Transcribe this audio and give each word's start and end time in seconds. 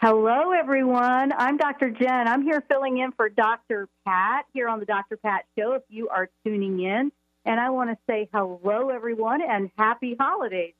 Hello, 0.00 0.52
everyone. 0.52 1.32
I'm 1.36 1.56
Dr. 1.56 1.90
Jenn. 1.90 2.28
I'm 2.28 2.42
here 2.42 2.62
filling 2.68 2.98
in 2.98 3.10
for 3.10 3.28
Dr. 3.28 3.88
Pat 4.06 4.44
here 4.54 4.68
on 4.68 4.78
the 4.78 4.86
Dr. 4.86 5.16
Pat 5.16 5.44
Show 5.58 5.72
if 5.72 5.82
you 5.88 6.08
are 6.08 6.30
tuning 6.44 6.80
in. 6.80 7.10
And 7.44 7.58
I 7.58 7.70
want 7.70 7.90
to 7.90 7.98
say 8.08 8.28
hello, 8.32 8.90
everyone, 8.90 9.40
and 9.42 9.72
happy 9.76 10.14
holidays. 10.16 10.74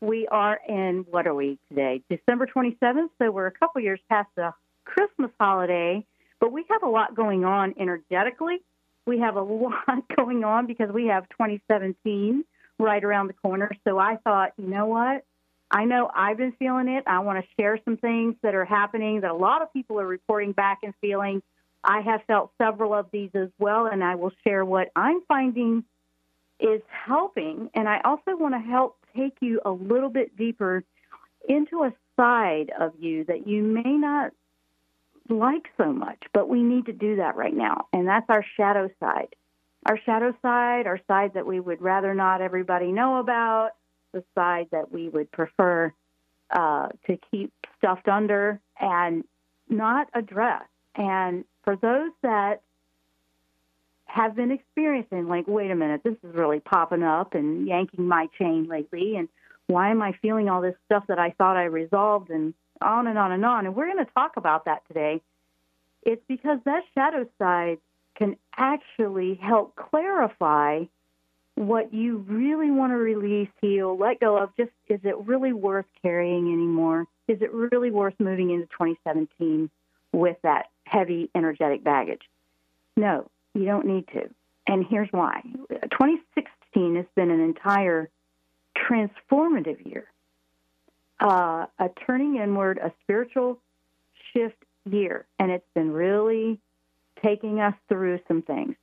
We 0.00 0.26
are 0.26 0.58
in, 0.68 1.06
what 1.08 1.28
are 1.28 1.36
we 1.36 1.56
today? 1.68 2.02
December 2.10 2.48
27th. 2.48 3.10
So 3.20 3.30
we're 3.30 3.46
a 3.46 3.52
couple 3.52 3.80
years 3.80 4.00
past 4.08 4.28
the 4.34 4.52
Christmas 4.84 5.30
holiday, 5.38 6.04
but 6.40 6.50
we 6.50 6.64
have 6.68 6.82
a 6.82 6.88
lot 6.88 7.14
going 7.14 7.44
on 7.44 7.76
energetically. 7.78 8.56
We 9.06 9.20
have 9.20 9.36
a 9.36 9.42
lot 9.44 10.02
going 10.16 10.42
on 10.42 10.66
because 10.66 10.90
we 10.90 11.06
have 11.06 11.28
2017 11.28 12.44
right 12.80 13.04
around 13.04 13.28
the 13.28 13.34
corner. 13.34 13.70
So 13.86 14.00
I 14.00 14.16
thought, 14.16 14.50
you 14.56 14.66
know 14.66 14.86
what? 14.86 15.24
I 15.70 15.84
know 15.84 16.10
I've 16.14 16.36
been 16.36 16.52
feeling 16.52 16.88
it. 16.88 17.04
I 17.06 17.20
want 17.20 17.42
to 17.42 17.50
share 17.60 17.78
some 17.84 17.96
things 17.96 18.36
that 18.42 18.54
are 18.54 18.64
happening 18.64 19.22
that 19.22 19.30
a 19.30 19.36
lot 19.36 19.62
of 19.62 19.72
people 19.72 19.98
are 20.00 20.06
reporting 20.06 20.52
back 20.52 20.80
and 20.82 20.94
feeling. 21.00 21.42
I 21.82 22.00
have 22.00 22.22
felt 22.26 22.52
several 22.58 22.94
of 22.94 23.06
these 23.12 23.30
as 23.34 23.48
well, 23.58 23.86
and 23.86 24.02
I 24.02 24.14
will 24.14 24.32
share 24.44 24.64
what 24.64 24.90
I'm 24.96 25.20
finding 25.26 25.84
is 26.60 26.80
helping. 26.88 27.70
And 27.74 27.88
I 27.88 28.00
also 28.04 28.36
want 28.36 28.54
to 28.54 28.60
help 28.60 28.96
take 29.16 29.36
you 29.40 29.60
a 29.64 29.70
little 29.70 30.08
bit 30.08 30.36
deeper 30.36 30.84
into 31.48 31.82
a 31.82 31.92
side 32.16 32.72
of 32.78 32.92
you 32.98 33.24
that 33.24 33.46
you 33.46 33.62
may 33.62 33.82
not 33.82 34.32
like 35.28 35.68
so 35.76 35.92
much, 35.92 36.22
but 36.32 36.48
we 36.48 36.62
need 36.62 36.86
to 36.86 36.92
do 36.92 37.16
that 37.16 37.36
right 37.36 37.54
now. 37.54 37.88
And 37.92 38.06
that's 38.06 38.26
our 38.28 38.44
shadow 38.56 38.90
side. 39.00 39.34
Our 39.86 39.98
shadow 40.06 40.34
side, 40.40 40.86
our 40.86 41.00
side 41.08 41.34
that 41.34 41.46
we 41.46 41.60
would 41.60 41.82
rather 41.82 42.14
not 42.14 42.40
everybody 42.40 42.92
know 42.92 43.18
about 43.18 43.72
the 44.14 44.24
side 44.34 44.68
that 44.70 44.90
we 44.90 45.10
would 45.10 45.30
prefer 45.30 45.92
uh, 46.50 46.88
to 47.06 47.18
keep 47.30 47.52
stuffed 47.76 48.08
under 48.08 48.60
and 48.80 49.24
not 49.68 50.08
address. 50.14 50.62
And 50.94 51.44
for 51.64 51.76
those 51.76 52.12
that 52.22 52.62
have 54.06 54.36
been 54.36 54.50
experiencing, 54.50 55.28
like, 55.28 55.46
wait 55.46 55.70
a 55.70 55.74
minute, 55.74 56.02
this 56.04 56.16
is 56.22 56.34
really 56.34 56.60
popping 56.60 57.02
up 57.02 57.34
and 57.34 57.66
yanking 57.66 58.06
my 58.06 58.28
chain 58.38 58.66
lately, 58.68 59.16
and 59.16 59.28
why 59.66 59.90
am 59.90 60.00
I 60.00 60.12
feeling 60.22 60.48
all 60.48 60.62
this 60.62 60.76
stuff 60.86 61.04
that 61.08 61.18
I 61.18 61.30
thought 61.30 61.56
I 61.56 61.64
resolved, 61.64 62.30
and 62.30 62.54
on 62.80 63.06
and 63.06 63.18
on 63.18 63.32
and 63.32 63.44
on. 63.44 63.66
And 63.66 63.74
we're 63.74 63.90
going 63.92 64.04
to 64.04 64.12
talk 64.12 64.36
about 64.36 64.66
that 64.66 64.82
today. 64.88 65.20
It's 66.02 66.22
because 66.28 66.58
that 66.64 66.82
shadow 66.94 67.26
side 67.38 67.78
can 68.16 68.36
actually 68.56 69.34
help 69.42 69.74
clarify 69.74 70.84
what 71.56 71.94
you 71.94 72.18
really 72.28 72.70
want 72.70 72.92
to 72.92 72.96
release, 72.96 73.48
heal, 73.60 73.96
let 73.96 74.20
go 74.20 74.36
of. 74.36 74.50
Just 74.56 74.72
is 74.88 75.00
it 75.04 75.16
really 75.18 75.52
worth 75.52 75.86
carrying 76.02 76.52
anymore? 76.52 77.06
Is 77.28 77.40
it 77.42 77.52
really 77.52 77.90
worth 77.90 78.14
moving 78.18 78.50
into 78.50 78.66
2017 78.66 79.70
with 80.12 80.36
that 80.42 80.66
heavy 80.84 81.30
energetic 81.34 81.84
baggage? 81.84 82.22
No, 82.96 83.28
you 83.54 83.64
don't 83.64 83.86
need 83.86 84.08
to. 84.08 84.28
And 84.66 84.84
here's 84.88 85.08
why 85.10 85.42
2016 85.70 86.96
has 86.96 87.06
been 87.14 87.30
an 87.30 87.40
entire 87.40 88.08
transformative 88.76 89.84
year, 89.86 90.10
uh, 91.20 91.66
a 91.78 91.88
turning 92.06 92.36
inward, 92.36 92.78
a 92.78 92.92
spiritual 93.02 93.58
shift 94.32 94.56
year. 94.90 95.26
And 95.38 95.50
it's 95.50 95.68
been 95.74 95.92
really 95.92 96.58
taking 97.22 97.60
us 97.60 97.74
through 97.88 98.20
some 98.26 98.42
things 98.42 98.74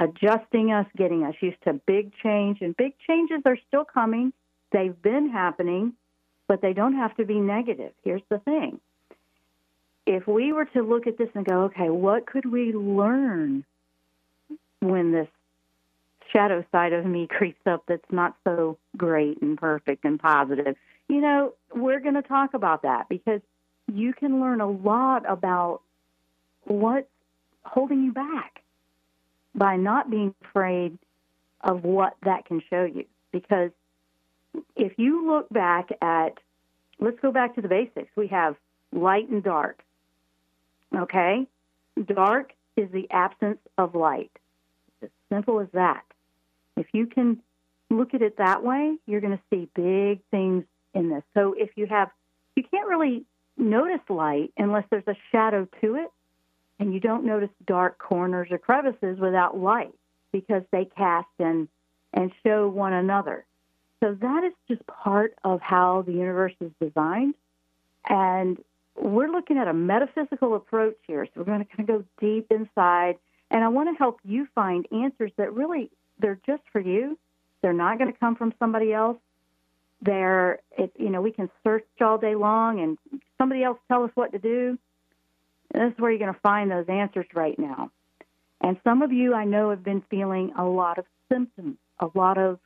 adjusting 0.00 0.72
us, 0.72 0.86
getting 0.96 1.24
us 1.24 1.34
used 1.40 1.62
to 1.64 1.74
big 1.86 2.12
change. 2.22 2.58
And 2.62 2.76
big 2.76 2.94
changes 3.06 3.42
are 3.44 3.58
still 3.68 3.84
coming. 3.84 4.32
They've 4.72 5.00
been 5.00 5.30
happening, 5.30 5.92
but 6.48 6.62
they 6.62 6.72
don't 6.72 6.94
have 6.94 7.14
to 7.16 7.24
be 7.24 7.38
negative. 7.38 7.92
Here's 8.02 8.22
the 8.28 8.38
thing 8.38 8.80
if 10.06 10.26
we 10.26 10.52
were 10.52 10.64
to 10.64 10.82
look 10.82 11.06
at 11.06 11.18
this 11.18 11.28
and 11.34 11.44
go, 11.44 11.64
okay, 11.64 11.90
what 11.90 12.26
could 12.26 12.46
we 12.46 12.72
learn 12.72 13.64
when 14.80 15.12
this 15.12 15.28
shadow 16.32 16.64
side 16.72 16.92
of 16.92 17.04
me 17.04 17.26
creeps 17.30 17.60
up 17.66 17.84
that's 17.86 18.10
not 18.10 18.34
so 18.44 18.78
great 18.96 19.40
and 19.42 19.58
perfect 19.58 20.04
and 20.04 20.18
positive? 20.18 20.76
You 21.08 21.20
know, 21.20 21.54
we're 21.74 22.00
going 22.00 22.14
to 22.14 22.22
talk 22.22 22.54
about 22.54 22.82
that 22.82 23.08
because 23.08 23.40
you 23.92 24.14
can 24.14 24.40
learn 24.40 24.60
a 24.60 24.70
lot 24.70 25.28
about 25.28 25.82
what's 26.64 27.08
holding 27.64 28.04
you 28.04 28.12
back 28.12 28.62
by 29.54 29.76
not 29.76 30.10
being 30.10 30.34
afraid 30.44 30.98
of 31.60 31.84
what 31.84 32.16
that 32.24 32.46
can 32.46 32.62
show 32.70 32.84
you. 32.84 33.04
Because 33.32 33.70
if 34.76 34.92
you 34.98 35.26
look 35.26 35.48
back 35.50 35.90
at, 36.00 36.38
let's 36.98 37.18
go 37.20 37.32
back 37.32 37.54
to 37.54 37.62
the 37.62 37.68
basics. 37.68 38.10
We 38.16 38.28
have 38.28 38.56
light 38.92 39.28
and 39.28 39.42
dark. 39.42 39.82
Okay? 40.96 41.46
Dark 42.04 42.52
is 42.76 42.90
the 42.92 43.08
absence 43.10 43.58
of 43.76 43.94
light. 43.94 44.30
It's 45.02 45.04
as 45.04 45.34
simple 45.34 45.60
as 45.60 45.68
that. 45.72 46.04
If 46.76 46.86
you 46.92 47.06
can 47.06 47.42
look 47.90 48.14
at 48.14 48.22
it 48.22 48.38
that 48.38 48.62
way, 48.62 48.96
you're 49.06 49.20
going 49.20 49.36
to 49.36 49.42
see 49.50 49.68
big 49.74 50.20
things 50.30 50.64
in 50.94 51.10
this. 51.10 51.22
So 51.34 51.54
if 51.56 51.70
you 51.76 51.86
have, 51.86 52.10
you 52.56 52.64
can't 52.70 52.88
really 52.88 53.24
notice 53.56 54.00
light 54.08 54.52
unless 54.56 54.84
there's 54.90 55.06
a 55.06 55.16
shadow 55.30 55.68
to 55.80 55.96
it 55.96 56.10
and 56.80 56.94
you 56.94 56.98
don't 56.98 57.24
notice 57.24 57.50
dark 57.66 57.98
corners 57.98 58.48
or 58.50 58.58
crevices 58.58 59.20
without 59.20 59.56
light 59.56 59.94
because 60.32 60.62
they 60.72 60.86
cast 60.96 61.28
and 61.38 61.68
and 62.12 62.32
show 62.44 62.68
one 62.68 62.92
another. 62.92 63.44
So 64.02 64.16
that 64.20 64.42
is 64.42 64.52
just 64.66 64.84
part 64.86 65.34
of 65.44 65.60
how 65.60 66.02
the 66.02 66.12
universe 66.12 66.54
is 66.60 66.72
designed. 66.80 67.34
And 68.08 68.58
we're 68.96 69.30
looking 69.30 69.58
at 69.58 69.68
a 69.68 69.72
metaphysical 69.74 70.56
approach 70.56 70.96
here. 71.06 71.26
So 71.26 71.32
we're 71.36 71.44
going 71.44 71.64
to 71.64 71.76
kind 71.76 71.88
of 71.88 71.98
go 71.98 72.04
deep 72.20 72.50
inside. 72.50 73.16
And 73.50 73.62
I 73.62 73.68
want 73.68 73.94
to 73.94 73.98
help 73.98 74.18
you 74.24 74.48
find 74.54 74.86
answers 74.90 75.30
that 75.36 75.52
really 75.52 75.90
they're 76.18 76.40
just 76.46 76.62
for 76.72 76.80
you. 76.80 77.16
They're 77.62 77.72
not 77.72 77.98
going 77.98 78.12
to 78.12 78.18
come 78.18 78.34
from 78.34 78.54
somebody 78.58 78.92
else. 78.92 79.18
They're, 80.02 80.60
it, 80.76 80.92
you 80.98 81.10
know, 81.10 81.20
we 81.20 81.30
can 81.30 81.50
search 81.62 81.84
all 82.00 82.18
day 82.18 82.34
long 82.34 82.80
and 82.80 82.98
somebody 83.38 83.62
else 83.62 83.78
tell 83.86 84.02
us 84.02 84.10
what 84.14 84.32
to 84.32 84.38
do. 84.38 84.78
And 85.72 85.82
this 85.82 85.94
is 85.94 86.00
where 86.00 86.10
you're 86.10 86.18
going 86.18 86.34
to 86.34 86.40
find 86.40 86.70
those 86.70 86.86
answers 86.88 87.26
right 87.34 87.58
now. 87.58 87.90
And 88.60 88.76
some 88.84 89.02
of 89.02 89.12
you 89.12 89.34
I 89.34 89.44
know 89.44 89.70
have 89.70 89.84
been 89.84 90.02
feeling 90.10 90.52
a 90.58 90.64
lot 90.64 90.98
of 90.98 91.04
symptoms, 91.30 91.76
a 91.98 92.08
lot 92.14 92.38
of 92.38 92.58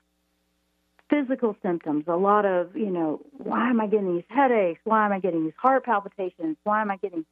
physical 1.10 1.56
symptoms, 1.62 2.04
a 2.08 2.16
lot 2.16 2.44
of, 2.44 2.76
you 2.76 2.90
know, 2.90 3.20
why 3.36 3.70
am 3.70 3.80
I 3.80 3.86
getting 3.86 4.14
these 4.14 4.24
headaches? 4.28 4.80
Why 4.84 5.06
am 5.06 5.12
I 5.12 5.20
getting 5.20 5.44
these 5.44 5.52
heart 5.56 5.84
palpitations? 5.84 6.56
Why 6.64 6.82
am 6.82 6.90
I 6.90 6.96
getting 6.96 7.24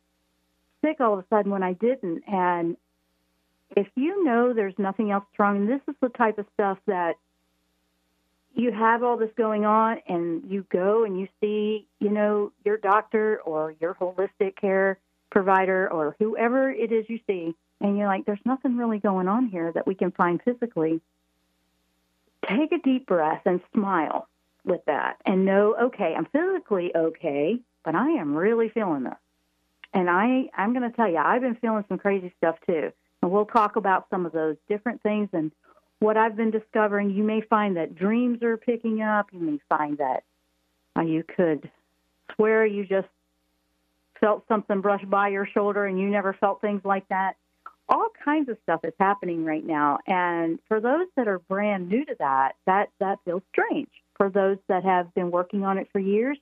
sick 0.84 1.00
all 1.00 1.14
of 1.14 1.20
a 1.20 1.24
sudden 1.30 1.50
when 1.50 1.62
I 1.62 1.72
didn't? 1.72 2.22
And 2.28 2.76
if 3.76 3.88
you 3.94 4.25
know 4.25 4.52
there's 4.52 4.78
nothing 4.78 5.10
else 5.10 5.25
wrong, 5.38 5.56
and 5.56 5.68
this 5.68 5.80
is 5.88 5.94
the 6.00 6.10
type 6.10 6.38
of 6.38 6.46
stuff 6.54 6.78
that 6.86 7.14
you 8.54 8.70
have 8.70 9.02
all 9.02 9.16
this 9.16 9.30
going 9.36 9.64
on 9.64 9.98
and 10.06 10.50
you 10.50 10.66
go 10.70 11.04
and 11.04 11.18
you 11.18 11.26
see, 11.40 11.86
you 11.98 12.10
know, 12.10 12.52
your 12.64 12.76
doctor 12.76 13.40
or 13.44 13.75
your 13.80 13.94
holistic 13.94 14.56
care 14.60 14.98
provider 15.32 15.90
or 15.90 16.14
whoever 16.20 16.70
it 16.70 16.93
is 16.93 17.06
you 17.08 17.19
see, 17.26 17.56
and 17.81 17.99
you're 17.99 18.06
like, 18.06 18.25
there's 18.26 18.38
nothing 18.44 18.76
really 18.76 19.00
going 19.00 19.26
on 19.26 19.49
here 19.49 19.73
that 19.73 19.87
we 19.87 19.96
can 19.96 20.12
find 20.12 20.40
physically. 20.44 21.00
take 22.49 22.73
a 22.73 22.79
deep 22.79 23.06
breath 23.06 23.43
and 23.44 23.61
smile 23.75 24.29
with 24.64 24.84
that 24.87 25.17
and 25.26 25.44
know, 25.44 25.75
okay, 25.81 26.14
I'm 26.17 26.26
physically 26.26 26.93
okay, 26.94 27.58
but 27.84 27.94
I 27.94 28.11
am 28.11 28.34
really 28.34 28.69
feeling 28.69 29.05
this. 29.05 29.14
And 29.94 30.08
I, 30.08 30.49
I'm 30.56 30.73
going 30.73 30.88
to 30.88 30.96
tell 30.96 31.08
you, 31.08 31.19
I've 31.19 31.43
been 31.43 31.56
feeling 31.56 31.85
some 31.88 31.99
crazy 31.99 32.32
stuff 32.38 32.56
too. 32.67 32.93
And 33.20 33.31
we'll 33.31 33.46
talk 33.46 33.76
about 33.76 34.06
some 34.11 34.26
of 34.26 34.32
those 34.32 34.56
different 34.69 35.02
things 35.02 35.28
and 35.32 35.52
what 35.99 36.17
I've 36.17 36.37
been 36.37 36.50
discovering. 36.50 37.11
You 37.11 37.23
may 37.23 37.40
find 37.43 37.76
that 37.76 37.94
dreams 37.94 38.43
are 38.43 38.56
picking 38.56 39.02
up. 39.02 39.26
You 39.32 39.40
may 39.40 39.58
find 39.69 39.99
that 39.99 40.25
uh, 40.96 41.02
you 41.02 41.23
could 41.25 41.70
swear 42.35 42.67
you 42.67 42.85
just 42.85 43.08
felt 44.22 44.46
something 44.48 44.80
brush 44.80 45.04
by 45.04 45.28
your 45.28 45.46
shoulder 45.46 45.84
and 45.84 45.98
you 45.98 46.08
never 46.08 46.32
felt 46.32 46.60
things 46.62 46.80
like 46.84 47.06
that. 47.08 47.34
All 47.88 48.08
kinds 48.24 48.48
of 48.48 48.56
stuff 48.62 48.80
is 48.84 48.94
happening 48.98 49.44
right 49.44 49.66
now. 49.66 49.98
And 50.06 50.60
for 50.69 50.80
those 50.80 51.08
that 51.16 51.28
are 51.28 51.40
brand 51.40 51.88
new 51.88 52.04
to 52.06 52.14
that, 52.20 52.52
that, 52.66 52.90
that 53.00 53.19
feels 53.24 53.42
strange. 53.52 53.90
For 54.16 54.30
those 54.30 54.58
that 54.69 54.84
have 54.84 55.12
been 55.14 55.30
working 55.30 55.64
on 55.64 55.76
it 55.76 55.88
for 55.92 55.98
years, 55.98 56.38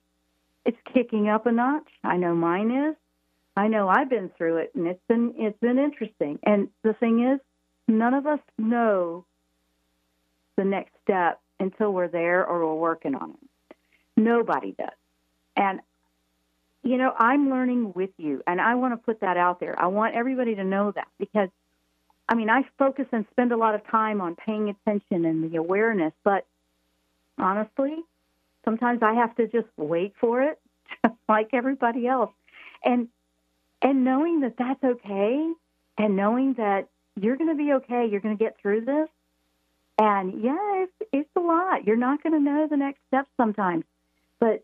it's 0.65 0.77
kicking 0.93 1.27
up 1.27 1.47
a 1.47 1.51
notch. 1.51 1.89
I 2.03 2.17
know 2.17 2.35
mine 2.35 2.71
is. 2.71 2.95
I 3.57 3.67
know 3.67 3.89
I've 3.89 4.09
been 4.09 4.29
through 4.37 4.57
it 4.57 4.71
and 4.75 4.87
it's 4.87 5.01
been 5.09 5.33
it's 5.37 5.59
been 5.59 5.77
interesting. 5.77 6.39
And 6.43 6.69
the 6.83 6.93
thing 6.93 7.27
is, 7.33 7.39
none 7.87 8.13
of 8.13 8.27
us 8.27 8.39
know 8.57 9.25
the 10.55 10.63
next 10.63 10.93
step 11.03 11.41
until 11.59 11.91
we're 11.91 12.07
there 12.07 12.45
or 12.45 12.59
we're 12.59 12.75
working 12.75 13.15
on 13.15 13.31
it. 13.31 13.75
Nobody 14.15 14.73
does. 14.77 14.89
And 15.57 15.81
you 16.83 16.97
know, 16.97 17.13
I'm 17.17 17.49
learning 17.49 17.93
with 17.93 18.09
you, 18.17 18.41
and 18.47 18.59
I 18.59 18.75
want 18.75 18.93
to 18.93 18.97
put 18.97 19.21
that 19.21 19.37
out 19.37 19.59
there. 19.59 19.79
I 19.79 19.87
want 19.87 20.15
everybody 20.15 20.55
to 20.55 20.63
know 20.63 20.91
that 20.91 21.07
because, 21.19 21.49
I 22.27 22.35
mean, 22.35 22.49
I 22.49 22.63
focus 22.79 23.05
and 23.11 23.25
spend 23.31 23.51
a 23.51 23.57
lot 23.57 23.75
of 23.75 23.85
time 23.87 24.19
on 24.19 24.35
paying 24.35 24.69
attention 24.69 25.25
and 25.25 25.51
the 25.51 25.57
awareness, 25.57 26.13
but 26.23 26.45
honestly, 27.37 27.97
sometimes 28.65 29.03
I 29.03 29.13
have 29.13 29.35
to 29.35 29.47
just 29.47 29.67
wait 29.77 30.13
for 30.19 30.41
it, 30.41 30.59
just 31.05 31.17
like 31.29 31.49
everybody 31.53 32.07
else, 32.07 32.31
and 32.83 33.07
and 33.83 34.03
knowing 34.03 34.41
that 34.41 34.55
that's 34.57 34.83
okay, 34.83 35.51
and 35.97 36.15
knowing 36.15 36.53
that 36.55 36.87
you're 37.15 37.35
going 37.35 37.49
to 37.49 37.55
be 37.55 37.73
okay, 37.73 38.07
you're 38.09 38.21
going 38.21 38.37
to 38.37 38.43
get 38.43 38.57
through 38.59 38.85
this, 38.85 39.09
and 39.99 40.43
yeah, 40.43 40.83
it's 40.83 41.09
it's 41.13 41.29
a 41.35 41.39
lot. 41.39 41.85
You're 41.85 41.95
not 41.95 42.23
going 42.23 42.33
to 42.33 42.39
know 42.39 42.67
the 42.67 42.77
next 42.77 43.01
step 43.07 43.27
sometimes, 43.37 43.83
but 44.39 44.63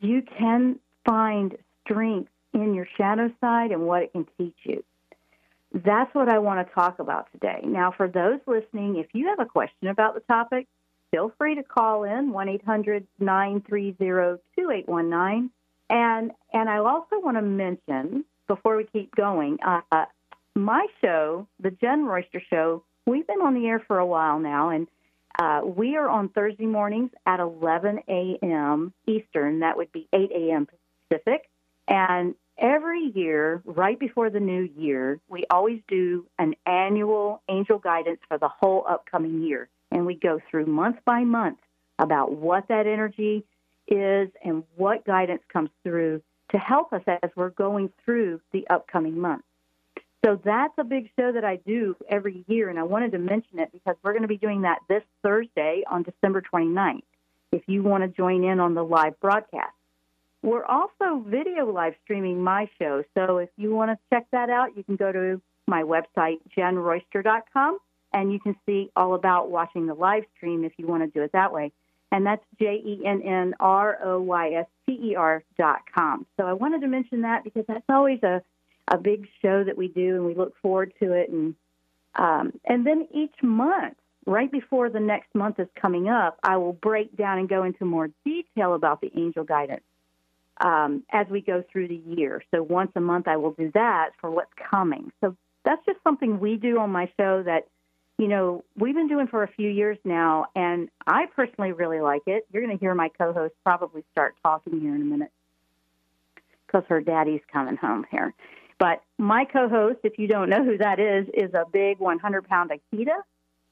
you 0.00 0.22
can 0.22 0.78
find 1.04 1.56
strength 1.84 2.30
in 2.52 2.74
your 2.74 2.86
shadow 2.96 3.30
side 3.40 3.72
and 3.72 3.86
what 3.86 4.02
it 4.02 4.12
can 4.12 4.26
teach 4.38 4.56
you. 4.64 4.84
That's 5.72 6.14
what 6.14 6.28
I 6.28 6.38
want 6.38 6.66
to 6.66 6.74
talk 6.74 6.98
about 6.98 7.28
today. 7.32 7.60
Now, 7.64 7.92
for 7.92 8.06
those 8.06 8.40
listening, 8.46 8.96
if 8.96 9.06
you 9.14 9.28
have 9.28 9.40
a 9.40 9.46
question 9.46 9.88
about 9.88 10.14
the 10.14 10.20
topic, 10.20 10.66
feel 11.10 11.32
free 11.38 11.54
to 11.54 11.62
call 11.62 12.04
in 12.04 12.30
1 12.30 12.48
800 12.48 13.06
930 13.18 13.92
2819. 14.56 15.50
And, 15.88 16.32
I 16.52 16.78
also 16.78 17.20
want 17.20 17.36
to 17.36 17.42
mention, 17.42 18.24
before 18.48 18.76
we 18.76 18.84
keep 18.84 19.14
going, 19.14 19.58
uh, 19.62 19.80
my 20.54 20.86
show, 21.00 21.46
The 21.60 21.70
Jenn 21.70 22.04
Royster 22.04 22.42
Show, 22.50 22.84
we've 23.06 23.26
been 23.26 23.40
on 23.40 23.54
the 23.54 23.66
air 23.66 23.82
for 23.86 23.98
a 23.98 24.06
while 24.06 24.38
now, 24.38 24.70
and 24.70 24.86
uh, 25.38 25.62
we 25.64 25.96
are 25.96 26.08
on 26.08 26.28
Thursday 26.28 26.66
mornings 26.66 27.10
at 27.26 27.40
11 27.40 28.00
a.m. 28.08 28.92
Eastern. 29.06 29.60
That 29.60 29.76
would 29.76 29.92
be 29.92 30.08
8 30.12 30.30
a.m. 30.30 30.68
And 31.88 32.34
every 32.58 33.12
year, 33.14 33.62
right 33.64 33.98
before 33.98 34.30
the 34.30 34.40
new 34.40 34.68
year, 34.76 35.20
we 35.28 35.44
always 35.50 35.80
do 35.88 36.26
an 36.38 36.54
annual 36.66 37.42
angel 37.48 37.78
guidance 37.78 38.20
for 38.28 38.38
the 38.38 38.48
whole 38.48 38.84
upcoming 38.88 39.42
year. 39.42 39.68
And 39.90 40.06
we 40.06 40.14
go 40.14 40.40
through 40.50 40.66
month 40.66 40.96
by 41.04 41.24
month 41.24 41.58
about 41.98 42.32
what 42.32 42.68
that 42.68 42.86
energy 42.86 43.44
is 43.88 44.28
and 44.44 44.64
what 44.76 45.04
guidance 45.04 45.42
comes 45.52 45.70
through 45.82 46.22
to 46.50 46.58
help 46.58 46.92
us 46.92 47.02
as 47.06 47.30
we're 47.34 47.50
going 47.50 47.90
through 48.04 48.40
the 48.52 48.66
upcoming 48.68 49.18
month. 49.18 49.42
So 50.24 50.40
that's 50.44 50.74
a 50.78 50.84
big 50.84 51.10
show 51.18 51.32
that 51.32 51.44
I 51.44 51.56
do 51.56 51.96
every 52.08 52.44
year, 52.46 52.70
and 52.70 52.78
I 52.78 52.84
wanted 52.84 53.10
to 53.12 53.18
mention 53.18 53.58
it 53.58 53.72
because 53.72 53.96
we're 54.02 54.12
going 54.12 54.22
to 54.22 54.28
be 54.28 54.36
doing 54.36 54.62
that 54.62 54.78
this 54.88 55.02
Thursday 55.22 55.82
on 55.90 56.04
December 56.04 56.42
29th 56.42 57.02
if 57.50 57.62
you 57.66 57.82
want 57.82 58.04
to 58.04 58.08
join 58.08 58.44
in 58.44 58.60
on 58.60 58.74
the 58.74 58.84
live 58.84 59.18
broadcast. 59.20 59.74
We're 60.42 60.64
also 60.64 61.24
video 61.24 61.70
live 61.70 61.94
streaming 62.02 62.42
my 62.42 62.68
show, 62.80 63.04
so 63.16 63.38
if 63.38 63.48
you 63.56 63.72
want 63.72 63.92
to 63.92 63.98
check 64.10 64.26
that 64.32 64.50
out, 64.50 64.76
you 64.76 64.82
can 64.82 64.96
go 64.96 65.12
to 65.12 65.40
my 65.68 65.84
website, 65.84 66.38
jennroyster.com, 66.56 67.78
and 68.12 68.32
you 68.32 68.40
can 68.40 68.56
see 68.66 68.90
all 68.96 69.14
about 69.14 69.50
watching 69.50 69.86
the 69.86 69.94
live 69.94 70.24
stream 70.36 70.64
if 70.64 70.72
you 70.78 70.88
want 70.88 71.04
to 71.04 71.06
do 71.06 71.22
it 71.22 71.30
that 71.32 71.52
way. 71.52 71.72
And 72.10 72.26
that's 72.26 72.44
J 72.58 72.82
E 72.84 73.02
N 73.06 73.22
N 73.22 73.54
R 73.60 73.98
O 74.04 74.20
Y 74.20 74.50
S 74.54 74.66
T 74.84 74.98
E 75.00 75.14
R 75.14 75.44
dot 75.56 75.82
com. 75.94 76.26
So 76.36 76.44
I 76.44 76.52
wanted 76.54 76.80
to 76.80 76.88
mention 76.88 77.22
that 77.22 77.44
because 77.44 77.64
that's 77.68 77.84
always 77.88 78.22
a 78.24 78.42
a 78.88 78.98
big 78.98 79.28
show 79.40 79.62
that 79.62 79.78
we 79.78 79.88
do, 79.88 80.16
and 80.16 80.26
we 80.26 80.34
look 80.34 80.54
forward 80.60 80.92
to 81.00 81.12
it. 81.12 81.30
And 81.30 81.54
um, 82.16 82.52
and 82.66 82.84
then 82.84 83.06
each 83.14 83.34
month, 83.42 83.94
right 84.26 84.50
before 84.50 84.90
the 84.90 85.00
next 85.00 85.34
month 85.36 85.60
is 85.60 85.68
coming 85.80 86.08
up, 86.08 86.38
I 86.42 86.56
will 86.56 86.74
break 86.74 87.16
down 87.16 87.38
and 87.38 87.48
go 87.48 87.62
into 87.62 87.84
more 87.84 88.10
detail 88.24 88.74
about 88.74 89.00
the 89.00 89.10
angel 89.16 89.44
guidance 89.44 89.84
um, 90.60 91.02
as 91.12 91.26
we 91.28 91.40
go 91.40 91.64
through 91.72 91.88
the 91.88 92.02
year. 92.06 92.42
So 92.54 92.62
once 92.62 92.92
a 92.96 93.00
month, 93.00 93.28
I 93.28 93.36
will 93.36 93.52
do 93.52 93.70
that 93.74 94.10
for 94.20 94.30
what's 94.30 94.52
coming. 94.70 95.10
So 95.20 95.36
that's 95.64 95.84
just 95.86 95.98
something 96.04 96.40
we 96.40 96.56
do 96.56 96.78
on 96.78 96.90
my 96.90 97.10
show 97.18 97.42
that 97.42 97.68
you 98.18 98.28
know 98.28 98.64
we've 98.76 98.94
been 98.94 99.08
doing 99.08 99.26
for 99.26 99.42
a 99.42 99.48
few 99.48 99.70
years 99.70 99.98
now, 100.04 100.46
and 100.54 100.88
I 101.06 101.26
personally 101.34 101.72
really 101.72 102.00
like 102.00 102.22
it. 102.26 102.46
You're 102.52 102.64
going 102.64 102.76
to 102.76 102.80
hear 102.80 102.94
my 102.94 103.08
co-host 103.08 103.54
probably 103.64 104.04
start 104.12 104.34
talking 104.42 104.80
here 104.80 104.94
in 104.94 105.02
a 105.02 105.04
minute 105.04 105.32
because 106.66 106.84
her 106.88 107.00
daddy's 107.00 107.40
coming 107.52 107.76
home 107.76 108.06
here. 108.10 108.34
But 108.78 109.02
my 109.18 109.44
co 109.44 109.68
host, 109.68 110.00
if 110.02 110.18
you 110.18 110.26
don't 110.26 110.48
know 110.48 110.64
who 110.64 110.78
that 110.78 110.98
is, 110.98 111.26
is 111.34 111.54
a 111.54 111.64
big 111.72 111.98
100 111.98 112.48
pound 112.48 112.70
Akita, 112.70 113.16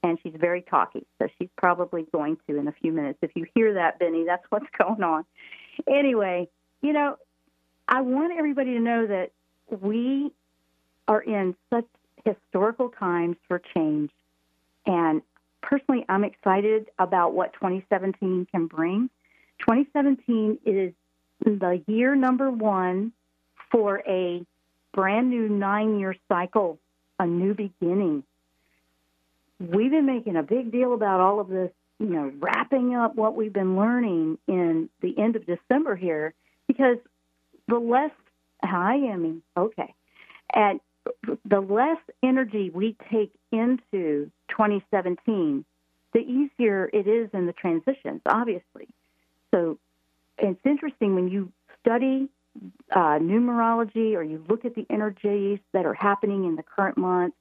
and 0.03 0.19
she's 0.23 0.35
very 0.39 0.63
talky. 0.63 1.05
So 1.21 1.29
she's 1.39 1.49
probably 1.57 2.07
going 2.13 2.39
to 2.49 2.57
in 2.57 2.69
a 2.69 2.73
few 2.81 2.93
minutes. 2.93 3.19
If 3.23 3.33
you 3.35 3.47
hear 3.55 3.75
that, 3.75 3.99
Benny, 3.99 4.25
that's 4.25 4.45
what's 4.51 4.67
going 4.79 5.03
on. 5.03 5.25
Anyway, 5.89 6.49
you 6.83 6.93
know, 6.93 7.17
I 7.89 8.03
want 8.03 8.33
everybody 8.37 8.75
to 8.75 8.81
know 8.81 9.07
that 9.07 9.31
we 9.81 10.33
are 11.09 11.21
in 11.21 11.55
such 11.71 11.87
historical 12.25 12.91
times 12.91 13.37
for 13.49 13.61
change. 13.75 14.11
And 14.87 15.23
personally, 15.63 16.05
I'm 16.09 16.25
excited 16.25 16.87
about 16.99 17.35
what 17.35 17.53
2017 17.55 18.47
can 18.53 18.67
bring. 18.67 19.11
2017 19.61 20.59
is 20.65 20.93
the 21.45 21.83
year 21.87 22.15
number 22.15 22.51
one 22.51 23.13
for 23.71 24.03
a 24.07 24.45
brand 24.93 25.31
new 25.31 25.49
nine 25.49 25.99
year 25.99 26.17
cycle, 26.29 26.79
a 27.19 27.27
new 27.27 27.55
beginning. 27.55 28.25
We've 29.59 29.91
been 29.91 30.07
making 30.07 30.37
a 30.37 30.43
big 30.43 30.73
deal 30.73 30.95
about 30.95 31.21
all 31.21 31.41
of 31.41 31.49
this, 31.49 31.71
you 31.99 32.07
know, 32.07 32.33
wrapping 32.39 32.95
up 32.95 33.15
what 33.15 33.37
we've 33.37 33.53
been 33.53 33.77
learning 33.77 34.39
in 34.49 34.89
the 35.03 35.19
end 35.19 35.37
of 35.37 35.45
December 35.45 35.97
here 35.97 36.35
because 36.71 36.99
the 37.67 37.81
less, 37.81 38.13
hi, 38.63 38.95
Emmy, 38.95 39.43
okay, 39.57 39.93
and 40.55 40.79
the 41.45 41.59
less 41.59 41.99
energy 42.23 42.71
we 42.71 42.97
take 43.11 43.33
into 43.51 44.31
2017, 44.51 45.65
the 46.13 46.21
easier 46.21 46.89
it 46.93 47.09
is 47.09 47.29
in 47.33 47.47
the 47.47 47.53
transitions, 47.53 48.21
obviously. 48.25 48.87
So 49.53 49.79
it's 50.39 50.61
interesting 50.65 51.17
when 51.17 51.27
you 51.27 51.51
study 51.81 52.29
uh, 52.93 53.19
numerology 53.19 54.15
or 54.15 54.23
you 54.23 54.45
look 54.49 54.65
at 54.65 54.77
the 54.77 54.87
energies 54.91 55.59
that 55.73 55.87
are 55.87 55.95
happening 55.95 56.45
in 56.45 56.55
the 56.55 56.63
current 56.63 56.97
month, 56.97 57.35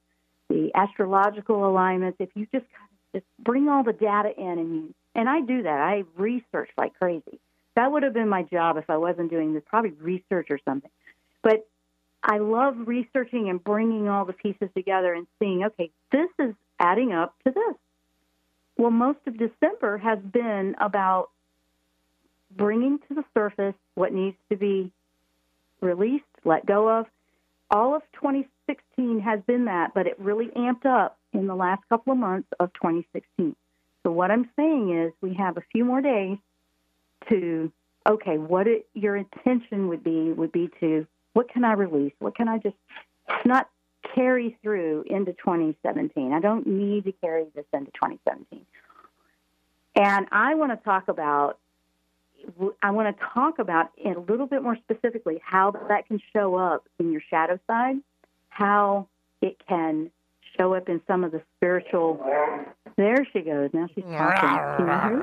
the 0.48 0.72
astrological 0.74 1.68
alignments, 1.68 2.16
if 2.18 2.30
you 2.34 2.48
just 2.52 2.66
just 3.14 3.26
bring 3.38 3.68
all 3.68 3.84
the 3.84 3.92
data 3.92 4.30
in 4.36 4.58
and 4.58 4.74
you 4.74 4.94
and 5.14 5.28
I 5.28 5.40
do 5.40 5.62
that. 5.62 5.80
I 5.80 6.02
research 6.16 6.70
like 6.76 6.94
crazy. 6.94 7.38
That 7.76 7.92
would 7.92 8.02
have 8.02 8.12
been 8.12 8.28
my 8.28 8.42
job 8.42 8.76
if 8.76 8.90
I 8.90 8.96
wasn't 8.96 9.30
doing 9.30 9.54
this, 9.54 9.62
probably 9.66 9.92
research 9.92 10.48
or 10.50 10.58
something. 10.64 10.90
But 11.42 11.66
I 12.22 12.38
love 12.38 12.76
researching 12.86 13.48
and 13.48 13.62
bringing 13.62 14.08
all 14.08 14.24
the 14.24 14.32
pieces 14.32 14.68
together 14.74 15.14
and 15.14 15.26
seeing, 15.38 15.64
okay, 15.64 15.90
this 16.12 16.28
is 16.38 16.54
adding 16.78 17.12
up 17.12 17.34
to 17.46 17.52
this. 17.52 17.76
Well, 18.76 18.90
most 18.90 19.18
of 19.26 19.38
December 19.38 19.98
has 19.98 20.18
been 20.18 20.74
about 20.80 21.30
bringing 22.50 22.98
to 23.08 23.14
the 23.14 23.24
surface 23.34 23.74
what 23.94 24.12
needs 24.12 24.36
to 24.50 24.56
be 24.56 24.90
released, 25.80 26.24
let 26.44 26.66
go 26.66 26.88
of. 26.88 27.06
All 27.70 27.94
of 27.94 28.02
2016 28.14 29.20
has 29.20 29.40
been 29.46 29.66
that, 29.66 29.94
but 29.94 30.06
it 30.06 30.18
really 30.18 30.46
amped 30.48 30.86
up 30.86 31.18
in 31.32 31.46
the 31.46 31.54
last 31.54 31.82
couple 31.88 32.12
of 32.12 32.18
months 32.18 32.48
of 32.58 32.72
2016. 32.74 33.54
So 34.02 34.10
what 34.10 34.30
I'm 34.30 34.50
saying 34.56 34.98
is 34.98 35.12
we 35.20 35.34
have 35.34 35.56
a 35.56 35.62
few 35.72 35.84
more 35.84 36.00
days 36.00 36.38
to 37.30 37.72
okay, 38.08 38.38
what 38.38 38.66
it, 38.66 38.86
your 38.94 39.16
intention 39.16 39.88
would 39.88 40.02
be 40.02 40.32
would 40.32 40.52
be 40.52 40.70
to 40.80 41.06
what 41.32 41.48
can 41.48 41.64
I 41.64 41.72
release? 41.72 42.12
What 42.18 42.34
can 42.34 42.48
I 42.48 42.58
just 42.58 42.76
not 43.44 43.68
carry 44.14 44.56
through 44.62 45.04
into 45.08 45.32
2017? 45.32 46.32
I 46.32 46.40
don't 46.40 46.66
need 46.66 47.04
to 47.04 47.12
carry 47.12 47.46
this 47.54 47.66
into 47.72 47.90
2017. 47.92 48.66
And 49.96 50.26
I 50.32 50.54
want 50.54 50.72
to 50.72 50.84
talk 50.84 51.08
about 51.08 51.58
I 52.82 52.90
want 52.90 53.14
to 53.14 53.24
talk 53.34 53.58
about 53.58 53.90
a 54.02 54.18
little 54.18 54.46
bit 54.46 54.62
more 54.62 54.76
specifically 54.76 55.40
how 55.44 55.72
that 55.88 56.06
can 56.06 56.20
show 56.32 56.54
up 56.54 56.88
in 56.98 57.12
your 57.12 57.20
shadow 57.28 57.60
side, 57.66 57.96
how 58.48 59.08
it 59.42 59.60
can 59.68 60.10
show 60.60 60.74
up 60.74 60.88
in 60.88 61.00
some 61.06 61.24
of 61.24 61.32
the 61.32 61.42
spiritual. 61.56 62.22
There 62.96 63.26
she 63.32 63.40
goes. 63.40 63.70
Now 63.72 63.88
she's 63.94 64.04
talking. 64.04 65.22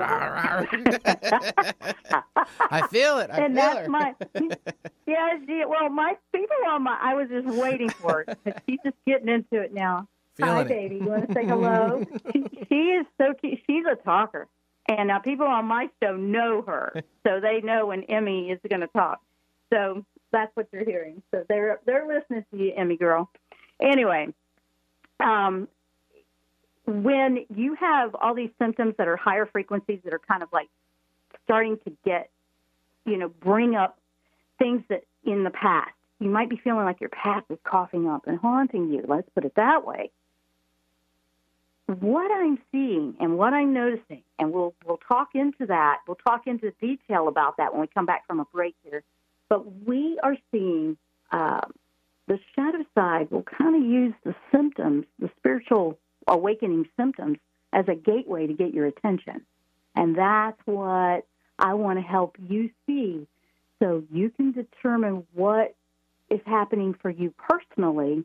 I 2.70 2.86
feel 2.90 3.18
it. 3.18 3.30
I 3.30 3.36
and 3.38 3.54
feel 3.54 3.64
that's 3.64 3.78
her. 3.80 3.88
my. 3.88 4.14
Yeah, 5.06 5.38
she, 5.46 5.62
well, 5.66 5.88
my 5.88 6.18
people 6.34 6.54
on 6.68 6.82
my. 6.82 6.98
I 7.00 7.14
was 7.14 7.28
just 7.30 7.48
waiting 7.48 7.88
for 7.88 8.20
it. 8.20 8.38
but 8.44 8.62
She's 8.68 8.78
just 8.84 8.96
getting 9.06 9.30
into 9.30 9.58
it 9.62 9.72
now. 9.72 10.06
Hi, 10.38 10.46
Feeling 10.46 10.66
it. 10.66 10.68
baby. 10.68 10.94
You 10.96 11.04
want 11.06 11.26
to 11.28 11.32
say 11.34 11.46
hello? 11.46 12.04
she, 12.32 12.44
she 12.68 12.74
is 12.74 13.06
so 13.18 13.32
cute. 13.40 13.58
She's 13.66 13.84
a 13.90 13.96
talker. 13.96 14.48
And 14.86 15.08
now 15.08 15.18
people 15.18 15.46
on 15.46 15.64
my 15.64 15.88
show 16.02 16.14
know 16.14 16.60
her, 16.66 16.92
so 17.26 17.40
they 17.40 17.62
know 17.62 17.86
when 17.86 18.02
Emmy 18.04 18.50
is 18.50 18.58
going 18.68 18.80
to 18.82 18.86
talk. 18.88 19.20
So 19.72 20.04
that's 20.30 20.54
what 20.54 20.66
you're 20.72 20.84
hearing. 20.84 21.22
So 21.34 21.44
they're 21.48 21.80
they're 21.86 22.06
listening 22.06 22.44
to 22.52 22.58
you, 22.58 22.72
Emmy 22.76 22.98
girl. 22.98 23.30
Anyway, 23.82 24.28
um, 25.20 25.68
when 26.86 27.44
you 27.54 27.74
have 27.74 28.14
all 28.14 28.34
these 28.34 28.50
symptoms 28.58 28.94
that 28.98 29.08
are 29.08 29.16
higher 29.16 29.46
frequencies 29.46 30.00
that 30.04 30.12
are 30.12 30.20
kind 30.20 30.42
of 30.42 30.48
like 30.52 30.68
starting 31.44 31.78
to 31.84 31.92
get, 32.04 32.30
you 33.04 33.18
know, 33.18 33.28
bring 33.28 33.74
up 33.74 33.98
things 34.58 34.82
that 34.88 35.04
in 35.24 35.44
the 35.44 35.50
past, 35.50 35.90
you 36.18 36.30
might 36.30 36.48
be 36.48 36.56
feeling 36.56 36.84
like 36.84 37.00
your 37.00 37.10
past 37.10 37.46
is 37.50 37.58
coughing 37.62 38.08
up 38.08 38.26
and 38.26 38.38
haunting 38.38 38.90
you. 38.90 39.04
Let's 39.06 39.28
put 39.34 39.44
it 39.44 39.54
that 39.56 39.86
way. 39.86 40.10
What 41.86 42.30
I'm 42.30 42.58
seeing 42.72 43.16
and 43.20 43.38
what 43.38 43.54
I'm 43.54 43.72
noticing, 43.72 44.22
and 44.38 44.52
we'll 44.52 44.74
we'll 44.84 45.00
talk 45.08 45.30
into 45.34 45.66
that. 45.66 46.00
We'll 46.06 46.16
talk 46.16 46.46
into 46.46 46.70
detail 46.80 47.28
about 47.28 47.56
that 47.58 47.72
when 47.72 47.80
we 47.80 47.86
come 47.86 48.04
back 48.04 48.26
from 48.26 48.40
a 48.40 48.44
break 48.46 48.74
here. 48.82 49.02
But 49.48 49.86
we 49.86 50.18
are 50.22 50.36
seeing 50.50 50.98
um, 51.32 51.72
the 52.28 52.38
shadow 52.54 52.84
side 52.94 53.30
will 53.30 53.42
kind 53.42 53.74
of 53.74 53.82
use 53.82 54.14
the 54.24 54.34
symptoms, 54.52 55.06
the 55.18 55.30
spiritual 55.38 55.98
awakening 56.26 56.86
symptoms, 56.96 57.38
as 57.72 57.86
a 57.88 57.94
gateway 57.94 58.46
to 58.46 58.52
get 58.52 58.72
your 58.72 58.86
attention. 58.86 59.42
And 59.96 60.16
that's 60.16 60.60
what 60.64 61.26
I 61.58 61.74
want 61.74 61.98
to 61.98 62.04
help 62.04 62.36
you 62.38 62.70
see 62.86 63.26
so 63.80 64.04
you 64.12 64.30
can 64.30 64.52
determine 64.52 65.24
what 65.34 65.74
is 66.30 66.40
happening 66.46 66.94
for 67.00 67.10
you 67.10 67.32
personally 67.48 68.24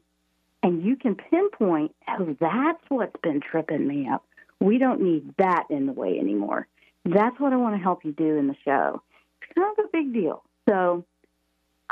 and 0.61 0.83
you 0.83 0.95
can 0.95 1.15
pinpoint, 1.15 1.93
oh, 2.07 2.35
that's 2.39 2.83
what's 2.87 3.15
been 3.21 3.41
tripping 3.41 3.85
me 3.85 4.07
up. 4.11 4.23
We 4.59 4.77
don't 4.77 5.01
need 5.01 5.33
that 5.37 5.65
in 5.69 5.87
the 5.87 5.91
way 5.91 6.17
anymore. 6.19 6.67
That's 7.03 7.37
what 7.37 7.51
I 7.51 7.57
want 7.57 7.75
to 7.75 7.83
help 7.83 8.05
you 8.05 8.13
do 8.13 8.37
in 8.37 8.47
the 8.47 8.55
show. 8.63 9.01
It's 9.41 9.53
kind 9.53 9.75
of 9.77 9.85
a 9.85 9.87
big 9.91 10.13
deal. 10.13 10.43
So 10.69 11.03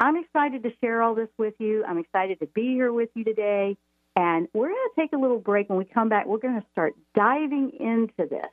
I'm 0.01 0.17
excited 0.17 0.63
to 0.63 0.71
share 0.81 1.03
all 1.03 1.13
this 1.13 1.29
with 1.37 1.53
you. 1.59 1.85
I'm 1.87 1.99
excited 1.99 2.39
to 2.39 2.47
be 2.47 2.73
here 2.73 2.91
with 2.91 3.09
you 3.13 3.23
today. 3.23 3.77
And 4.15 4.47
we're 4.51 4.69
going 4.69 4.89
to 4.95 4.99
take 4.99 5.13
a 5.13 5.17
little 5.17 5.37
break. 5.37 5.69
When 5.69 5.77
we 5.77 5.85
come 5.85 6.09
back, 6.09 6.25
we're 6.25 6.39
going 6.39 6.59
to 6.59 6.65
start 6.71 6.95
diving 7.13 7.71
into 7.79 8.27
this. 8.27 8.49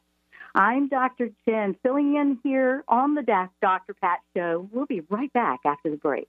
I'm 0.54 0.88
Dr. 0.88 1.30
Jenn, 1.48 1.74
filling 1.82 2.16
in 2.16 2.38
here 2.44 2.84
on 2.86 3.14
the 3.14 3.22
Dr. 3.22 3.94
Pat 3.94 4.18
Show. 4.36 4.68
We'll 4.70 4.84
be 4.84 5.00
right 5.08 5.32
back 5.32 5.60
after 5.64 5.90
the 5.90 5.96
break. 5.96 6.28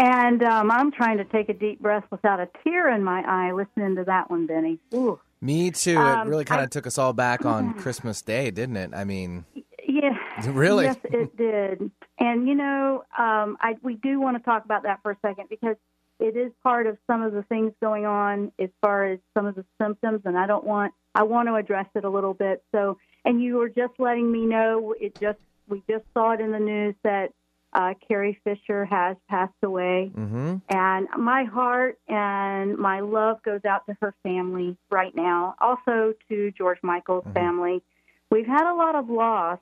And 0.00 0.42
um, 0.42 0.70
I'm 0.70 0.90
trying 0.90 1.18
to 1.18 1.24
take 1.24 1.50
a 1.50 1.52
deep 1.52 1.80
breath 1.80 2.04
without 2.10 2.40
a 2.40 2.48
tear 2.64 2.88
in 2.94 3.04
my 3.04 3.20
eye 3.20 3.52
listening 3.52 3.96
to 3.96 4.04
that 4.04 4.30
one, 4.30 4.46
Benny. 4.46 4.78
Ooh. 4.94 5.20
Me 5.42 5.70
too. 5.70 5.98
Um, 5.98 6.26
it 6.26 6.30
really 6.30 6.46
kind 6.46 6.62
of 6.62 6.70
took 6.70 6.86
us 6.86 6.96
all 6.96 7.12
back 7.12 7.44
on 7.44 7.74
Christmas 7.74 8.22
Day, 8.22 8.50
didn't 8.50 8.76
it? 8.76 8.92
I 8.94 9.04
mean, 9.04 9.44
Yeah. 9.86 10.16
Really? 10.50 10.86
Yes, 10.86 10.96
it 11.04 11.36
did. 11.36 11.90
And 12.18 12.48
you 12.48 12.54
know, 12.54 13.04
um, 13.18 13.58
I 13.60 13.76
we 13.82 13.96
do 13.96 14.18
want 14.20 14.38
to 14.38 14.42
talk 14.42 14.64
about 14.64 14.84
that 14.84 15.00
for 15.02 15.10
a 15.10 15.16
second 15.20 15.48
because 15.50 15.76
it 16.18 16.34
is 16.36 16.50
part 16.62 16.86
of 16.86 16.96
some 17.06 17.22
of 17.22 17.32
the 17.32 17.42
things 17.42 17.72
going 17.82 18.06
on 18.06 18.52
as 18.58 18.70
far 18.80 19.04
as 19.04 19.18
some 19.36 19.44
of 19.46 19.54
the 19.54 19.64
symptoms, 19.80 20.22
and 20.24 20.38
I 20.38 20.46
don't 20.46 20.64
want 20.64 20.94
I 21.14 21.24
want 21.24 21.48
to 21.48 21.56
address 21.56 21.86
it 21.94 22.04
a 22.04 22.10
little 22.10 22.32
bit. 22.32 22.62
So, 22.72 22.96
and 23.26 23.42
you 23.42 23.56
were 23.56 23.68
just 23.68 23.92
letting 23.98 24.32
me 24.32 24.46
know 24.46 24.94
it 24.98 25.14
just 25.20 25.38
we 25.68 25.82
just 25.88 26.04
saw 26.14 26.32
it 26.32 26.40
in 26.40 26.52
the 26.52 26.58
news 26.58 26.94
that 27.04 27.32
uh, 27.72 27.94
Carrie 28.06 28.38
Fisher 28.44 28.84
has 28.84 29.16
passed 29.28 29.52
away. 29.62 30.10
hmm 30.14 30.56
And 30.68 31.08
my 31.16 31.44
heart 31.44 31.98
and 32.08 32.76
my 32.76 33.00
love 33.00 33.42
goes 33.42 33.64
out 33.64 33.86
to 33.86 33.96
her 34.00 34.14
family 34.22 34.76
right 34.90 35.14
now, 35.14 35.54
also 35.60 36.14
to 36.28 36.50
George 36.52 36.78
Michael's 36.82 37.24
family. 37.34 37.82
We've 38.30 38.46
had 38.46 38.70
a 38.70 38.74
lot 38.74 38.94
of 38.94 39.08
loss 39.08 39.58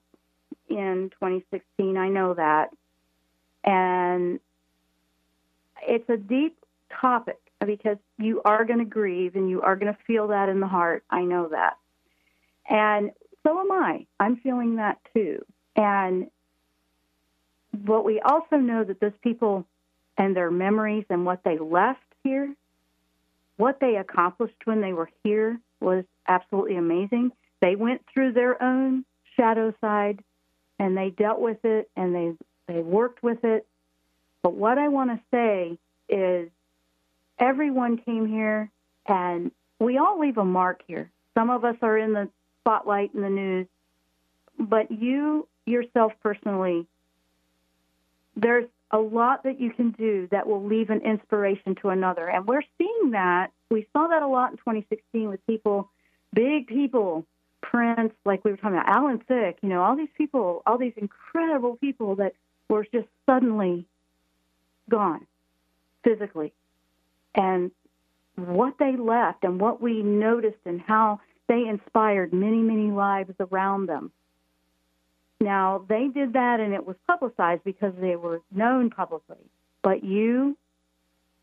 in 0.68 1.10
2016, 1.20 1.96
I 1.96 2.08
know 2.08 2.34
that. 2.34 2.70
And 3.64 4.40
it's 5.82 6.08
a 6.08 6.16
deep 6.16 6.56
topic 7.00 7.38
because 7.64 7.96
you 8.18 8.40
are 8.44 8.64
going 8.64 8.78
to 8.78 8.84
grieve 8.84 9.34
and 9.34 9.50
you 9.50 9.62
are 9.62 9.76
going 9.76 9.92
to 9.92 9.98
feel 10.06 10.28
that 10.28 10.48
in 10.48 10.60
the 10.60 10.66
heart. 10.66 11.04
I 11.10 11.22
know 11.22 11.48
that. 11.48 11.76
And 12.68 13.10
so 13.46 13.58
am 13.58 13.72
I. 13.72 14.06
I'm 14.20 14.36
feeling 14.36 14.76
that 14.76 14.98
too. 15.14 15.44
And 15.76 16.30
but 17.72 18.04
we 18.04 18.20
also 18.20 18.56
know 18.56 18.84
that 18.84 19.00
those 19.00 19.12
people 19.22 19.66
and 20.16 20.36
their 20.36 20.50
memories 20.50 21.04
and 21.10 21.24
what 21.24 21.42
they 21.44 21.58
left 21.58 22.00
here, 22.24 22.54
what 23.56 23.78
they 23.80 23.96
accomplished 23.96 24.54
when 24.64 24.80
they 24.80 24.92
were 24.92 25.10
here 25.22 25.58
was 25.80 26.04
absolutely 26.26 26.76
amazing. 26.76 27.32
They 27.60 27.76
went 27.76 28.02
through 28.12 28.32
their 28.32 28.62
own 28.62 29.04
shadow 29.36 29.74
side 29.80 30.22
and 30.78 30.96
they 30.96 31.10
dealt 31.10 31.40
with 31.40 31.64
it 31.64 31.90
and 31.96 32.14
they 32.14 32.32
they 32.66 32.80
worked 32.80 33.22
with 33.22 33.44
it. 33.44 33.66
But 34.42 34.54
what 34.54 34.78
I 34.78 34.88
want 34.88 35.10
to 35.10 35.20
say 35.32 35.78
is 36.08 36.50
everyone 37.38 37.98
came 37.98 38.26
here 38.26 38.70
and 39.06 39.50
we 39.80 39.98
all 39.98 40.18
leave 40.18 40.38
a 40.38 40.44
mark 40.44 40.82
here. 40.86 41.10
Some 41.34 41.50
of 41.50 41.64
us 41.64 41.76
are 41.82 41.96
in 41.96 42.12
the 42.12 42.28
spotlight 42.60 43.14
in 43.14 43.22
the 43.22 43.30
news, 43.30 43.66
but 44.58 44.90
you 44.90 45.48
yourself 45.66 46.12
personally 46.22 46.86
there's 48.40 48.68
a 48.90 48.98
lot 48.98 49.42
that 49.42 49.60
you 49.60 49.70
can 49.70 49.90
do 49.90 50.28
that 50.30 50.46
will 50.46 50.64
leave 50.64 50.90
an 50.90 51.00
inspiration 51.02 51.74
to 51.82 51.90
another. 51.90 52.28
And 52.28 52.46
we're 52.46 52.62
seeing 52.78 53.10
that. 53.10 53.50
We 53.70 53.86
saw 53.92 54.06
that 54.08 54.22
a 54.22 54.26
lot 54.26 54.52
in 54.52 54.56
2016 54.58 55.28
with 55.28 55.46
people, 55.46 55.90
big 56.32 56.68
people, 56.68 57.26
Prince, 57.60 58.12
like 58.24 58.44
we 58.44 58.52
were 58.52 58.56
talking 58.56 58.78
about, 58.78 58.88
Alan 58.88 59.18
Thicke, 59.18 59.58
you 59.62 59.68
know, 59.68 59.82
all 59.82 59.96
these 59.96 60.08
people, 60.16 60.62
all 60.66 60.78
these 60.78 60.94
incredible 60.96 61.76
people 61.76 62.16
that 62.16 62.34
were 62.68 62.86
just 62.92 63.08
suddenly 63.26 63.86
gone 64.88 65.26
physically. 66.04 66.52
And 67.34 67.72
what 68.36 68.74
they 68.78 68.96
left 68.96 69.44
and 69.44 69.60
what 69.60 69.82
we 69.82 70.02
noticed 70.02 70.60
and 70.64 70.80
how 70.80 71.20
they 71.48 71.66
inspired 71.66 72.32
many, 72.32 72.58
many 72.58 72.90
lives 72.90 73.34
around 73.40 73.86
them. 73.86 74.12
Now, 75.40 75.84
they 75.88 76.08
did 76.08 76.32
that 76.32 76.60
and 76.60 76.74
it 76.74 76.86
was 76.86 76.96
publicized 77.06 77.62
because 77.64 77.94
they 78.00 78.16
were 78.16 78.40
known 78.50 78.90
publicly. 78.90 79.36
But 79.82 80.02
you, 80.02 80.56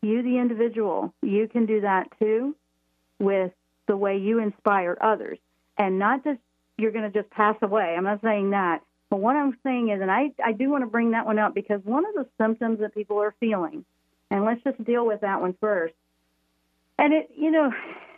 you, 0.02 0.22
the 0.22 0.38
individual, 0.38 1.14
you 1.22 1.48
can 1.48 1.66
do 1.66 1.80
that 1.80 2.08
too 2.18 2.54
with 3.18 3.52
the 3.86 3.96
way 3.96 4.18
you 4.18 4.38
inspire 4.38 4.98
others. 5.00 5.38
And 5.78 5.98
not 5.98 6.24
just 6.24 6.40
you're 6.76 6.92
going 6.92 7.10
to 7.10 7.22
just 7.22 7.30
pass 7.30 7.56
away. 7.62 7.94
I'm 7.96 8.04
not 8.04 8.20
saying 8.22 8.50
that. 8.50 8.82
But 9.08 9.20
what 9.20 9.36
I'm 9.36 9.56
saying 9.62 9.90
is, 9.90 10.00
and 10.00 10.10
I, 10.10 10.32
I 10.44 10.52
do 10.52 10.68
want 10.68 10.82
to 10.82 10.90
bring 10.90 11.12
that 11.12 11.26
one 11.26 11.38
up 11.38 11.54
because 11.54 11.80
one 11.84 12.04
of 12.06 12.14
the 12.14 12.26
symptoms 12.38 12.80
that 12.80 12.92
people 12.92 13.18
are 13.18 13.34
feeling, 13.38 13.84
and 14.30 14.44
let's 14.44 14.62
just 14.64 14.82
deal 14.84 15.06
with 15.06 15.20
that 15.20 15.40
one 15.40 15.54
first. 15.60 15.94
And 16.98 17.14
it, 17.14 17.30
you 17.36 17.50
know, 17.50 17.72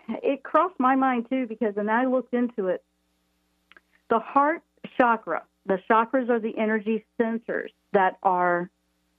it 0.09 0.43
crossed 0.43 0.81
my 0.81 0.97
mind 0.97 1.27
too 1.29 1.47
because, 1.47 1.75
and 1.77 1.91
I 1.91 2.07
looked 2.07 2.33
into 2.33 2.69
it. 2.69 2.83
The 4.09 4.19
heart 4.19 4.63
chakra, 4.97 5.43
the 5.69 5.79
chakras 5.89 6.29
are 6.31 6.41
the 6.41 6.57
energy 6.59 7.05
sensors 7.21 7.69
that 7.93 8.17
are 8.23 8.71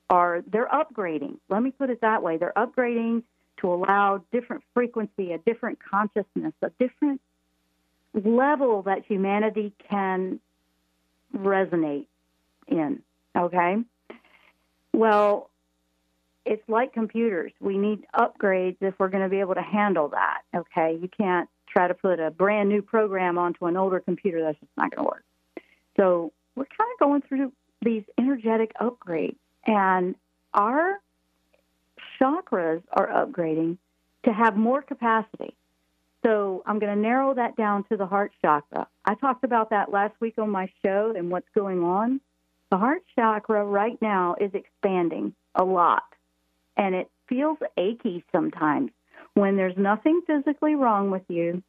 are 0.09 0.43
they're 0.51 0.67
upgrading. 0.67 1.37
Let 1.49 1.61
me 1.61 1.71
put 1.71 1.89
it 1.89 2.01
that 2.01 2.23
way. 2.23 2.37
They're 2.37 2.53
upgrading 2.57 3.23
to 3.61 3.71
allow 3.71 4.23
different 4.31 4.63
frequency, 4.73 5.33
a 5.33 5.37
different 5.37 5.77
consciousness, 5.83 6.53
a 6.61 6.71
different 6.79 7.21
level 8.13 8.81
that 8.83 9.05
humanity 9.05 9.73
can 9.89 10.39
resonate 11.37 12.07
in. 12.67 13.01
Okay? 13.37 13.77
Well, 14.93 15.51
it's 16.45 16.67
like 16.67 16.93
computers. 16.93 17.51
We 17.59 17.77
need 17.77 18.05
upgrades 18.15 18.77
if 18.81 18.95
we're 18.97 19.09
going 19.09 19.23
to 19.23 19.29
be 19.29 19.41
able 19.41 19.55
to 19.55 19.61
handle 19.61 20.09
that. 20.09 20.41
Okay? 20.55 20.97
You 20.99 21.09
can't 21.09 21.47
try 21.67 21.87
to 21.87 21.93
put 21.93 22.19
a 22.19 22.31
brand 22.31 22.69
new 22.69 22.81
program 22.81 23.37
onto 23.37 23.65
an 23.67 23.77
older 23.77 23.99
computer. 23.99 24.41
That's 24.41 24.59
just 24.59 24.71
not 24.75 24.89
going 24.89 25.05
to 25.05 25.09
work. 25.09 25.23
So 25.97 26.31
we're 26.59 26.65
kind 26.65 26.91
of 26.93 26.99
going 26.99 27.21
through 27.21 27.53
these 27.81 28.03
energetic 28.17 28.73
upgrades, 28.81 29.37
and 29.65 30.13
our 30.53 30.99
chakras 32.19 32.83
are 32.91 33.07
upgrading 33.07 33.77
to 34.25 34.33
have 34.33 34.57
more 34.57 34.81
capacity. 34.81 35.55
So 36.25 36.61
I'm 36.65 36.79
going 36.79 36.93
to 36.93 37.01
narrow 37.01 37.33
that 37.33 37.55
down 37.55 37.85
to 37.85 37.95
the 37.95 38.05
heart 38.05 38.33
chakra. 38.41 38.87
I 39.05 39.15
talked 39.15 39.45
about 39.45 39.69
that 39.69 39.89
last 39.89 40.15
week 40.19 40.33
on 40.37 40.49
my 40.49 40.69
show 40.83 41.13
and 41.15 41.31
what's 41.31 41.47
going 41.55 41.81
on. 41.81 42.19
The 42.71 42.77
heart 42.77 43.03
chakra 43.15 43.63
right 43.63 43.97
now 44.01 44.35
is 44.41 44.51
expanding 44.53 45.33
a 45.55 45.63
lot, 45.63 46.03
and 46.75 46.93
it 46.93 47.09
feels 47.29 47.57
achy 47.77 48.25
sometimes 48.33 48.91
when 49.33 49.55
there's 49.55 49.77
nothing 49.77 50.21
physically 50.27 50.75
wrong 50.75 51.09
with 51.09 51.23
you, 51.29 51.63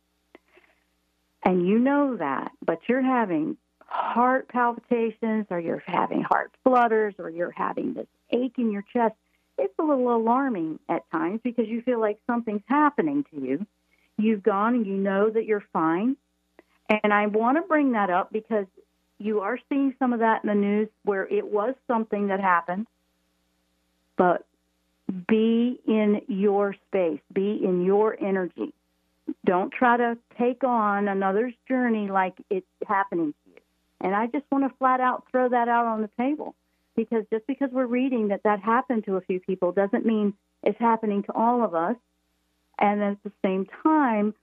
and 1.44 1.64
you 1.64 1.78
know 1.78 2.16
that, 2.16 2.50
but 2.66 2.80
you're 2.88 3.00
having 3.02 3.56
heart 3.90 4.48
palpitations 4.48 5.46
or 5.50 5.58
you're 5.58 5.82
having 5.84 6.22
heart 6.22 6.52
flutters 6.62 7.14
or 7.18 7.28
you're 7.28 7.50
having 7.50 7.92
this 7.94 8.06
ache 8.30 8.54
in 8.56 8.70
your 8.70 8.84
chest, 8.92 9.14
it's 9.58 9.74
a 9.78 9.82
little 9.82 10.14
alarming 10.14 10.78
at 10.88 11.10
times 11.10 11.40
because 11.42 11.66
you 11.68 11.82
feel 11.82 12.00
like 12.00 12.18
something's 12.26 12.62
happening 12.66 13.24
to 13.34 13.40
you. 13.40 13.66
You've 14.16 14.42
gone 14.42 14.74
and 14.74 14.86
you 14.86 14.94
know 14.94 15.28
that 15.28 15.44
you're 15.44 15.64
fine. 15.72 16.16
And 17.02 17.12
I 17.12 17.26
want 17.26 17.58
to 17.58 17.62
bring 17.62 17.92
that 17.92 18.10
up 18.10 18.32
because 18.32 18.66
you 19.18 19.40
are 19.40 19.58
seeing 19.68 19.94
some 19.98 20.12
of 20.12 20.20
that 20.20 20.44
in 20.44 20.48
the 20.48 20.54
news 20.54 20.88
where 21.04 21.26
it 21.26 21.46
was 21.46 21.74
something 21.86 22.28
that 22.28 22.40
happened. 22.40 22.86
But 24.16 24.46
be 25.26 25.80
in 25.86 26.22
your 26.28 26.74
space, 26.88 27.20
be 27.32 27.60
in 27.62 27.84
your 27.84 28.16
energy. 28.22 28.72
Don't 29.44 29.72
try 29.72 29.96
to 29.96 30.16
take 30.38 30.64
on 30.64 31.08
another's 31.08 31.54
journey 31.68 32.08
like 32.08 32.34
it's 32.50 32.66
happening 32.86 33.32
to 33.32 33.49
you. 33.49 33.49
And 34.00 34.14
I 34.14 34.26
just 34.26 34.44
want 34.50 34.64
to 34.64 34.76
flat 34.78 35.00
out 35.00 35.24
throw 35.30 35.48
that 35.48 35.68
out 35.68 35.86
on 35.86 36.02
the 36.02 36.10
table 36.18 36.54
because 36.96 37.24
just 37.32 37.46
because 37.46 37.70
we're 37.70 37.86
reading 37.86 38.28
that 38.28 38.42
that 38.44 38.60
happened 38.60 39.04
to 39.04 39.16
a 39.16 39.20
few 39.20 39.40
people 39.40 39.72
doesn't 39.72 40.06
mean 40.06 40.34
it's 40.62 40.78
happening 40.78 41.22
to 41.24 41.32
all 41.32 41.64
of 41.64 41.74
us. 41.74 41.96
And 42.78 43.02
at 43.02 43.22
the 43.22 43.32
same 43.44 43.66
time, 43.82 44.34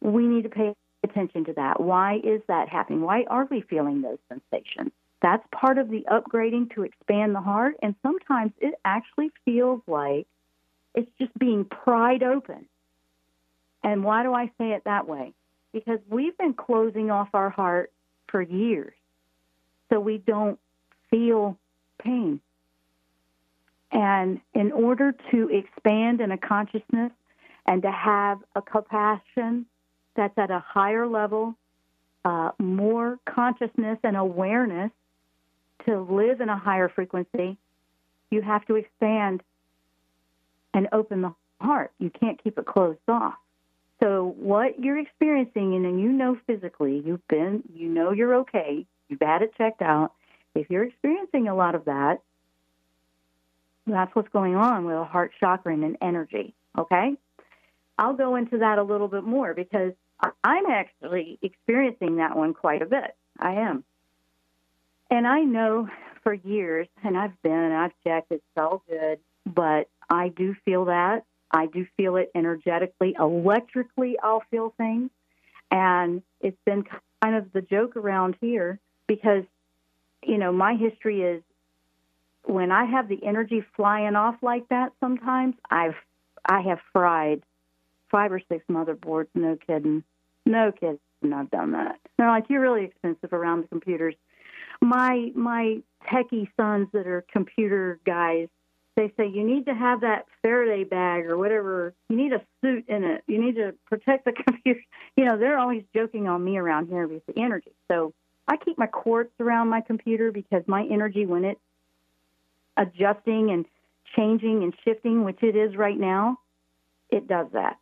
we 0.00 0.26
need 0.26 0.44
to 0.44 0.48
pay 0.48 0.74
attention 1.02 1.44
to 1.46 1.52
that. 1.54 1.80
Why 1.80 2.20
is 2.22 2.40
that 2.48 2.68
happening? 2.68 3.02
Why 3.02 3.24
are 3.28 3.46
we 3.50 3.62
feeling 3.62 4.02
those 4.02 4.18
sensations? 4.28 4.92
That's 5.22 5.44
part 5.52 5.78
of 5.78 5.90
the 5.90 6.06
upgrading 6.10 6.74
to 6.74 6.84
expand 6.84 7.34
the 7.34 7.40
heart. 7.40 7.76
And 7.82 7.94
sometimes 8.02 8.52
it 8.58 8.74
actually 8.84 9.30
feels 9.44 9.82
like 9.86 10.26
it's 10.94 11.10
just 11.18 11.36
being 11.38 11.64
pried 11.64 12.22
open. 12.22 12.66
And 13.82 14.04
why 14.04 14.22
do 14.22 14.32
I 14.34 14.46
say 14.58 14.72
it 14.72 14.84
that 14.84 15.06
way? 15.06 15.32
Because 15.72 15.98
we've 16.08 16.36
been 16.36 16.54
closing 16.54 17.10
off 17.10 17.28
our 17.34 17.50
heart 17.50 17.92
for 18.28 18.42
years. 18.42 18.94
So 19.90 20.00
we 20.00 20.18
don't 20.18 20.58
feel 21.10 21.58
pain. 22.02 22.40
And 23.92 24.40
in 24.54 24.72
order 24.72 25.14
to 25.32 25.48
expand 25.48 26.20
in 26.20 26.30
a 26.30 26.38
consciousness 26.38 27.12
and 27.66 27.82
to 27.82 27.90
have 27.90 28.38
a 28.54 28.62
compassion 28.62 29.66
that's 30.14 30.36
at 30.38 30.50
a 30.50 30.60
higher 30.60 31.06
level, 31.06 31.56
uh, 32.24 32.50
more 32.58 33.18
consciousness 33.24 33.98
and 34.04 34.16
awareness 34.16 34.90
to 35.86 36.00
live 36.00 36.40
in 36.40 36.48
a 36.48 36.56
higher 36.56 36.88
frequency, 36.88 37.56
you 38.30 38.42
have 38.42 38.64
to 38.66 38.76
expand 38.76 39.42
and 40.72 40.88
open 40.92 41.22
the 41.22 41.34
heart. 41.60 41.92
You 41.98 42.10
can't 42.10 42.42
keep 42.42 42.58
it 42.58 42.66
closed 42.66 42.98
off. 43.08 43.34
So 44.00 44.34
what 44.38 44.78
you're 44.80 44.98
experiencing, 44.98 45.74
and 45.74 46.00
you 46.00 46.10
know 46.10 46.38
physically, 46.46 47.02
you've 47.04 47.26
been, 47.28 47.62
you 47.74 47.88
know 47.88 48.12
you're 48.12 48.34
okay. 48.36 48.86
You've 49.10 49.20
had 49.20 49.42
it 49.42 49.52
checked 49.58 49.82
out. 49.82 50.12
If 50.54 50.70
you're 50.70 50.84
experiencing 50.84 51.48
a 51.48 51.54
lot 51.54 51.74
of 51.74 51.84
that, 51.84 52.22
that's 53.86 54.14
what's 54.14 54.28
going 54.28 54.54
on 54.54 54.84
with 54.84 54.96
a 54.96 55.04
heart 55.04 55.32
chakra 55.38 55.72
and 55.72 55.84
an 55.84 55.98
energy. 56.00 56.54
Okay, 56.78 57.16
I'll 57.98 58.14
go 58.14 58.36
into 58.36 58.58
that 58.58 58.78
a 58.78 58.82
little 58.82 59.08
bit 59.08 59.24
more 59.24 59.52
because 59.52 59.92
I'm 60.44 60.66
actually 60.66 61.38
experiencing 61.42 62.16
that 62.16 62.36
one 62.36 62.54
quite 62.54 62.82
a 62.82 62.86
bit. 62.86 63.16
I 63.38 63.54
am, 63.54 63.84
and 65.10 65.26
I 65.26 65.40
know 65.40 65.88
for 66.22 66.34
years, 66.34 66.86
and 67.02 67.16
I've 67.16 67.40
been, 67.42 67.72
I've 67.72 67.92
checked, 68.04 68.30
it's 68.30 68.44
all 68.56 68.82
good, 68.88 69.18
but 69.46 69.88
I 70.08 70.28
do 70.28 70.54
feel 70.64 70.84
that. 70.84 71.24
I 71.50 71.66
do 71.66 71.86
feel 71.96 72.16
it 72.16 72.30
energetically, 72.34 73.16
electrically. 73.18 74.16
I'll 74.22 74.44
feel 74.50 74.72
things, 74.76 75.10
and 75.70 76.22
it's 76.40 76.60
been 76.64 76.84
kind 77.22 77.34
of 77.34 77.52
the 77.52 77.62
joke 77.62 77.96
around 77.96 78.36
here 78.40 78.78
because, 79.10 79.42
you 80.22 80.38
know, 80.38 80.52
my 80.52 80.76
history 80.76 81.22
is 81.22 81.42
when 82.44 82.70
I 82.70 82.84
have 82.84 83.08
the 83.08 83.18
energy 83.26 83.64
flying 83.74 84.14
off 84.14 84.36
like 84.40 84.68
that. 84.68 84.92
Sometimes 85.00 85.56
I've 85.68 85.96
I 86.48 86.60
have 86.60 86.78
fried 86.92 87.42
five 88.08 88.30
or 88.30 88.40
six 88.48 88.64
motherboards. 88.70 89.26
No 89.34 89.58
kidding, 89.66 90.04
no 90.46 90.70
kidding. 90.70 91.00
I've 91.34 91.50
done 91.50 91.72
that. 91.72 91.98
They're 92.16 92.28
like, 92.28 92.44
you're 92.48 92.60
really 92.60 92.84
expensive 92.84 93.32
around 93.32 93.64
the 93.64 93.68
computers. 93.68 94.14
My 94.80 95.32
my 95.34 95.78
techie 96.08 96.46
sons 96.56 96.86
that 96.92 97.08
are 97.08 97.24
computer 97.32 97.98
guys 98.06 98.46
they 98.96 99.12
say 99.16 99.28
you 99.28 99.44
need 99.44 99.66
to 99.66 99.74
have 99.74 100.02
that 100.02 100.26
Faraday 100.42 100.84
bag 100.84 101.24
or 101.24 101.38
whatever. 101.38 101.94
You 102.08 102.16
need 102.16 102.32
a 102.32 102.42
suit 102.60 102.84
in 102.88 103.04
it. 103.04 103.22
You 103.26 103.42
need 103.42 103.54
to 103.54 103.74
protect 103.86 104.24
the 104.26 104.32
computer. 104.46 104.80
You 105.16 105.24
know, 105.24 105.38
they're 105.38 105.58
always 105.58 105.84
joking 105.94 106.28
on 106.28 106.44
me 106.44 106.58
around 106.58 106.88
here 106.88 107.06
with 107.06 107.24
the 107.26 107.40
energy. 107.40 107.72
So 107.90 108.12
I 108.50 108.56
keep 108.56 108.76
my 108.76 108.88
quartz 108.88 109.30
around 109.38 109.68
my 109.68 109.80
computer 109.80 110.32
because 110.32 110.64
my 110.66 110.84
energy, 110.90 111.24
when 111.24 111.44
it's 111.44 111.60
adjusting 112.76 113.52
and 113.52 113.64
changing 114.16 114.64
and 114.64 114.74
shifting, 114.84 115.22
which 115.24 115.40
it 115.40 115.54
is 115.54 115.76
right 115.76 115.96
now, 115.96 116.36
it 117.10 117.28
does 117.28 117.46
that. 117.52 117.78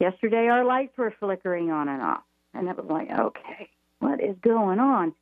Yesterday, 0.00 0.48
our 0.48 0.64
lights 0.64 0.98
were 0.98 1.14
flickering 1.20 1.70
on 1.70 1.88
and 1.88 2.02
off. 2.02 2.24
And 2.54 2.68
it 2.68 2.76
was 2.76 2.86
like, 2.90 3.08
okay, 3.16 3.70
what 4.00 4.20
is 4.20 4.34
going 4.42 4.80
on? 4.80 5.14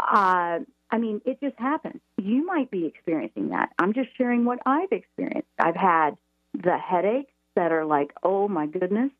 Uh, 0.00 0.60
I 0.90 0.98
mean, 0.98 1.20
it 1.26 1.38
just 1.42 1.58
happens. 1.58 2.00
You 2.16 2.46
might 2.46 2.70
be 2.70 2.86
experiencing 2.86 3.50
that. 3.50 3.68
I'm 3.78 3.92
just 3.92 4.16
sharing 4.16 4.46
what 4.46 4.60
I've 4.64 4.92
experienced. 4.92 5.48
I've 5.58 5.76
had 5.76 6.16
the 6.54 6.78
headaches 6.78 7.32
that 7.54 7.70
are 7.70 7.84
like, 7.84 8.12
oh 8.22 8.48
my 8.48 8.64
goodness. 8.64 9.10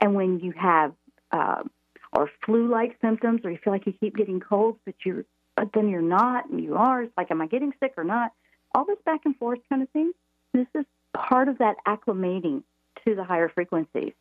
And 0.00 0.14
when 0.14 0.38
you 0.38 0.52
have, 0.52 0.92
uh, 1.32 1.64
or 2.12 2.30
flu-like 2.44 2.96
symptoms, 3.00 3.40
or 3.44 3.50
you 3.50 3.58
feel 3.58 3.72
like 3.72 3.86
you 3.86 3.92
keep 3.92 4.16
getting 4.16 4.40
colds, 4.40 4.78
but 4.84 4.94
you're, 5.04 5.24
but 5.56 5.70
then 5.74 5.88
you're 5.88 6.02
not, 6.02 6.48
and 6.48 6.62
you 6.62 6.76
are. 6.76 7.02
It's 7.02 7.16
like, 7.16 7.30
am 7.30 7.40
I 7.40 7.46
getting 7.46 7.72
sick 7.80 7.94
or 7.96 8.04
not? 8.04 8.32
All 8.74 8.84
this 8.84 8.98
back 9.04 9.22
and 9.24 9.36
forth 9.36 9.60
kind 9.68 9.82
of 9.82 9.88
thing. 9.90 10.12
This 10.52 10.66
is 10.74 10.84
part 11.14 11.48
of 11.48 11.58
that 11.58 11.76
acclimating 11.86 12.62
to 13.06 13.14
the 13.14 13.24
higher 13.24 13.48
frequencies, 13.48 14.12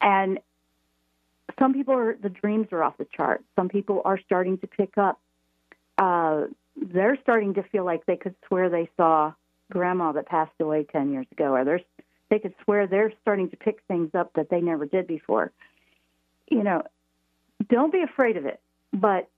and 0.00 0.38
some 1.58 1.72
people 1.72 1.94
are 1.94 2.16
the 2.20 2.28
dreams 2.28 2.68
are 2.72 2.82
off 2.82 2.96
the 2.98 3.06
chart. 3.16 3.42
Some 3.56 3.68
people 3.68 4.02
are 4.04 4.18
starting 4.18 4.58
to 4.58 4.66
pick 4.66 4.98
up 4.98 5.20
uh, 5.98 6.46
they're 6.76 7.16
starting 7.22 7.54
to 7.54 7.62
feel 7.64 7.84
like 7.84 8.04
they 8.06 8.16
could 8.16 8.34
swear 8.46 8.68
they 8.68 8.88
saw 8.96 9.32
grandma 9.70 10.12
that 10.12 10.26
passed 10.26 10.52
away 10.60 10.84
10 10.84 11.12
years 11.12 11.26
ago, 11.32 11.54
or 11.54 11.64
they're, 11.64 11.80
they 12.30 12.38
could 12.38 12.54
swear 12.64 12.86
they're 12.86 13.12
starting 13.22 13.50
to 13.50 13.56
pick 13.56 13.80
things 13.86 14.10
up 14.14 14.32
that 14.34 14.50
they 14.50 14.60
never 14.60 14.86
did 14.86 15.06
before. 15.06 15.52
You 16.50 16.62
know, 16.62 16.82
don't 17.68 17.92
be 17.92 18.02
afraid 18.02 18.36
of 18.36 18.46
it, 18.46 18.60
but 18.92 19.28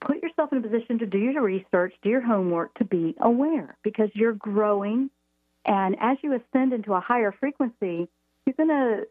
put 0.00 0.22
yourself 0.22 0.52
in 0.52 0.58
a 0.58 0.60
position 0.60 0.98
to 0.98 1.06
do 1.06 1.18
your 1.18 1.42
research, 1.42 1.94
do 2.02 2.08
your 2.08 2.20
homework, 2.20 2.74
to 2.74 2.84
be 2.84 3.14
aware 3.20 3.76
because 3.82 4.10
you're 4.14 4.34
growing. 4.34 5.10
And 5.64 5.96
as 6.00 6.18
you 6.22 6.34
ascend 6.34 6.72
into 6.72 6.92
a 6.92 7.00
higher 7.00 7.32
frequency, 7.32 8.08
you're 8.44 8.54
going 8.56 8.68
to, 8.68 9.06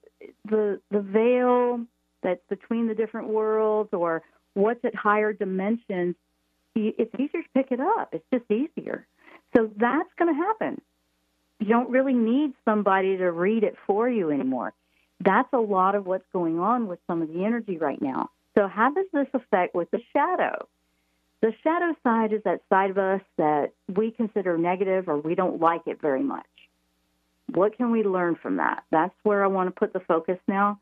the, 0.46 0.80
the 0.92 1.02
veil 1.02 1.86
that's 2.22 2.42
between 2.50 2.88
the 2.88 2.96
different 2.96 3.28
worlds 3.28 3.90
or 3.94 4.24
what's 4.54 4.84
at 4.86 4.96
higher 4.96 5.34
dimensions 5.34 6.16
it's 6.76 7.14
easier 7.16 7.42
to 7.42 7.50
pick 7.54 7.72
it 7.72 7.80
up. 7.80 8.10
It's 8.14 8.26
just 8.34 8.50
easier. 8.52 9.08
So 9.56 9.70
that's 9.78 10.10
going 10.18 10.34
to 10.34 10.38
happen. 10.38 10.82
You 11.60 11.68
don't 11.68 11.90
really 11.90 12.14
need 12.14 12.54
somebody 12.66 13.18
to 13.18 13.32
read 13.32 13.64
it 13.64 13.76
for 13.88 14.10
you 14.10 14.30
anymore. 14.30 14.74
That's 15.24 15.52
a 15.54 15.60
lot 15.60 15.96
of 15.96 16.06
what's 16.06 16.26
going 16.34 16.60
on 16.60 16.88
with 16.88 17.00
some 17.08 17.22
of 17.22 17.30
the 17.30 17.46
energy 17.46 17.78
right 17.78 18.02
now. 18.02 18.30
So, 18.56 18.68
how 18.68 18.92
does 18.94 19.06
this 19.14 19.28
affect 19.34 19.76
with 19.76 19.90
the 19.92 20.02
shadow? 20.14 20.68
The 21.42 21.54
shadow 21.64 21.96
side 22.04 22.34
is 22.34 22.42
that 22.44 22.62
side 22.70 22.90
of 22.90 22.98
us 22.98 23.22
that 23.38 23.74
we 23.94 24.12
consider 24.12 24.58
negative 24.58 25.08
or 25.08 25.18
we 25.18 25.36
don't 25.36 25.60
like 25.60 25.82
it 25.86 26.02
very 26.02 26.24
much. 26.24 26.46
What 27.54 27.78
can 27.78 27.92
we 27.92 28.04
learn 28.04 28.36
from 28.36 28.58
that? 28.58 28.84
That's 28.92 29.14
where 29.24 29.44
I 29.44 29.48
want 29.48 29.68
to 29.68 29.80
put 29.80 29.94
the 29.94 30.00
focus 30.00 30.40
now. 30.48 30.80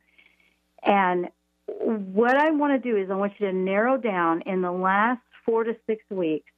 And 0.83 1.29
what 1.67 2.37
I 2.37 2.51
want 2.51 2.81
to 2.81 2.91
do 2.91 2.97
is 2.97 3.09
I 3.09 3.15
want 3.15 3.33
you 3.39 3.47
to 3.47 3.53
narrow 3.53 3.97
down 3.97 4.41
in 4.45 4.61
the 4.61 4.71
last 4.71 5.21
four 5.45 5.63
to 5.63 5.75
six 5.87 6.03
weeks, 6.09 6.51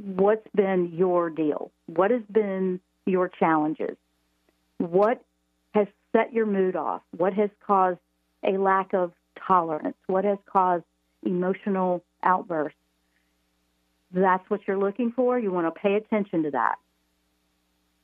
what's 0.00 0.46
been 0.54 0.92
your 0.94 1.30
deal? 1.30 1.70
What 1.86 2.10
has 2.10 2.22
been 2.30 2.80
your 3.06 3.28
challenges? 3.28 3.96
What 4.78 5.22
set 6.16 6.32
your 6.32 6.46
mood 6.46 6.76
off? 6.76 7.02
What 7.16 7.34
has 7.34 7.50
caused 7.66 7.98
a 8.44 8.52
lack 8.52 8.94
of 8.94 9.12
tolerance? 9.46 9.96
What 10.06 10.24
has 10.24 10.38
caused 10.50 10.84
emotional 11.24 12.02
outbursts? 12.22 12.78
That's 14.12 14.48
what 14.48 14.60
you're 14.66 14.78
looking 14.78 15.12
for. 15.12 15.38
You 15.38 15.52
want 15.52 15.72
to 15.72 15.80
pay 15.80 15.94
attention 15.94 16.44
to 16.44 16.50
that. 16.52 16.76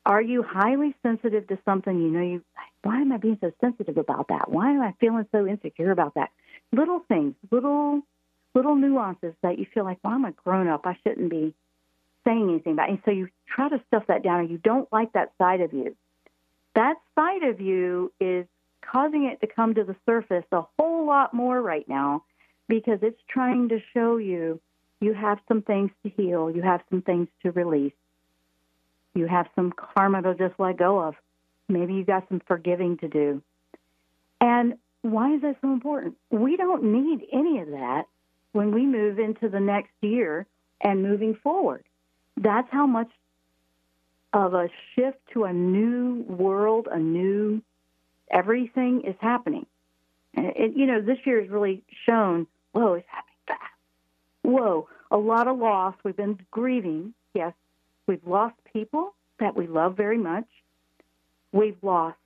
Are 0.05 0.21
you 0.21 0.43
highly 0.43 0.95
sensitive 1.03 1.47
to 1.47 1.59
something 1.65 1.97
you 1.97 2.11
know 2.11 2.23
you 2.23 2.45
why 2.83 3.01
am 3.01 3.13
I 3.13 3.19
being 3.19 3.39
so 3.41 3.53
sensitive 3.61 3.97
about 3.97 4.27
that? 4.29 4.51
Why 4.51 4.73
am 4.73 4.83
I 4.83 4.95
feeling 4.99 5.27
so 5.31 5.47
insecure 5.47 5.93
about 5.93 6.15
that? 6.15 6.31
Little 6.73 7.01
things, 7.07 7.35
little 7.53 8.03
little 8.55 8.75
nuances 8.75 9.35
that 9.43 9.59
you 9.59 9.67
feel 9.73 9.85
like, 9.85 9.99
well, 10.03 10.15
I'm 10.15 10.25
a 10.25 10.33
grown 10.33 10.67
up. 10.67 10.83
I 10.85 10.97
shouldn't 11.05 11.31
be 11.31 11.55
saying 12.25 12.51
anything 12.51 12.73
about. 12.73 12.89
It. 12.89 12.93
And 12.93 13.03
so 13.05 13.13
you 13.13 13.29
try 13.47 13.69
to 13.69 13.81
stuff 13.87 14.05
that 14.09 14.25
down, 14.25 14.41
or 14.41 14.43
you 14.43 14.59
don't 14.59 14.93
like 14.93 15.13
that 15.13 15.33
side 15.39 15.61
of 15.61 15.73
you. 15.73 15.97
That 16.75 16.97
side 17.15 17.43
of 17.43 17.61
you 17.61 18.13
is 18.21 18.47
causing 18.81 19.25
it 19.25 19.41
to 19.41 19.47
come 19.47 19.75
to 19.75 19.85
the 19.85 19.97
surface 20.07 20.45
a 20.53 20.63
whole 20.79 21.07
lot 21.07 21.35
more 21.35 21.61
right 21.61 21.89
now 21.89 22.25
because 22.69 22.99
it's 23.03 23.21
trying 23.29 23.69
to 23.69 23.81
show 23.93 24.17
you 24.17 24.61
you 25.01 25.15
have 25.15 25.39
some 25.49 25.63
things 25.63 25.91
to 26.03 26.11
heal, 26.11 26.51
you 26.51 26.63
have 26.63 26.81
some 26.89 27.03
things 27.03 27.29
to 27.43 27.51
release, 27.51 27.93
you 29.15 29.27
have 29.27 29.47
some 29.55 29.73
karma 29.73 30.23
to 30.23 30.35
just 30.35 30.59
let 30.59 30.79
go 30.79 31.01
of. 31.01 31.15
Maybe 31.69 31.95
you 31.95 32.05
got 32.05 32.29
some 32.29 32.41
forgiving 32.47 32.97
to 32.99 33.09
do. 33.09 33.43
And 34.41 34.75
why 35.03 35.35
is 35.35 35.43
that 35.43 35.57
so 35.61 35.73
important? 35.73 36.17
We 36.31 36.57
don't 36.57 36.85
need 36.85 37.27
any 37.33 37.61
of 37.61 37.69
that 37.69 38.05
when 38.53 38.73
we 38.73 38.87
move 38.87 39.19
into 39.19 39.49
the 39.49 39.61
next 39.61 39.93
year 40.01 40.47
and 40.81 41.03
moving 41.03 41.35
forward. 41.43 41.85
That's 42.37 42.69
how 42.71 42.87
much 42.87 43.11
of 44.33 44.55
a 44.55 44.69
shift 44.95 45.19
to 45.33 45.45
a 45.45 45.53
new 45.53 46.25
world, 46.29 46.89
a 46.91 46.99
new 46.99 47.63
everything 48.31 49.03
is 49.07 49.15
happening. 49.21 49.67
And 50.35 50.47
it, 50.47 50.77
you 50.77 50.87
know, 50.87 51.01
this 51.01 51.19
year 51.25 51.41
has 51.41 51.51
really 51.51 51.83
shown, 52.07 52.47
whoa, 52.73 52.95
it's 52.95 53.07
happening 53.09 53.37
fast. 53.47 53.61
Whoa, 54.43 54.89
a 55.11 55.19
lot 55.19 55.49
of 55.49 55.59
loss. 55.59 55.95
We've 56.03 56.17
been 56.17 56.39
grieving. 56.51 57.13
Yes, 57.35 57.53
we've 58.07 58.27
lost 58.27 58.55
people 58.73 59.15
that 59.39 59.55
we 59.55 59.67
love 59.67 59.97
very 59.97 60.19
much. 60.19 60.47
We've 61.53 61.77
lost 61.83 62.17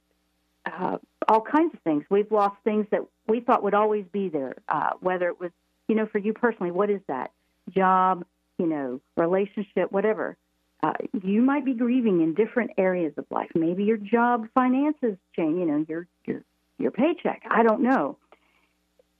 uh, 0.64 0.98
all 1.28 1.40
kinds 1.40 1.74
of 1.74 1.80
things. 1.80 2.04
We've 2.08 2.30
lost 2.30 2.56
things 2.62 2.86
that 2.92 3.00
we 3.26 3.40
thought 3.40 3.64
would 3.64 3.74
always 3.74 4.04
be 4.12 4.28
there, 4.28 4.54
uh, 4.68 4.90
whether 5.00 5.28
it 5.28 5.40
was 5.40 5.50
you 5.88 5.94
know, 5.94 6.06
for 6.06 6.18
you 6.18 6.32
personally, 6.32 6.70
what 6.70 6.90
is 6.90 7.00
that? 7.08 7.32
Job, 7.70 8.24
you 8.58 8.66
know, 8.66 9.00
relationship, 9.16 9.90
whatever. 9.90 10.36
Uh, 10.86 10.92
you 11.24 11.42
might 11.42 11.64
be 11.64 11.74
grieving 11.74 12.20
in 12.20 12.34
different 12.34 12.70
areas 12.78 13.12
of 13.16 13.24
life. 13.30 13.50
Maybe 13.54 13.82
your 13.82 13.96
job 13.96 14.46
finances 14.54 15.16
change, 15.34 15.58
you 15.58 15.66
know, 15.66 15.84
your 15.88 16.06
your 16.24 16.42
your 16.78 16.90
paycheck. 16.92 17.42
I 17.50 17.64
don't 17.64 17.82
know. 17.82 18.18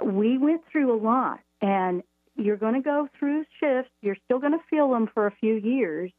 We 0.02 0.38
went 0.38 0.62
through 0.70 0.94
a 0.94 1.00
lot, 1.02 1.40
and 1.60 2.04
you're 2.36 2.56
going 2.56 2.74
to 2.74 2.80
go 2.80 3.08
through 3.18 3.46
shifts. 3.58 3.90
You're 4.00 4.18
still 4.26 4.38
going 4.38 4.52
to 4.52 4.60
feel 4.70 4.90
them 4.90 5.08
for 5.12 5.26
a 5.26 5.32
few 5.32 5.54
years. 5.54 6.12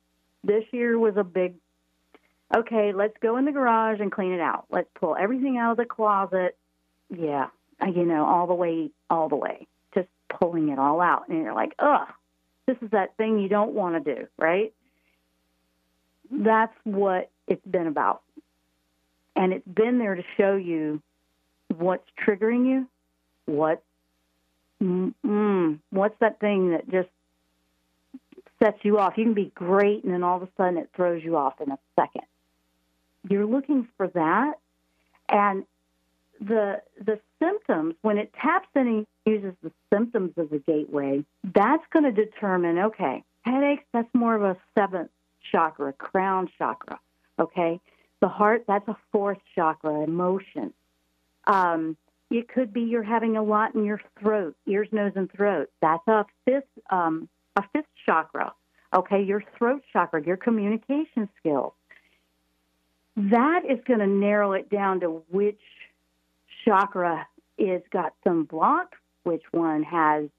This 0.44 0.66
year 0.72 1.00
was 1.00 1.16
a 1.16 1.24
big. 1.24 1.56
Okay, 2.56 2.92
let's 2.94 3.16
go 3.22 3.38
in 3.38 3.46
the 3.46 3.52
garage 3.52 4.02
and 4.02 4.12
clean 4.12 4.34
it 4.34 4.42
out. 4.42 4.66
Let's 4.70 4.90
pull 5.00 5.16
everything 5.18 5.58
out 5.58 5.72
of 5.72 5.78
the 5.78 5.86
closet. 5.86 6.58
Yeah, 7.10 7.48
you 7.86 8.04
know, 8.04 8.26
all 8.26 8.48
the 8.48 8.54
way, 8.54 8.90
all 9.10 9.30
the 9.30 9.38
way, 9.38 9.68
just 9.94 10.10
pulling 10.30 10.70
it 10.70 10.80
all 10.80 11.00
out, 11.00 11.30
and 11.30 11.42
you're 11.42 11.54
like, 11.54 11.74
ugh, 11.80 12.08
this 12.66 12.78
is 12.82 12.92
that 12.92 13.16
thing 13.16 13.40
you 13.40 13.48
don't 13.48 13.72
want 13.72 14.04
to 14.04 14.16
do, 14.16 14.28
right? 14.38 14.74
That's 16.32 16.74
what 16.84 17.30
it's 17.48 17.66
been 17.66 17.88
about. 17.88 18.22
And 19.36 19.54
it's 19.54 19.68
been 19.68 20.00
there 20.00 20.16
to 20.16 20.24
show 20.36 20.56
you 20.56 21.02
what's 21.76 22.08
triggering 22.26 22.68
you, 22.68 22.88
what 23.46 23.84
mm, 24.82 25.80
what's 25.92 26.20
that 26.20 26.40
thing 26.40 26.72
that 26.72 26.90
just 26.90 27.10
sets 28.62 28.80
you 28.84 28.98
off. 28.98 29.14
You 29.18 29.26
can 29.26 29.34
be 29.34 29.52
great 29.54 30.04
and 30.04 30.14
then 30.14 30.24
all 30.24 30.38
of 30.38 30.44
a 30.44 30.50
sudden 30.58 30.78
it 30.78 30.90
throws 30.96 31.24
you 31.24 31.38
off 31.38 31.62
in 31.62 31.72
a 31.72 31.78
second. 32.00 32.24
You're 33.30 33.46
looking 33.46 33.88
for 33.98 34.08
that 34.08 34.56
and 35.30 35.66
the 36.40 36.82
the 37.04 37.20
symptoms 37.40 37.96
when 38.02 38.18
it 38.18 38.32
taps 38.34 38.68
in 38.76 38.88
and 38.88 39.08
uses 39.26 39.54
the 39.62 39.72
symptoms 39.94 40.32
as 40.38 40.48
a 40.52 40.60
gateway, 40.60 41.24
that's 41.44 41.84
going 41.92 42.06
to 42.06 42.12
determine 42.12 42.78
okay, 42.78 43.24
headaches 43.42 43.84
that's 43.94 44.10
more 44.14 44.36
of 44.36 44.44
a 44.44 44.58
seventh 44.78 45.10
chakra, 45.52 45.94
crown 45.94 46.50
chakra. 46.58 47.00
Okay, 47.40 47.80
the 48.22 48.28
heart 48.28 48.66
that's 48.68 48.88
a 48.88 48.98
fourth 49.12 49.40
chakra, 49.56 50.02
emotion. 50.02 50.74
Um, 51.46 51.98
it 52.30 52.50
could 52.50 52.74
be 52.74 52.82
you're 52.82 53.04
having 53.04 53.38
a 53.38 53.44
lot 53.44 53.76
in 53.76 53.86
your 53.86 54.02
throat, 54.20 54.56
ears, 54.66 54.90
nose, 54.92 55.14
and 55.16 55.32
throat. 55.32 55.70
That's 55.82 56.06
a 56.08 56.26
fifth 56.46 56.68
um, 56.90 57.30
a 57.56 57.64
fifth 57.74 57.88
chakra. 58.06 58.54
Okay, 58.96 59.24
your 59.24 59.44
throat 59.58 59.84
chakra, 59.92 60.24
your 60.24 60.38
communication 60.38 61.30
skills. 61.40 61.74
That 63.16 63.64
is 63.68 63.80
going 63.86 64.00
to 64.00 64.08
narrow 64.08 64.54
it 64.54 64.70
down 64.70 65.00
to 65.02 65.24
which 65.30 65.60
chakra 66.64 67.28
is 67.58 67.82
got 67.92 68.14
some 68.24 68.44
block, 68.44 68.96
which 69.24 69.44
one 69.52 69.84
has 69.84 70.30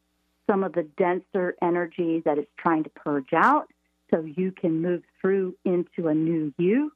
some 0.49 0.65
of 0.65 0.73
the 0.73 0.85
denser 0.97 1.57
energy 1.61 2.23
that 2.25 2.39
it's 2.39 2.51
trying 2.57 2.85
to 2.85 2.91
purge 2.91 3.33
out 3.35 3.69
so 4.11 4.21
you 4.23 4.53
can 4.53 4.83
move 4.83 5.03
through 5.21 5.55
into 5.65 6.09
a 6.09 6.15
new 6.15 6.53
you. 6.59 6.93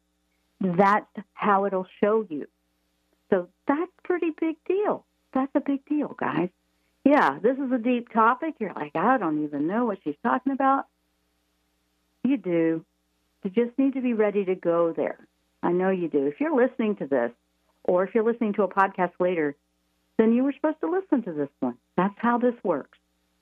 That's 0.60 1.06
how 1.34 1.66
it'll 1.66 1.86
show 2.02 2.26
you. 2.28 2.46
So 3.30 3.48
that's 3.66 3.90
pretty 4.04 4.30
big 4.38 4.56
deal. 4.66 5.04
That's 5.34 5.50
a 5.54 5.60
big 5.60 5.84
deal, 5.86 6.14
guys. 6.18 6.50
Yeah, 7.04 7.38
this 7.42 7.58
is 7.58 7.72
a 7.72 7.78
deep 7.78 8.12
topic. 8.12 8.54
You're 8.58 8.74
like, 8.74 8.94
I 8.94 9.18
don't 9.18 9.44
even 9.44 9.66
know 9.66 9.86
what 9.86 9.98
she's 10.04 10.14
talking 10.22 10.52
about. 10.52 10.86
You 12.22 12.36
do. 12.36 12.84
You 13.42 13.50
just 13.50 13.76
need 13.76 13.94
to 13.94 14.00
be 14.00 14.12
ready 14.12 14.44
to 14.44 14.54
go 14.54 14.92
there. 14.92 15.26
I 15.62 15.72
know 15.72 15.90
you 15.90 16.08
do. 16.08 16.26
If 16.26 16.40
you're 16.40 16.54
listening 16.54 16.96
to 16.96 17.06
this, 17.06 17.32
or 17.84 18.04
if 18.04 18.14
you're 18.14 18.24
listening 18.24 18.52
to 18.54 18.62
a 18.62 18.68
podcast 18.68 19.12
later, 19.18 19.56
then 20.18 20.32
you 20.32 20.44
were 20.44 20.52
supposed 20.52 20.80
to 20.80 20.90
listen 20.90 21.22
to 21.24 21.32
this 21.32 21.48
one. 21.60 21.76
That's 21.96 22.14
how 22.18 22.38
this 22.38 22.54
works. 22.62 22.98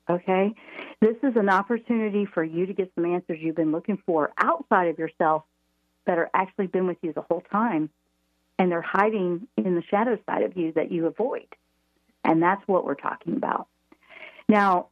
Okay? 0.08 0.54
This 1.00 1.16
is 1.22 1.36
an 1.36 1.48
opportunity 1.48 2.26
for 2.26 2.44
you 2.44 2.66
to 2.66 2.74
get 2.74 2.92
some 2.94 3.06
answers 3.06 3.38
you've 3.40 3.56
been 3.56 3.72
looking 3.72 3.98
for 4.04 4.32
outside 4.36 4.88
of 4.88 4.98
yourself 4.98 5.44
that 6.06 6.18
are 6.18 6.30
actually 6.34 6.66
been 6.66 6.86
with 6.86 6.98
you 7.02 7.12
the 7.12 7.22
whole 7.22 7.42
time 7.50 7.90
and 8.58 8.70
they're 8.70 8.82
hiding 8.82 9.48
in 9.56 9.74
the 9.74 9.82
shadow 9.90 10.18
side 10.26 10.42
of 10.42 10.56
you 10.56 10.72
that 10.72 10.92
you 10.92 11.06
avoid. 11.06 11.46
And 12.22 12.42
that's 12.42 12.60
what 12.66 12.84
we're 12.84 12.94
talking 12.94 13.34
about. 13.34 13.68
Now, 14.46 14.88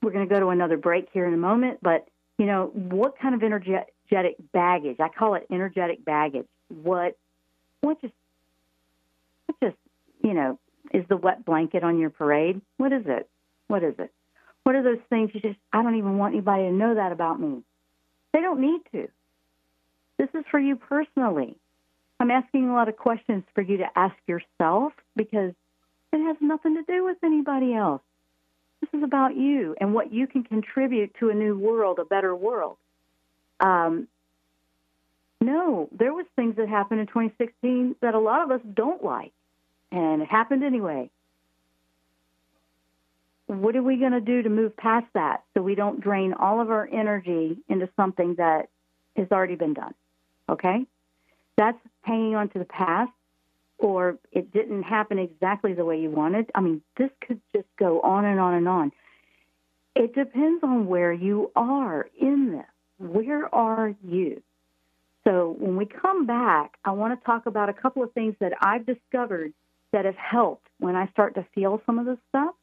we're 0.00 0.12
going 0.12 0.28
to 0.28 0.32
go 0.32 0.38
to 0.38 0.48
another 0.50 0.76
break 0.76 1.08
here 1.12 1.26
in 1.26 1.34
a 1.34 1.38
moment, 1.38 1.80
but 1.82 2.06
you 2.38 2.46
know, 2.46 2.70
what 2.72 3.18
kind 3.18 3.34
of 3.34 3.42
energetic 3.42 4.36
baggage? 4.52 5.00
I 5.00 5.08
call 5.08 5.34
it 5.34 5.46
energetic 5.50 6.04
baggage. 6.04 6.46
What 6.68 7.18
what 7.80 8.00
just 8.00 8.14
what 9.46 9.58
just, 9.60 9.76
you 10.22 10.34
know, 10.34 10.60
is 10.92 11.04
the 11.08 11.16
wet 11.16 11.44
blanket 11.44 11.82
on 11.82 11.98
your 11.98 12.10
parade? 12.10 12.60
What 12.76 12.92
is 12.92 13.02
it? 13.06 13.28
What 13.66 13.82
is 13.82 13.94
it? 13.98 14.12
What 14.68 14.76
are 14.76 14.82
those 14.82 15.00
things 15.08 15.30
you 15.32 15.40
just 15.40 15.58
I 15.72 15.82
don't 15.82 15.96
even 15.96 16.18
want 16.18 16.34
anybody 16.34 16.64
to 16.64 16.70
know 16.70 16.96
that 16.96 17.10
about 17.10 17.40
me. 17.40 17.62
They 18.34 18.42
don't 18.42 18.60
need 18.60 18.82
to. 18.92 19.08
This 20.18 20.28
is 20.34 20.44
for 20.50 20.60
you 20.60 20.76
personally. 20.76 21.56
I'm 22.20 22.30
asking 22.30 22.68
a 22.68 22.74
lot 22.74 22.90
of 22.90 22.98
questions 22.98 23.44
for 23.54 23.62
you 23.62 23.78
to 23.78 23.86
ask 23.96 24.14
yourself 24.26 24.92
because 25.16 25.54
it 26.12 26.18
has 26.18 26.36
nothing 26.42 26.74
to 26.74 26.82
do 26.82 27.02
with 27.02 27.16
anybody 27.24 27.72
else. 27.72 28.02
This 28.82 28.90
is 28.92 29.02
about 29.02 29.34
you 29.34 29.74
and 29.80 29.94
what 29.94 30.12
you 30.12 30.26
can 30.26 30.44
contribute 30.44 31.14
to 31.18 31.30
a 31.30 31.34
new 31.34 31.58
world, 31.58 31.98
a 31.98 32.04
better 32.04 32.36
world. 32.36 32.76
Um, 33.60 34.06
no, 35.40 35.88
there 35.98 36.12
was 36.12 36.26
things 36.36 36.56
that 36.56 36.68
happened 36.68 37.00
in 37.00 37.06
2016 37.06 37.96
that 38.02 38.14
a 38.14 38.20
lot 38.20 38.42
of 38.42 38.50
us 38.50 38.60
don't 38.74 39.02
like, 39.02 39.32
and 39.90 40.20
it 40.20 40.28
happened 40.28 40.62
anyway. 40.62 41.08
What 43.48 43.74
are 43.76 43.82
we 43.82 43.96
going 43.96 44.12
to 44.12 44.20
do 44.20 44.42
to 44.42 44.50
move 44.50 44.76
past 44.76 45.06
that 45.14 45.42
so 45.54 45.62
we 45.62 45.74
don't 45.74 46.00
drain 46.00 46.34
all 46.34 46.60
of 46.60 46.70
our 46.70 46.86
energy 46.92 47.56
into 47.66 47.88
something 47.96 48.34
that 48.36 48.68
has 49.16 49.26
already 49.32 49.56
been 49.56 49.72
done? 49.72 49.94
Okay? 50.50 50.84
That's 51.56 51.78
hanging 52.02 52.36
on 52.36 52.50
to 52.50 52.58
the 52.58 52.66
past 52.66 53.10
or 53.78 54.18
it 54.32 54.52
didn't 54.52 54.82
happen 54.82 55.18
exactly 55.18 55.72
the 55.72 55.84
way 55.84 55.98
you 55.98 56.10
wanted. 56.10 56.50
I 56.54 56.60
mean, 56.60 56.82
this 56.98 57.10
could 57.26 57.40
just 57.54 57.68
go 57.78 58.00
on 58.02 58.26
and 58.26 58.38
on 58.38 58.54
and 58.54 58.68
on. 58.68 58.92
It 59.94 60.14
depends 60.14 60.62
on 60.62 60.86
where 60.86 61.12
you 61.12 61.50
are 61.56 62.06
in 62.20 62.52
this. 62.52 62.66
Where 62.98 63.52
are 63.54 63.94
you? 64.04 64.42
So 65.26 65.56
when 65.58 65.76
we 65.76 65.86
come 65.86 66.26
back, 66.26 66.76
I 66.84 66.90
want 66.90 67.18
to 67.18 67.24
talk 67.24 67.46
about 67.46 67.70
a 67.70 67.72
couple 67.72 68.02
of 68.02 68.12
things 68.12 68.34
that 68.40 68.52
I've 68.60 68.84
discovered 68.84 69.54
that 69.92 70.04
have 70.04 70.16
helped 70.16 70.66
when 70.78 70.96
I 70.96 71.06
start 71.08 71.34
to 71.36 71.46
feel 71.54 71.80
some 71.86 71.98
of 71.98 72.04
this 72.04 72.18
stuff 72.28 72.54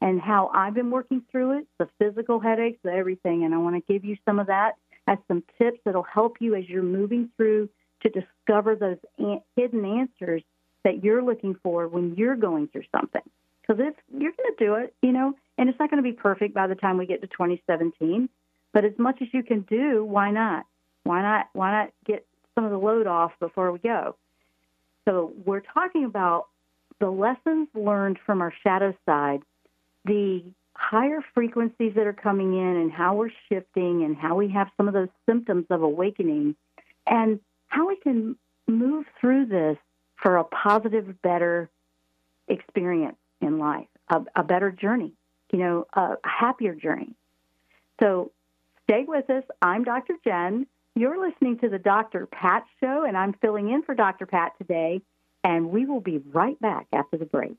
and 0.00 0.20
how 0.20 0.50
I've 0.54 0.74
been 0.74 0.90
working 0.90 1.22
through 1.30 1.58
it, 1.58 1.66
the 1.78 1.88
physical 1.98 2.40
headaches, 2.40 2.78
the 2.82 2.92
everything. 2.92 3.44
And 3.44 3.54
I 3.54 3.58
want 3.58 3.76
to 3.76 3.92
give 3.92 4.04
you 4.04 4.16
some 4.24 4.38
of 4.38 4.46
that 4.46 4.76
as 5.06 5.18
some 5.28 5.42
tips 5.58 5.80
that'll 5.84 6.02
help 6.02 6.36
you 6.40 6.54
as 6.54 6.68
you're 6.68 6.82
moving 6.82 7.30
through 7.36 7.68
to 8.02 8.08
discover 8.08 8.76
those 8.76 8.96
hidden 9.56 9.84
answers 9.84 10.42
that 10.84 11.04
you're 11.04 11.22
looking 11.22 11.54
for 11.62 11.86
when 11.88 12.14
you're 12.14 12.36
going 12.36 12.68
through 12.68 12.84
something. 12.94 13.22
Because 13.60 13.84
if 13.86 13.94
you're 14.10 14.32
going 14.32 14.56
to 14.56 14.64
do 14.64 14.74
it, 14.76 14.94
you 15.02 15.12
know, 15.12 15.34
and 15.58 15.68
it's 15.68 15.78
not 15.78 15.90
going 15.90 16.02
to 16.02 16.08
be 16.08 16.16
perfect 16.16 16.54
by 16.54 16.66
the 16.66 16.74
time 16.74 16.96
we 16.96 17.06
get 17.06 17.20
to 17.20 17.26
2017, 17.26 18.28
but 18.72 18.84
as 18.84 18.92
much 18.98 19.18
as 19.20 19.28
you 19.32 19.42
can 19.42 19.60
do, 19.62 20.04
why 20.04 20.30
not? 20.30 20.64
Why 21.04 21.22
not? 21.22 21.48
Why 21.52 21.70
not 21.70 21.92
get 22.06 22.26
some 22.54 22.64
of 22.64 22.70
the 22.70 22.78
load 22.78 23.06
off 23.06 23.32
before 23.38 23.70
we 23.70 23.78
go? 23.78 24.16
So 25.06 25.32
we're 25.44 25.60
talking 25.60 26.04
about 26.04 26.46
the 27.00 27.10
lessons 27.10 27.68
learned 27.74 28.18
from 28.24 28.40
our 28.40 28.52
shadow 28.62 28.94
side, 29.06 29.42
the 30.04 30.42
higher 30.74 31.20
frequencies 31.34 31.94
that 31.94 32.06
are 32.06 32.12
coming 32.12 32.54
in, 32.56 32.76
and 32.76 32.92
how 32.92 33.14
we're 33.14 33.30
shifting, 33.48 34.04
and 34.04 34.16
how 34.16 34.34
we 34.34 34.48
have 34.50 34.68
some 34.76 34.88
of 34.88 34.94
those 34.94 35.08
symptoms 35.26 35.66
of 35.70 35.82
awakening, 35.82 36.56
and 37.06 37.40
how 37.68 37.88
we 37.88 37.96
can 37.96 38.36
move 38.66 39.04
through 39.20 39.46
this 39.46 39.76
for 40.16 40.36
a 40.36 40.44
positive, 40.44 41.20
better 41.22 41.68
experience 42.48 43.16
in 43.40 43.58
life, 43.58 43.86
a, 44.08 44.22
a 44.36 44.42
better 44.42 44.70
journey, 44.70 45.12
you 45.52 45.58
know, 45.58 45.86
a, 45.94 46.00
a 46.00 46.28
happier 46.28 46.74
journey. 46.74 47.14
So 48.00 48.32
stay 48.84 49.04
with 49.06 49.28
us. 49.30 49.44
I'm 49.62 49.84
Dr. 49.84 50.14
Jenn. 50.24 50.66
You're 50.94 51.24
listening 51.24 51.58
to 51.58 51.68
the 51.68 51.78
Dr. 51.78 52.26
Pat 52.26 52.64
Show, 52.80 53.04
and 53.06 53.16
I'm 53.16 53.34
filling 53.34 53.70
in 53.70 53.82
for 53.82 53.94
Dr. 53.94 54.26
Pat 54.26 54.52
today. 54.58 55.00
And 55.42 55.70
we 55.70 55.86
will 55.86 56.00
be 56.00 56.18
right 56.18 56.60
back 56.60 56.86
after 56.92 57.16
the 57.16 57.24
break. 57.24 57.56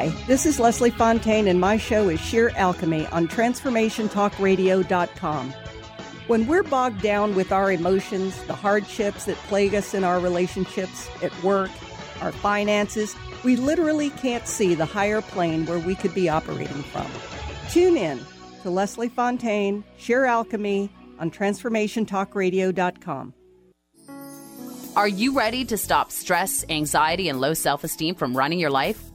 Hi, 0.00 0.08
this 0.26 0.46
is 0.46 0.58
Leslie 0.58 0.88
Fontaine, 0.88 1.46
and 1.46 1.60
my 1.60 1.76
show 1.76 2.08
is 2.08 2.18
Sheer 2.18 2.52
Alchemy 2.56 3.04
on 3.08 3.28
TransformationTalkRadio.com. 3.28 5.50
When 6.26 6.46
we're 6.46 6.62
bogged 6.62 7.02
down 7.02 7.34
with 7.34 7.52
our 7.52 7.70
emotions, 7.70 8.42
the 8.44 8.54
hardships 8.54 9.26
that 9.26 9.36
plague 9.36 9.74
us 9.74 9.92
in 9.92 10.02
our 10.02 10.18
relationships, 10.18 11.10
at 11.22 11.42
work, 11.42 11.68
our 12.22 12.32
finances, 12.32 13.14
we 13.44 13.56
literally 13.56 14.08
can't 14.08 14.46
see 14.46 14.74
the 14.74 14.86
higher 14.86 15.20
plane 15.20 15.66
where 15.66 15.78
we 15.78 15.94
could 15.94 16.14
be 16.14 16.30
operating 16.30 16.82
from. 16.84 17.06
Tune 17.70 17.98
in 17.98 18.20
to 18.62 18.70
Leslie 18.70 19.10
Fontaine, 19.10 19.84
Sheer 19.98 20.24
Alchemy 20.24 20.88
on 21.18 21.30
TransformationTalkRadio.com. 21.30 23.34
Are 24.96 25.08
you 25.08 25.36
ready 25.36 25.66
to 25.66 25.76
stop 25.76 26.10
stress, 26.10 26.64
anxiety, 26.70 27.28
and 27.28 27.38
low 27.38 27.52
self 27.52 27.84
esteem 27.84 28.14
from 28.14 28.34
running 28.34 28.58
your 28.58 28.70
life? 28.70 29.09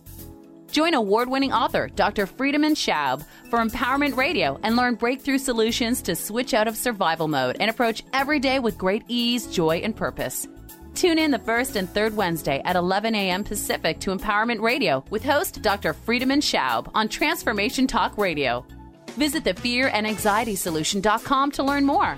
Join 0.75 0.93
award 0.93 1.29
winning 1.29 1.53
author 1.53 1.87
Dr. 1.87 2.27
Friedemann 2.27 2.75
Schaub 2.75 3.23
for 3.49 3.59
Empowerment 3.59 4.17
Radio 4.17 4.59
and 4.61 4.75
learn 4.75 4.95
breakthrough 4.95 5.37
solutions 5.37 6.01
to 6.01 6.17
switch 6.17 6.53
out 6.53 6.67
of 6.67 6.75
survival 6.75 7.29
mode 7.29 7.55
and 7.61 7.69
approach 7.69 8.03
every 8.11 8.39
day 8.39 8.59
with 8.59 8.77
great 8.77 9.05
ease, 9.07 9.47
joy, 9.47 9.77
and 9.77 9.95
purpose. 9.95 10.49
Tune 10.93 11.17
in 11.17 11.31
the 11.31 11.39
first 11.39 11.77
and 11.77 11.89
third 11.89 12.13
Wednesday 12.13 12.61
at 12.65 12.75
11 12.75 13.15
a.m. 13.15 13.45
Pacific 13.45 14.01
to 14.01 14.13
Empowerment 14.13 14.59
Radio 14.59 15.01
with 15.11 15.23
host 15.23 15.61
Dr. 15.61 15.93
Friedemann 15.93 16.41
Schaub 16.41 16.91
on 16.93 17.07
Transformation 17.07 17.87
Talk 17.87 18.17
Radio. 18.17 18.65
Visit 19.11 19.45
thefearandanxietysolution.com 19.45 21.51
to 21.51 21.63
learn 21.63 21.85
more. 21.85 22.17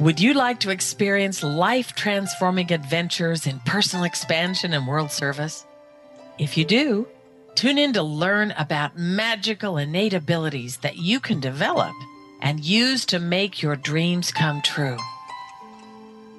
Would 0.00 0.18
you 0.18 0.32
like 0.32 0.60
to 0.60 0.70
experience 0.70 1.42
life 1.42 1.94
transforming 1.94 2.72
adventures 2.72 3.46
in 3.46 3.60
personal 3.66 4.06
expansion 4.06 4.72
and 4.72 4.86
world 4.86 5.12
service? 5.12 5.66
If 6.38 6.56
you 6.56 6.64
do, 6.64 7.06
tune 7.54 7.76
in 7.76 7.92
to 7.92 8.02
learn 8.02 8.52
about 8.52 8.96
magical 8.96 9.76
innate 9.76 10.14
abilities 10.14 10.78
that 10.78 10.96
you 10.96 11.20
can 11.20 11.38
develop 11.38 11.92
and 12.40 12.64
use 12.64 13.04
to 13.06 13.18
make 13.18 13.60
your 13.60 13.76
dreams 13.76 14.32
come 14.32 14.62
true. 14.62 14.96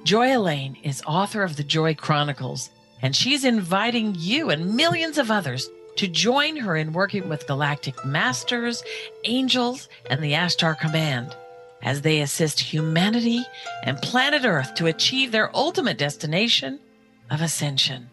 Joy 0.02 0.36
Elaine 0.36 0.76
is 0.82 1.00
author 1.06 1.44
of 1.44 1.54
the 1.54 1.62
Joy 1.62 1.94
Chronicles, 1.94 2.68
and 3.00 3.14
she's 3.14 3.44
inviting 3.44 4.16
you 4.18 4.50
and 4.50 4.74
millions 4.74 5.18
of 5.18 5.30
others 5.30 5.70
to 5.98 6.08
join 6.08 6.56
her 6.56 6.76
in 6.76 6.92
working 6.92 7.28
with 7.28 7.46
galactic 7.46 8.04
masters, 8.04 8.82
angels, 9.22 9.88
and 10.10 10.20
the 10.20 10.32
Ashtar 10.32 10.76
Command 10.76 11.36
as 11.82 12.02
they 12.02 12.20
assist 12.20 12.60
humanity 12.60 13.44
and 13.84 13.96
planet 13.98 14.44
Earth 14.44 14.74
to 14.74 14.86
achieve 14.86 15.32
their 15.32 15.54
ultimate 15.56 15.98
destination 15.98 16.78
of 17.30 17.40
ascension. 17.40 18.08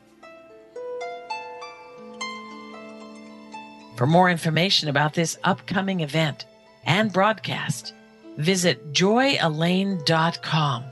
For 3.95 4.07
more 4.07 4.29
information 4.29 4.87
about 4.87 5.13
this 5.13 5.37
upcoming 5.43 5.99
event 5.99 6.45
and 6.85 7.11
broadcast, 7.11 7.93
visit 8.37 8.93
joyelaine.com. 8.93 10.83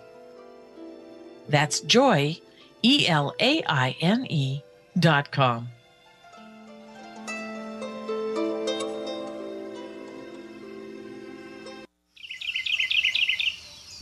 That's 1.47 1.79
joy, 1.79 2.37
E 2.83 3.07
L 3.07 3.33
A 3.39 3.63
I 3.65 3.95
N 4.01 4.27
E 4.29 4.61
dot 4.99 5.31
com. 5.31 5.69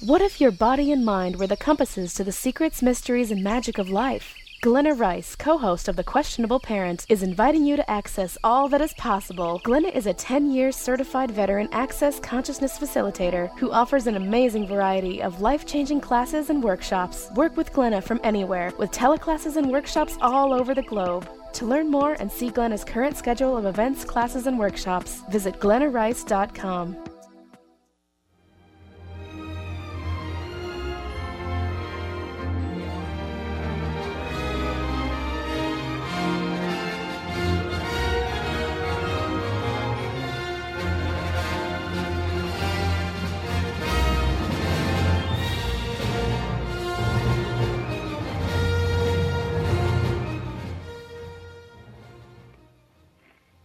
What 0.05 0.21
if 0.21 0.39
your 0.39 0.51
body 0.51 0.91
and 0.91 1.03
mind 1.03 1.37
were 1.37 1.47
the 1.47 1.57
compasses 1.57 2.13
to 2.13 2.23
the 2.23 2.31
secrets, 2.31 2.83
mysteries, 2.83 3.31
and 3.31 3.43
magic 3.43 3.79
of 3.79 3.89
life? 3.89 4.35
Glenna 4.61 4.93
Rice, 4.93 5.35
co 5.35 5.57
host 5.57 5.87
of 5.87 5.95
The 5.95 6.03
Questionable 6.03 6.59
Parent, 6.59 7.07
is 7.09 7.23
inviting 7.23 7.65
you 7.65 7.75
to 7.75 7.89
access 7.89 8.37
all 8.43 8.69
that 8.69 8.81
is 8.81 8.93
possible. 8.93 9.59
Glenna 9.63 9.87
is 9.87 10.05
a 10.05 10.13
10 10.13 10.51
year 10.51 10.71
certified 10.71 11.31
veteran 11.31 11.69
access 11.71 12.19
consciousness 12.19 12.77
facilitator 12.77 13.49
who 13.57 13.71
offers 13.71 14.05
an 14.05 14.15
amazing 14.15 14.67
variety 14.67 15.23
of 15.23 15.41
life 15.41 15.65
changing 15.65 16.01
classes 16.01 16.51
and 16.51 16.63
workshops. 16.63 17.31
Work 17.33 17.57
with 17.57 17.73
Glenna 17.73 17.99
from 17.99 18.21
anywhere 18.23 18.73
with 18.77 18.91
teleclasses 18.91 19.55
and 19.55 19.71
workshops 19.71 20.19
all 20.21 20.53
over 20.53 20.75
the 20.75 20.83
globe. 20.83 21.27
To 21.53 21.65
learn 21.65 21.89
more 21.89 22.13
and 22.19 22.31
see 22.31 22.51
Glenna's 22.51 22.83
current 22.83 23.17
schedule 23.17 23.57
of 23.57 23.65
events, 23.65 24.05
classes, 24.05 24.45
and 24.45 24.59
workshops, 24.59 25.23
visit 25.31 25.59
glennarice.com. 25.59 27.14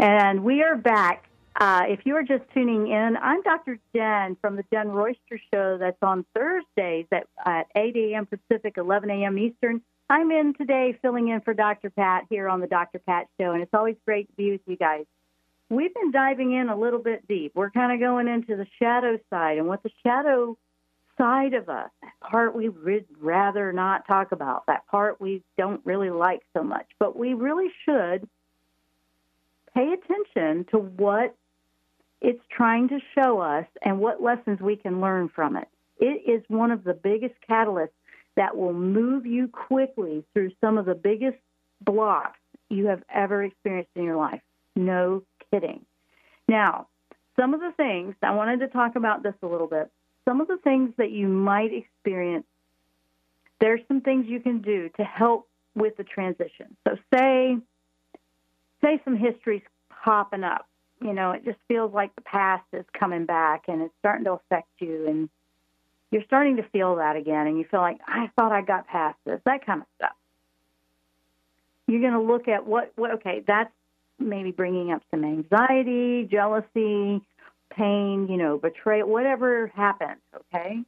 And 0.01 0.43
we 0.45 0.63
are 0.63 0.77
back. 0.77 1.27
Uh, 1.61 1.83
if 1.87 2.07
you 2.07 2.17
are 2.17 2.23
just 2.23 2.45
tuning 2.55 2.91
in, 2.91 3.19
I'm 3.21 3.43
Dr. 3.43 3.79
Jenn 3.95 4.35
from 4.41 4.57
the 4.57 4.65
Jenn 4.73 4.89
Royster 4.89 5.39
Show 5.53 5.77
that's 5.77 5.99
on 6.01 6.25
Thursdays 6.35 7.05
at, 7.13 7.27
at 7.45 7.67
8 7.77 7.95
a.m. 7.97 8.27
Pacific, 8.27 8.79
11 8.79 9.11
a.m. 9.11 9.37
Eastern. 9.39 9.83
I'm 10.09 10.31
in 10.31 10.55
today 10.55 10.99
filling 11.03 11.29
in 11.29 11.43
for 11.43 11.53
Dr. 11.53 11.91
Pat 11.91 12.25
here 12.31 12.49
on 12.49 12.61
the 12.61 12.67
Dr. 12.67 12.99
Pat 13.01 13.27
Show, 13.39 13.51
and 13.51 13.61
it's 13.61 13.75
always 13.75 13.97
great 14.07 14.29
to 14.29 14.33
be 14.37 14.53
with 14.53 14.63
you 14.65 14.79
guys. 14.79 15.05
We've 15.69 15.93
been 15.93 16.13
diving 16.13 16.55
in 16.55 16.71
a 16.71 16.77
little 16.79 17.01
bit 17.01 17.29
deep. 17.29 17.53
We're 17.55 17.69
kind 17.69 17.93
of 17.93 18.01
going 18.01 18.27
into 18.27 18.57
the 18.57 18.67
shadow 18.81 19.19
side 19.29 19.59
and 19.59 19.69
what 19.69 19.83
the 19.83 19.91
shadow 20.03 20.57
side 21.19 21.53
of 21.53 21.69
us, 21.69 21.91
that 22.01 22.13
part 22.23 22.57
we 22.57 22.71
would 22.71 23.05
rather 23.21 23.71
not 23.71 24.07
talk 24.07 24.33
about, 24.33 24.65
that 24.67 24.87
part 24.87 25.21
we 25.21 25.43
don't 25.59 25.83
really 25.85 26.09
like 26.09 26.41
so 26.57 26.65
much, 26.65 26.87
but 26.99 27.19
we 27.19 27.35
really 27.35 27.69
should 27.85 28.27
pay 29.75 29.93
attention 29.93 30.67
to 30.71 30.79
what 30.79 31.35
it's 32.21 32.43
trying 32.51 32.89
to 32.89 32.99
show 33.15 33.41
us 33.41 33.67
and 33.83 33.99
what 33.99 34.23
lessons 34.23 34.61
we 34.61 34.77
can 34.77 35.01
learn 35.01 35.29
from 35.29 35.57
it. 35.57 35.69
It 35.99 36.31
is 36.31 36.43
one 36.49 36.71
of 36.71 36.85
the 36.85 36.95
biggest 36.95 37.35
catalysts 37.49 37.89
that 38.37 38.57
will 38.57 38.73
move 38.73 39.27
you 39.27 39.49
quickly 39.49 40.25
through 40.33 40.53
some 40.61 40.79
of 40.79 40.87
the 40.87 40.95
biggest 40.95 41.39
blocks 41.81 42.39
you 42.69 42.87
have 42.87 43.03
ever 43.13 43.43
experienced 43.43 43.91
in 43.95 44.05
your 44.05 44.17
life. 44.17 44.41
No 44.77 45.23
kidding. 45.51 45.85
Now, 46.49 46.89
some 47.39 47.55
of 47.55 47.61
the 47.61 47.73
things, 47.77 48.15
I 48.23 48.33
wanted 48.33 48.61
to 48.61 48.69
talk 48.69 48.97
about 48.97 49.23
this 49.23 49.35
a 49.43 49.47
little 49.47 49.67
bit. 49.67 49.91
Some 50.29 50.41
of 50.41 50.49
the 50.49 50.59
things 50.59 50.93
that 50.99 51.11
you 51.11 51.27
might 51.27 51.73
experience, 51.73 52.47
there's 53.61 53.81
some 53.89 54.01
things 54.01 54.27
you 54.29 54.41
can 54.41 54.61
do 54.61 54.91
to 54.97 55.05
help 55.05 55.49
with 55.75 55.97
the 55.97 56.05
transition. 56.05 56.77
So, 56.87 56.97
say 57.15 57.59
say 58.83 59.01
some 59.05 59.17
history's 59.17 59.63
popping 60.05 60.45
up. 60.45 60.67
You 61.03 61.15
know, 61.15 61.31
it 61.31 61.45
just 61.45 61.59
feels 61.67 61.95
like 61.95 62.15
the 62.15 62.23
past 62.23 62.65
is 62.73 62.85
coming 62.99 63.25
back 63.25 63.65
and 63.69 63.81
it's 63.83 63.95
starting 64.01 64.25
to 64.25 64.33
affect 64.33 64.69
you 64.81 65.07
and 65.09 65.29
you're 66.11 66.25
starting 66.25 66.57
to 66.57 66.63
feel 66.65 66.97
that 66.97 67.17
again 67.17 67.47
and 67.47 67.59
you 67.59 67.65
feel 67.71 67.81
like 67.81 67.99
I 68.07 68.31
thought 68.37 68.53
I 68.53 68.63
got 68.63 68.87
past 68.87 69.17
this, 69.25 69.41
that 69.45 69.65
kind 69.65 69.81
of 69.81 69.87
stuff. 69.97 70.17
You're 71.87 72.01
going 72.01 72.13
to 72.13 72.21
look 72.21 72.49
at 72.49 72.67
what, 72.67 72.93
what, 72.97 73.13
okay, 73.13 73.43
that's 73.47 73.73
maybe 74.19 74.51
bringing 74.51 74.93
up 74.93 75.03
some 75.11 75.25
anxiety, 75.25 76.29
jealousy, 76.31 77.23
pain, 77.71 78.29
you 78.29 78.37
know, 78.37 78.59
betrayal, 78.59 79.09
whatever 79.09 79.69
happened, 79.69 80.21
okay? 80.37 80.81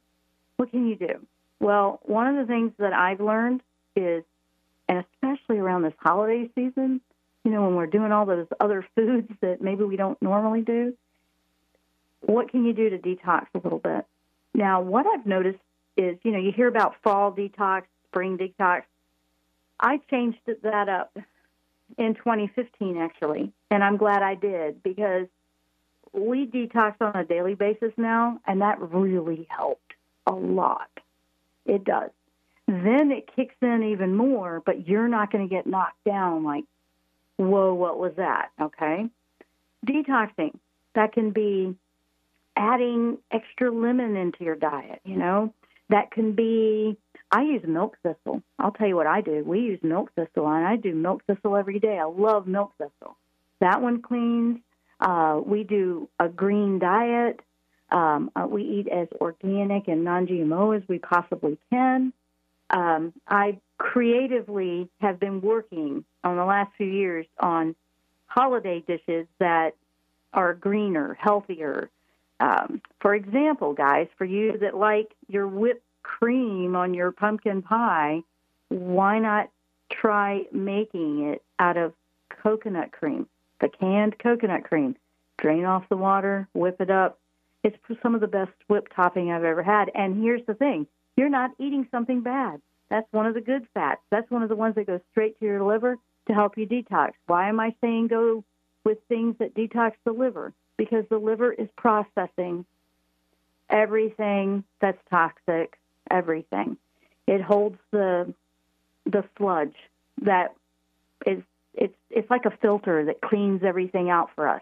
What 0.57 0.69
can 0.71 0.87
you 0.87 0.95
do? 0.95 1.25
Well, 1.59 1.99
one 2.03 2.27
of 2.27 2.35
the 2.35 2.51
things 2.51 2.73
that 2.77 2.93
I've 2.93 3.19
learned 3.19 3.61
is, 3.95 4.23
and 4.87 5.03
especially 5.13 5.57
around 5.57 5.83
this 5.83 5.93
holiday 5.99 6.49
season, 6.55 7.01
you 7.43 7.51
know, 7.51 7.63
when 7.63 7.75
we're 7.75 7.87
doing 7.87 8.11
all 8.11 8.25
those 8.25 8.47
other 8.59 8.85
foods 8.95 9.31
that 9.41 9.61
maybe 9.61 9.83
we 9.83 9.95
don't 9.95 10.21
normally 10.21 10.61
do, 10.61 10.95
what 12.21 12.49
can 12.49 12.65
you 12.65 12.73
do 12.73 12.89
to 12.89 12.97
detox 12.97 13.47
a 13.53 13.59
little 13.59 13.79
bit? 13.79 14.05
Now, 14.53 14.81
what 14.81 15.05
I've 15.05 15.25
noticed 15.25 15.59
is, 15.97 16.17
you 16.23 16.31
know, 16.31 16.39
you 16.39 16.51
hear 16.51 16.67
about 16.67 16.95
fall 17.03 17.31
detox, 17.31 17.83
spring 18.07 18.37
detox. 18.37 18.83
I 19.79 19.99
changed 20.09 20.39
that 20.63 20.87
up 20.87 21.17
in 21.97 22.15
2015, 22.15 22.97
actually, 22.97 23.51
and 23.69 23.83
I'm 23.83 23.97
glad 23.97 24.21
I 24.21 24.35
did 24.35 24.81
because 24.83 25.27
we 26.13 26.45
detox 26.45 26.95
on 27.01 27.15
a 27.15 27.25
daily 27.25 27.55
basis 27.55 27.91
now, 27.97 28.39
and 28.47 28.61
that 28.61 28.79
really 28.79 29.47
helped 29.49 29.93
a 30.27 30.31
lot. 30.31 30.89
It 31.65 31.83
does. 31.83 32.11
Then 32.67 33.11
it 33.11 33.29
kicks 33.35 33.55
in 33.61 33.83
even 33.83 34.15
more, 34.15 34.61
but 34.65 34.87
you're 34.87 35.07
not 35.07 35.31
going 35.31 35.47
to 35.47 35.53
get 35.53 35.67
knocked 35.67 36.03
down 36.05 36.43
like, 36.43 36.63
whoa, 37.37 37.73
what 37.73 37.99
was 37.99 38.13
that? 38.17 38.49
Okay. 38.61 39.09
Detoxing, 39.85 40.57
that 40.95 41.13
can 41.13 41.31
be 41.31 41.75
adding 42.55 43.17
extra 43.31 43.71
lemon 43.71 44.15
into 44.15 44.43
your 44.43 44.55
diet, 44.55 45.01
you 45.03 45.17
know. 45.17 45.53
That 45.89 46.11
can 46.11 46.33
be, 46.33 46.97
I 47.31 47.43
use 47.43 47.63
milk 47.67 47.97
thistle. 48.03 48.41
I'll 48.57 48.71
tell 48.71 48.87
you 48.87 48.95
what 48.95 49.07
I 49.07 49.21
do. 49.21 49.43
We 49.45 49.59
use 49.59 49.79
milk 49.83 50.11
thistle, 50.15 50.47
and 50.47 50.65
I 50.65 50.75
do 50.75 50.95
milk 50.95 51.23
thistle 51.27 51.55
every 51.55 51.79
day. 51.79 51.99
I 51.99 52.05
love 52.05 52.47
milk 52.47 52.73
thistle. 52.77 53.17
That 53.59 53.81
one 53.81 54.01
cleans. 54.01 54.59
Uh, 54.99 55.41
we 55.45 55.63
do 55.63 56.09
a 56.19 56.29
green 56.29 56.79
diet. 56.79 57.41
Um, 57.91 58.31
uh, 58.35 58.47
we 58.47 58.63
eat 58.63 58.87
as 58.87 59.07
organic 59.19 59.87
and 59.87 60.03
non 60.03 60.25
GMO 60.25 60.75
as 60.75 60.87
we 60.87 60.99
possibly 60.99 61.57
can. 61.69 62.13
Um, 62.69 63.13
I 63.27 63.59
creatively 63.83 64.87
have 65.01 65.19
been 65.19 65.41
working 65.41 66.05
on 66.23 66.37
the 66.37 66.45
last 66.45 66.71
few 66.77 66.87
years 66.87 67.25
on 67.41 67.75
holiday 68.27 68.79
dishes 68.87 69.27
that 69.39 69.75
are 70.33 70.53
greener, 70.53 71.17
healthier, 71.19 71.89
um, 72.39 72.81
for 73.01 73.13
example, 73.13 73.73
guys, 73.73 74.07
for 74.17 74.23
you 74.23 74.57
that 74.59 74.77
like 74.77 75.13
your 75.27 75.49
whipped 75.49 75.83
cream 76.01 76.77
on 76.77 76.93
your 76.93 77.11
pumpkin 77.11 77.61
pie, 77.61 78.23
why 78.69 79.19
not 79.19 79.49
try 79.91 80.45
making 80.53 81.27
it 81.27 81.43
out 81.59 81.75
of 81.75 81.91
coconut 82.41 82.93
cream, 82.93 83.27
the 83.59 83.67
canned 83.67 84.17
coconut 84.17 84.63
cream? 84.63 84.95
Drain 85.37 85.65
off 85.65 85.89
the 85.89 85.97
water, 85.97 86.47
whip 86.53 86.79
it 86.79 86.89
up. 86.89 87.19
It's 87.65 87.75
some 88.01 88.15
of 88.15 88.21
the 88.21 88.27
best 88.27 88.53
whipped 88.69 88.95
topping 88.95 89.29
I've 89.29 89.43
ever 89.43 89.61
had. 89.61 89.91
And 89.93 90.23
here's 90.23 90.45
the 90.45 90.53
thing 90.53 90.87
you're 91.17 91.27
not 91.27 91.51
eating 91.59 91.85
something 91.91 92.21
bad. 92.21 92.61
That's 92.89 93.11
one 93.11 93.25
of 93.25 93.33
the 93.33 93.41
good 93.41 93.67
fats. 93.73 94.01
That's 94.11 94.29
one 94.29 94.43
of 94.43 94.49
the 94.49 94.55
ones 94.55 94.75
that 94.75 94.87
goes 94.87 95.01
straight 95.11 95.39
to 95.39 95.45
your 95.45 95.63
liver 95.63 95.97
to 96.27 96.33
help 96.33 96.57
you 96.57 96.67
detox. 96.67 97.13
Why 97.27 97.49
am 97.49 97.59
I 97.59 97.75
saying 97.81 98.07
go 98.07 98.43
with 98.83 98.99
things 99.07 99.35
that 99.39 99.55
detox 99.55 99.93
the 100.05 100.11
liver? 100.11 100.53
because 100.77 101.05
the 101.09 101.17
liver 101.17 101.51
is 101.51 101.67
processing 101.77 102.65
everything 103.69 104.63
that's 104.81 104.99
toxic, 105.09 105.77
everything. 106.09 106.77
It 107.27 107.41
holds 107.41 107.77
the 107.91 108.33
the 109.05 109.23
sludge 109.37 109.75
that 110.21 110.53
is 111.25 111.43
it's 111.73 111.95
it's 112.09 112.29
like 112.29 112.45
a 112.45 112.51
filter 112.61 113.05
that 113.05 113.21
cleans 113.21 113.63
everything 113.63 114.09
out 114.09 114.29
for 114.35 114.47
us. 114.47 114.61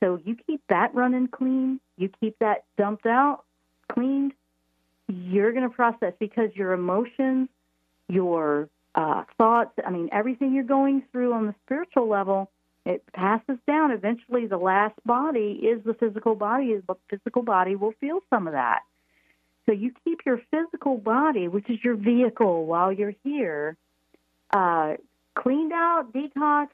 So 0.00 0.18
you 0.24 0.36
keep 0.46 0.62
that 0.68 0.94
running 0.94 1.28
clean, 1.28 1.80
you 1.96 2.10
keep 2.20 2.38
that 2.40 2.64
dumped 2.76 3.06
out 3.06 3.44
cleaned, 3.88 4.32
you're 5.12 5.52
going 5.52 5.68
to 5.68 5.74
process 5.74 6.12
because 6.18 6.50
your 6.54 6.72
emotions, 6.72 7.48
your 8.08 8.68
uh, 8.94 9.24
thoughts, 9.38 9.72
I 9.84 9.90
mean 9.90 10.08
everything 10.12 10.54
you're 10.54 10.64
going 10.64 11.02
through 11.12 11.32
on 11.32 11.46
the 11.46 11.54
spiritual 11.64 12.08
level 12.08 12.50
it 12.84 13.04
passes 13.12 13.58
down. 13.66 13.92
Eventually, 13.92 14.46
the 14.46 14.56
last 14.56 14.94
body 15.06 15.60
is 15.62 15.84
the 15.84 15.94
physical 15.94 16.34
body. 16.34 16.66
Is 16.66 16.82
the 16.86 16.96
physical 17.08 17.42
body 17.42 17.76
will 17.76 17.94
feel 18.00 18.20
some 18.28 18.46
of 18.46 18.54
that. 18.54 18.80
So 19.66 19.72
you 19.72 19.92
keep 20.04 20.20
your 20.26 20.40
physical 20.50 20.96
body, 20.96 21.46
which 21.46 21.70
is 21.70 21.78
your 21.84 21.94
vehicle, 21.94 22.66
while 22.66 22.92
you're 22.92 23.14
here, 23.22 23.76
uh, 24.52 24.94
cleaned 25.36 25.72
out, 25.72 26.12
detox, 26.12 26.68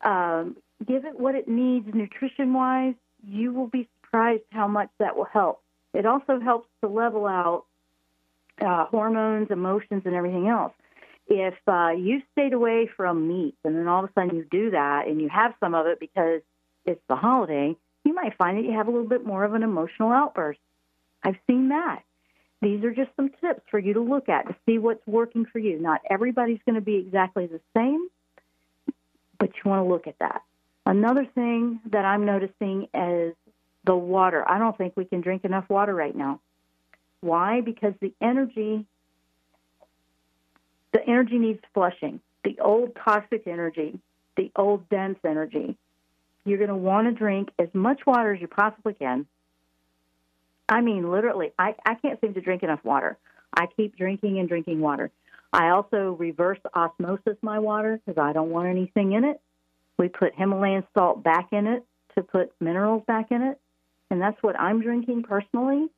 um, 0.00 0.56
give 0.86 1.04
it 1.04 1.20
what 1.20 1.34
it 1.34 1.46
needs 1.46 1.86
nutrition 1.92 2.54
wise. 2.54 2.94
You 3.26 3.52
will 3.52 3.66
be 3.66 3.88
surprised 4.00 4.44
how 4.50 4.68
much 4.68 4.88
that 4.98 5.14
will 5.16 5.26
help. 5.26 5.60
It 5.94 6.04
also 6.04 6.40
helps 6.40 6.68
to 6.82 6.88
level 6.88 7.26
out 7.26 7.64
uh, 8.60 8.84
hormones, 8.86 9.50
emotions, 9.50 10.02
and 10.04 10.14
everything 10.14 10.48
else 10.48 10.72
if 11.26 11.54
uh, 11.66 11.90
you 11.90 12.22
stayed 12.32 12.52
away 12.52 12.88
from 12.96 13.28
meat 13.28 13.54
and 13.64 13.76
then 13.76 13.88
all 13.88 14.04
of 14.04 14.10
a 14.10 14.12
sudden 14.12 14.36
you 14.36 14.46
do 14.50 14.70
that 14.70 15.06
and 15.06 15.20
you 15.20 15.28
have 15.28 15.54
some 15.60 15.74
of 15.74 15.86
it 15.86 15.98
because 15.98 16.42
it's 16.84 17.00
the 17.08 17.16
holiday, 17.16 17.74
you 18.04 18.14
might 18.14 18.36
find 18.36 18.58
that 18.58 18.64
you 18.64 18.72
have 18.72 18.88
a 18.88 18.90
little 18.90 19.08
bit 19.08 19.24
more 19.24 19.44
of 19.44 19.54
an 19.54 19.62
emotional 19.62 20.12
outburst. 20.12 20.60
I've 21.22 21.38
seen 21.46 21.70
that. 21.70 22.02
These 22.60 22.84
are 22.84 22.92
just 22.92 23.10
some 23.16 23.30
tips 23.40 23.62
for 23.70 23.78
you 23.78 23.94
to 23.94 24.00
look 24.00 24.28
at 24.28 24.46
to 24.48 24.56
see 24.66 24.78
what's 24.78 25.06
working 25.06 25.46
for 25.46 25.58
you. 25.58 25.78
Not 25.78 26.00
everybody's 26.08 26.60
going 26.66 26.76
to 26.76 26.80
be 26.80 26.96
exactly 26.96 27.46
the 27.46 27.60
same, 27.76 28.08
but 29.38 29.50
you 29.50 29.70
want 29.70 29.84
to 29.84 29.90
look 29.90 30.06
at 30.06 30.18
that. 30.20 30.42
Another 30.86 31.26
thing 31.34 31.80
that 31.90 32.04
I'm 32.04 32.26
noticing 32.26 32.88
is 32.94 33.34
the 33.84 33.96
water. 33.96 34.48
I 34.48 34.58
don't 34.58 34.76
think 34.76 34.94
we 34.96 35.04
can 35.04 35.20
drink 35.20 35.44
enough 35.44 35.68
water 35.68 35.94
right 35.94 36.14
now. 36.14 36.40
Why? 37.20 37.60
Because 37.60 37.94
the 38.00 38.12
energy 38.20 38.86
the 40.94 41.04
energy 41.08 41.38
needs 41.38 41.60
flushing. 41.74 42.20
The 42.44 42.60
old 42.60 42.96
toxic 43.04 43.48
energy, 43.48 43.98
the 44.36 44.52
old 44.54 44.88
dense 44.88 45.18
energy. 45.24 45.76
You're 46.44 46.58
going 46.58 46.68
to 46.68 46.76
want 46.76 47.08
to 47.08 47.12
drink 47.12 47.48
as 47.58 47.68
much 47.72 48.06
water 48.06 48.32
as 48.32 48.40
you 48.40 48.46
possibly 48.46 48.94
can. 48.94 49.26
I 50.68 50.82
mean, 50.82 51.10
literally, 51.10 51.52
I, 51.58 51.74
I 51.84 51.96
can't 51.96 52.20
seem 52.20 52.34
to 52.34 52.40
drink 52.40 52.62
enough 52.62 52.84
water. 52.84 53.18
I 53.52 53.66
keep 53.76 53.96
drinking 53.96 54.38
and 54.38 54.48
drinking 54.48 54.80
water. 54.80 55.10
I 55.52 55.70
also 55.70 56.16
reverse 56.18 56.58
osmosis 56.74 57.36
my 57.42 57.58
water 57.58 58.00
because 58.04 58.20
I 58.20 58.32
don't 58.32 58.50
want 58.50 58.68
anything 58.68 59.12
in 59.12 59.24
it. 59.24 59.40
We 59.98 60.08
put 60.08 60.34
Himalayan 60.34 60.84
salt 60.94 61.24
back 61.24 61.48
in 61.52 61.66
it 61.66 61.84
to 62.14 62.22
put 62.22 62.52
minerals 62.60 63.02
back 63.06 63.30
in 63.30 63.42
it. 63.42 63.60
And 64.14 64.22
that's 64.22 64.40
what 64.44 64.58
I'm 64.60 64.80
drinking 64.80 65.24
personally. 65.24 65.88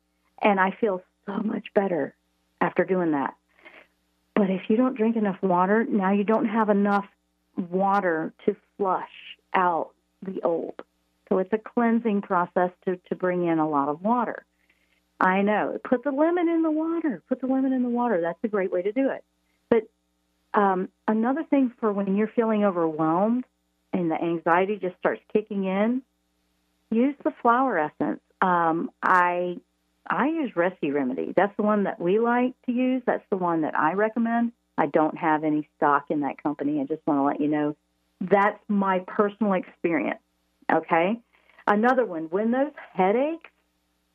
And 0.41 0.59
I 0.59 0.71
feel 0.81 1.03
so 1.27 1.37
much 1.37 1.67
better 1.75 2.15
after 2.59 2.83
doing 2.83 3.11
that. 3.11 3.35
But 4.33 4.49
if 4.49 4.63
you 4.69 4.75
don't 4.75 4.97
drink 4.97 5.15
enough 5.15 5.37
water, 5.43 5.85
now 5.87 6.13
you 6.13 6.23
don't 6.23 6.47
have 6.47 6.69
enough 6.69 7.05
water 7.55 8.33
to 8.47 8.55
flush 8.75 9.37
out 9.53 9.91
the 10.23 10.41
old. 10.41 10.81
So 11.29 11.37
it's 11.37 11.53
a 11.53 11.59
cleansing 11.59 12.23
process 12.23 12.71
to, 12.85 12.95
to 13.09 13.15
bring 13.15 13.45
in 13.45 13.59
a 13.59 13.69
lot 13.69 13.87
of 13.87 14.01
water. 14.01 14.43
I 15.19 15.43
know. 15.43 15.77
Put 15.87 16.03
the 16.03 16.09
lemon 16.09 16.49
in 16.49 16.63
the 16.63 16.71
water. 16.71 17.21
Put 17.29 17.39
the 17.39 17.45
lemon 17.45 17.71
in 17.71 17.83
the 17.83 17.89
water. 17.89 18.19
That's 18.19 18.43
a 18.43 18.47
great 18.47 18.71
way 18.71 18.81
to 18.81 18.91
do 18.91 19.11
it. 19.11 19.23
But 19.69 19.83
um, 20.59 20.89
another 21.07 21.43
thing 21.43 21.71
for 21.79 21.93
when 21.93 22.15
you're 22.15 22.31
feeling 22.35 22.65
overwhelmed 22.65 23.45
and 23.93 24.09
the 24.09 24.19
anxiety 24.19 24.79
just 24.81 24.97
starts 24.97 25.21
kicking 25.31 25.65
in, 25.65 26.01
use 26.91 27.15
the 27.23 27.31
flower 27.41 27.77
essence. 27.77 28.21
Um, 28.41 28.91
I 29.01 29.57
I 30.09 30.27
use 30.27 30.55
Rescue 30.55 30.93
Remedy. 30.93 31.33
That's 31.35 31.55
the 31.57 31.63
one 31.63 31.83
that 31.83 31.99
we 31.99 32.19
like 32.19 32.53
to 32.65 32.71
use. 32.71 33.01
That's 33.05 33.25
the 33.29 33.37
one 33.37 33.61
that 33.61 33.77
I 33.77 33.93
recommend. 33.93 34.53
I 34.77 34.85
don't 34.87 35.17
have 35.17 35.43
any 35.43 35.67
stock 35.75 36.05
in 36.09 36.21
that 36.21 36.41
company. 36.41 36.79
I 36.79 36.85
just 36.85 37.05
want 37.05 37.19
to 37.19 37.23
let 37.23 37.41
you 37.41 37.47
know 37.47 37.75
that's 38.21 38.59
my 38.67 38.99
personal 39.07 39.53
experience. 39.53 40.19
Okay. 40.71 41.19
Another 41.65 42.05
one, 42.05 42.23
when 42.29 42.51
those 42.51 42.71
headaches 42.93 43.49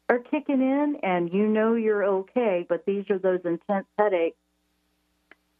are 0.09 0.19
kicking 0.19 0.61
in 0.61 0.97
and 1.03 1.33
you 1.33 1.47
know 1.47 1.75
you're 1.75 2.05
okay, 2.05 2.65
but 2.69 2.85
these 2.87 3.05
are 3.11 3.19
those 3.19 3.41
intense 3.45 3.87
headaches 3.99 4.37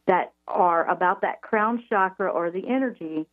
that 0.07 0.33
are 0.47 0.89
about 0.89 1.21
that 1.21 1.41
crown 1.41 1.83
chakra 1.89 2.29
or 2.29 2.51
the 2.51 2.67
energy, 2.67 3.25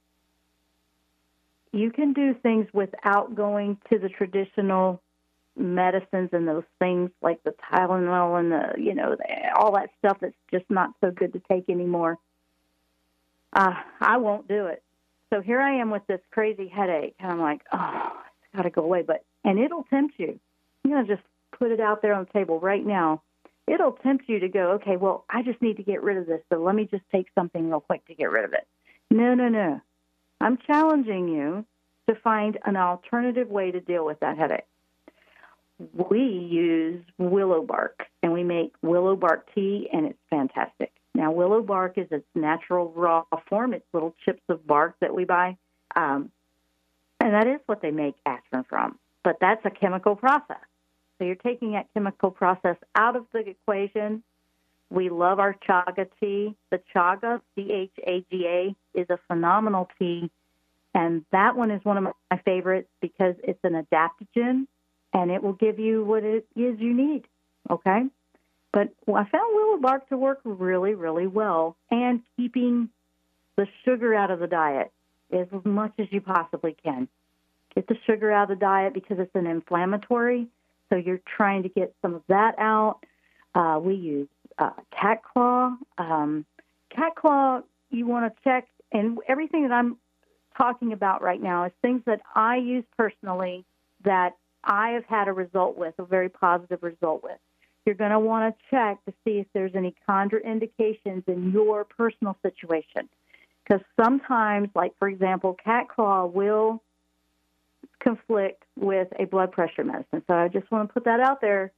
you 1.72 1.90
can 1.90 2.12
do 2.12 2.34
things 2.34 2.66
without 2.72 3.34
going 3.34 3.78
to 3.90 3.98
the 3.98 4.08
traditional 4.08 5.00
medicines 5.56 6.30
and 6.32 6.46
those 6.46 6.64
things 6.78 7.10
like 7.22 7.42
the 7.44 7.54
Tylenol 7.72 8.38
and 8.38 8.52
the 8.52 8.80
you 8.80 8.94
know 8.94 9.16
the, 9.16 9.24
all 9.56 9.72
that 9.72 9.90
stuff 9.98 10.18
that's 10.20 10.34
just 10.50 10.64
not 10.70 10.90
so 11.00 11.10
good 11.10 11.32
to 11.32 11.42
take 11.50 11.68
anymore. 11.68 12.18
Uh, 13.52 13.74
I 14.00 14.16
won't 14.18 14.48
do 14.48 14.66
it. 14.66 14.82
So 15.32 15.40
here 15.40 15.60
I 15.60 15.80
am 15.80 15.90
with 15.90 16.06
this 16.06 16.20
crazy 16.30 16.68
headache, 16.68 17.14
and 17.18 17.30
I'm 17.30 17.40
like, 17.40 17.62
oh, 17.72 18.12
it's 18.42 18.56
got 18.56 18.62
to 18.62 18.70
go 18.70 18.82
away. 18.82 19.02
But 19.02 19.24
and 19.44 19.58
it'll 19.58 19.84
tempt 19.84 20.14
you. 20.18 20.38
I'm 20.84 20.90
gonna 20.90 21.06
just 21.06 21.22
put 21.56 21.70
it 21.70 21.80
out 21.80 22.02
there 22.02 22.14
on 22.14 22.24
the 22.24 22.38
table 22.38 22.58
right 22.58 22.84
now. 22.84 23.22
It'll 23.66 23.92
tempt 23.92 24.28
you 24.28 24.40
to 24.40 24.48
go, 24.48 24.72
okay, 24.72 24.96
well, 24.96 25.24
I 25.30 25.42
just 25.42 25.62
need 25.62 25.76
to 25.76 25.84
get 25.84 26.02
rid 26.02 26.16
of 26.16 26.26
this, 26.26 26.40
so 26.48 26.60
let 26.60 26.74
me 26.74 26.88
just 26.90 27.04
take 27.12 27.26
something 27.36 27.68
real 27.68 27.80
quick 27.80 28.04
to 28.06 28.14
get 28.14 28.30
rid 28.30 28.44
of 28.44 28.52
it. 28.52 28.66
No, 29.10 29.34
no, 29.34 29.48
no. 29.48 29.80
I'm 30.40 30.58
challenging 30.66 31.28
you 31.28 31.64
to 32.08 32.14
find 32.14 32.58
an 32.64 32.76
alternative 32.76 33.48
way 33.48 33.70
to 33.70 33.80
deal 33.80 34.04
with 34.04 34.20
that 34.20 34.38
headache. 34.38 34.64
We 35.94 36.20
use 36.20 37.02
willow 37.18 37.62
bark 37.62 38.06
and 38.22 38.32
we 38.32 38.42
make 38.42 38.74
willow 38.82 39.16
bark 39.16 39.48
tea, 39.54 39.88
and 39.92 40.06
it's 40.06 40.18
fantastic. 40.28 40.92
Now, 41.14 41.32
willow 41.32 41.62
bark 41.62 41.98
is 41.98 42.06
its 42.10 42.26
natural 42.34 42.92
raw 42.94 43.24
form. 43.48 43.74
It's 43.74 43.86
little 43.92 44.14
chips 44.24 44.42
of 44.48 44.66
bark 44.66 44.96
that 45.00 45.14
we 45.14 45.24
buy. 45.24 45.56
Um, 45.96 46.30
and 47.20 47.34
that 47.34 47.46
is 47.46 47.60
what 47.66 47.82
they 47.82 47.90
make 47.90 48.14
aspirin 48.24 48.64
from. 48.68 48.98
But 49.22 49.36
that's 49.40 49.64
a 49.64 49.70
chemical 49.70 50.16
process. 50.16 50.64
So 51.18 51.24
you're 51.24 51.34
taking 51.34 51.72
that 51.72 51.86
chemical 51.92 52.30
process 52.30 52.76
out 52.94 53.16
of 53.16 53.26
the 53.32 53.40
equation. 53.40 54.22
We 54.90 55.08
love 55.08 55.38
our 55.38 55.54
chaga 55.68 56.08
tea. 56.20 56.54
The 56.70 56.80
chaga, 56.94 57.40
C 57.54 57.70
H 57.72 57.92
A 58.06 58.24
G 58.30 58.46
A, 58.46 58.98
is 59.00 59.06
a 59.08 59.18
phenomenal 59.28 59.88
tea. 59.98 60.30
And 60.94 61.24
that 61.30 61.56
one 61.56 61.70
is 61.70 61.84
one 61.84 61.96
of 61.96 62.04
my 62.30 62.38
favorites 62.44 62.88
because 63.00 63.36
it's 63.44 63.60
an 63.62 63.74
adaptogen 63.74 64.66
and 65.12 65.30
it 65.30 65.42
will 65.42 65.52
give 65.52 65.78
you 65.78 66.04
what 66.04 66.24
it 66.24 66.46
is 66.56 66.80
you 66.80 66.92
need. 66.92 67.22
Okay? 67.70 68.02
But 68.72 68.88
I 69.08 69.24
found 69.24 69.54
willow 69.54 69.78
bark 69.78 70.08
to 70.08 70.16
work 70.16 70.40
really, 70.44 70.94
really 70.94 71.26
well 71.26 71.76
and 71.90 72.20
keeping 72.36 72.88
the 73.56 73.66
sugar 73.84 74.14
out 74.14 74.30
of 74.30 74.40
the 74.40 74.46
diet 74.46 74.92
as 75.32 75.46
much 75.64 75.92
as 75.98 76.06
you 76.10 76.20
possibly 76.20 76.76
can. 76.82 77.08
Get 77.74 77.86
the 77.86 77.96
sugar 78.06 78.32
out 78.32 78.50
of 78.50 78.58
the 78.58 78.64
diet 78.64 78.94
because 78.94 79.18
it's 79.20 79.34
an 79.34 79.46
inflammatory, 79.46 80.48
so 80.88 80.96
you're 80.96 81.20
trying 81.36 81.62
to 81.62 81.68
get 81.68 81.94
some 82.02 82.14
of 82.14 82.22
that 82.28 82.56
out. 82.58 82.98
Uh, 83.54 83.78
we 83.80 83.94
use 83.94 84.28
uh, 84.60 84.70
cat 84.90 85.22
claw. 85.24 85.74
Um, 85.98 86.44
cat 86.94 87.16
claw, 87.16 87.62
you 87.90 88.06
want 88.06 88.32
to 88.32 88.42
check, 88.44 88.68
and 88.92 89.18
everything 89.26 89.62
that 89.62 89.72
I'm 89.72 89.96
talking 90.56 90.92
about 90.92 91.22
right 91.22 91.42
now 91.42 91.64
is 91.64 91.72
things 91.82 92.02
that 92.06 92.20
I 92.34 92.56
use 92.56 92.84
personally 92.96 93.64
that 94.04 94.36
I 94.62 94.90
have 94.90 95.06
had 95.06 95.28
a 95.28 95.32
result 95.32 95.76
with, 95.76 95.94
a 95.98 96.04
very 96.04 96.28
positive 96.28 96.82
result 96.82 97.22
with. 97.22 97.38
You're 97.86 97.94
going 97.94 98.10
to 98.10 98.18
want 98.18 98.54
to 98.54 98.64
check 98.70 99.02
to 99.06 99.12
see 99.24 99.38
if 99.38 99.46
there's 99.54 99.74
any 99.74 99.94
contraindications 100.08 101.26
in 101.26 101.50
your 101.50 101.84
personal 101.84 102.36
situation. 102.42 103.08
Because 103.64 103.84
sometimes, 104.02 104.68
like 104.74 104.92
for 104.98 105.08
example, 105.08 105.56
cat 105.64 105.88
claw 105.88 106.26
will 106.26 106.82
conflict 108.00 108.64
with 108.76 109.08
a 109.18 109.24
blood 109.24 109.52
pressure 109.52 109.84
medicine. 109.84 110.22
So 110.26 110.34
I 110.34 110.48
just 110.48 110.70
want 110.70 110.88
to 110.88 110.92
put 110.92 111.04
that 111.04 111.20
out 111.20 111.40
there. 111.40 111.72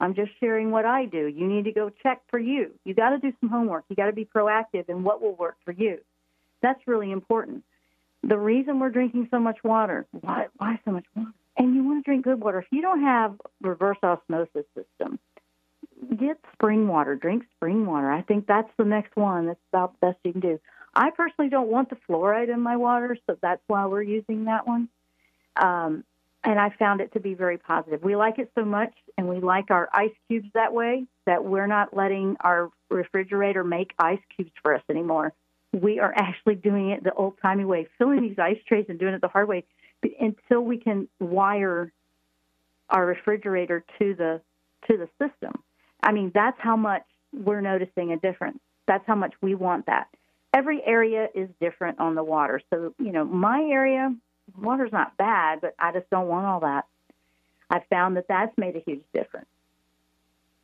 I'm 0.00 0.14
just 0.14 0.30
sharing 0.40 0.70
what 0.70 0.86
I 0.86 1.04
do. 1.04 1.26
You 1.26 1.46
need 1.46 1.64
to 1.64 1.72
go 1.72 1.90
check 2.02 2.22
for 2.28 2.38
you. 2.38 2.72
You 2.84 2.94
got 2.94 3.10
to 3.10 3.18
do 3.18 3.32
some 3.40 3.50
homework. 3.50 3.84
You 3.88 3.96
got 3.96 4.06
to 4.06 4.12
be 4.12 4.24
proactive 4.24 4.88
in 4.88 5.04
what 5.04 5.20
will 5.20 5.34
work 5.34 5.56
for 5.64 5.72
you. 5.72 5.98
That's 6.62 6.80
really 6.86 7.10
important. 7.10 7.64
The 8.22 8.38
reason 8.38 8.80
we're 8.80 8.90
drinking 8.90 9.28
so 9.30 9.38
much 9.38 9.58
water, 9.62 10.06
why, 10.12 10.46
why 10.56 10.80
so 10.84 10.92
much 10.92 11.04
water? 11.14 11.32
And 11.56 11.74
you 11.74 11.84
want 11.84 12.04
to 12.04 12.08
drink 12.08 12.24
good 12.24 12.40
water. 12.40 12.60
If 12.60 12.66
you 12.70 12.80
don't 12.80 13.02
have 13.02 13.34
reverse 13.60 13.98
osmosis 14.02 14.64
system, 14.74 15.18
get 16.16 16.38
spring 16.54 16.88
water. 16.88 17.14
Drink 17.14 17.44
spring 17.56 17.86
water. 17.86 18.10
I 18.10 18.22
think 18.22 18.46
that's 18.46 18.70
the 18.78 18.84
next 18.84 19.16
one. 19.16 19.46
That's 19.46 19.60
about 19.72 19.92
the 20.00 20.06
best 20.06 20.18
you 20.24 20.32
can 20.32 20.40
do. 20.40 20.60
I 20.94 21.10
personally 21.10 21.50
don't 21.50 21.68
want 21.68 21.90
the 21.90 21.96
fluoride 22.08 22.52
in 22.52 22.60
my 22.60 22.76
water, 22.76 23.16
so 23.26 23.36
that's 23.40 23.62
why 23.66 23.86
we're 23.86 24.02
using 24.02 24.46
that 24.46 24.66
one. 24.66 24.88
Um, 25.60 26.04
and 26.44 26.58
I 26.58 26.70
found 26.78 27.00
it 27.00 27.12
to 27.12 27.20
be 27.20 27.34
very 27.34 27.58
positive. 27.58 28.02
We 28.02 28.16
like 28.16 28.38
it 28.38 28.50
so 28.54 28.64
much, 28.64 28.92
and 29.18 29.28
we 29.28 29.40
like 29.40 29.70
our 29.70 29.88
ice 29.92 30.14
cubes 30.28 30.48
that 30.54 30.72
way 30.72 31.06
that 31.26 31.44
we're 31.44 31.66
not 31.66 31.94
letting 31.94 32.36
our 32.40 32.70
refrigerator 32.88 33.62
make 33.62 33.92
ice 33.98 34.20
cubes 34.34 34.52
for 34.62 34.74
us 34.74 34.82
anymore. 34.88 35.32
We 35.72 36.00
are 36.00 36.12
actually 36.16 36.56
doing 36.56 36.90
it 36.90 37.04
the 37.04 37.12
old 37.12 37.34
timey 37.40 37.64
way, 37.64 37.88
filling 37.98 38.22
these 38.22 38.38
ice 38.38 38.58
trays 38.66 38.86
and 38.88 38.98
doing 38.98 39.14
it 39.14 39.20
the 39.20 39.28
hard 39.28 39.48
way 39.48 39.64
until 40.20 40.62
we 40.62 40.78
can 40.78 41.08
wire 41.20 41.92
our 42.88 43.06
refrigerator 43.06 43.84
to 43.98 44.14
the 44.14 44.40
to 44.88 44.96
the 44.96 45.08
system. 45.18 45.62
I 46.02 46.12
mean, 46.12 46.32
that's 46.34 46.56
how 46.58 46.76
much 46.76 47.04
we're 47.32 47.60
noticing 47.60 48.12
a 48.12 48.16
difference. 48.16 48.58
That's 48.86 49.06
how 49.06 49.14
much 49.14 49.34
we 49.42 49.54
want 49.54 49.86
that. 49.86 50.08
Every 50.52 50.82
area 50.84 51.28
is 51.34 51.48
different 51.60 52.00
on 52.00 52.14
the 52.14 52.24
water. 52.24 52.60
So, 52.70 52.94
you 52.98 53.12
know, 53.12 53.24
my 53.24 53.60
area, 53.70 54.12
water's 54.58 54.92
not 54.92 55.16
bad, 55.16 55.60
but 55.60 55.74
I 55.78 55.92
just 55.92 56.08
don't 56.10 56.28
want 56.28 56.46
all 56.46 56.60
that. 56.60 56.86
I 57.70 57.80
found 57.90 58.16
that 58.16 58.28
that's 58.28 58.56
made 58.58 58.76
a 58.76 58.80
huge 58.80 59.04
difference. 59.14 59.46